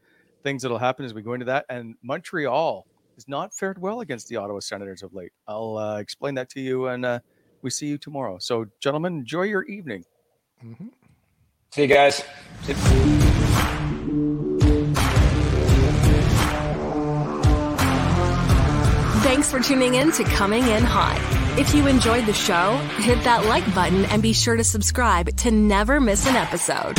things 0.42 0.62
that'll 0.62 0.78
happen 0.78 1.04
as 1.04 1.14
we 1.14 1.22
go 1.22 1.34
into 1.34 1.46
that. 1.46 1.66
And 1.68 1.94
Montreal 2.02 2.86
has 3.14 3.28
not 3.28 3.54
fared 3.54 3.78
well 3.78 4.00
against 4.00 4.28
the 4.28 4.36
Ottawa 4.36 4.60
Senators 4.60 5.02
of 5.02 5.14
late. 5.14 5.32
I'll 5.46 5.76
uh, 5.76 5.98
explain 5.98 6.34
that 6.34 6.48
to 6.50 6.60
you, 6.60 6.88
and 6.88 7.04
uh, 7.04 7.20
we 7.62 7.70
see 7.70 7.86
you 7.86 7.98
tomorrow. 7.98 8.38
So, 8.38 8.66
gentlemen, 8.80 9.18
enjoy 9.18 9.42
your 9.42 9.64
evening. 9.64 10.04
See 11.72 11.82
you 11.82 11.88
guys. 11.88 12.24
Thanks 19.30 19.48
for 19.48 19.60
tuning 19.60 19.94
in 19.94 20.10
to 20.10 20.24
Coming 20.24 20.66
In 20.66 20.82
Hot. 20.82 21.16
If 21.56 21.72
you 21.72 21.86
enjoyed 21.86 22.26
the 22.26 22.32
show, 22.32 22.76
hit 22.96 23.22
that 23.22 23.46
like 23.46 23.64
button 23.76 24.04
and 24.06 24.20
be 24.20 24.32
sure 24.32 24.56
to 24.56 24.64
subscribe 24.64 25.36
to 25.36 25.52
never 25.52 26.00
miss 26.00 26.26
an 26.26 26.34
episode. 26.34 26.98